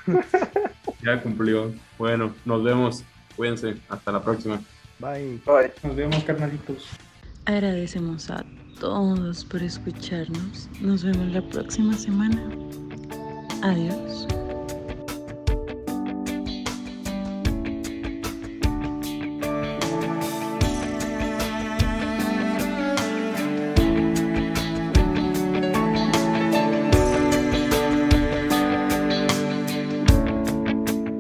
Ya 1.01 1.21
cumplió. 1.21 1.71
Bueno, 1.97 2.36
nos 2.43 2.61
vemos. 2.61 3.05
Cuídense. 3.38 3.78
Hasta 3.88 4.11
la 4.11 4.21
próxima. 4.21 4.59
Bye. 4.99 5.39
Bye. 5.45 5.71
Nos 5.82 5.95
vemos, 5.95 6.23
carnalitos. 6.26 6.89
Agradecemos 7.45 8.30
a 8.30 8.43
todos 8.82 9.45
por 9.45 9.63
escucharnos. 9.63 10.67
Nos 10.82 11.05
vemos 11.05 11.28
la 11.28 11.41
próxima 11.41 11.93
semana. 11.93 12.49
Adiós. 13.63 14.28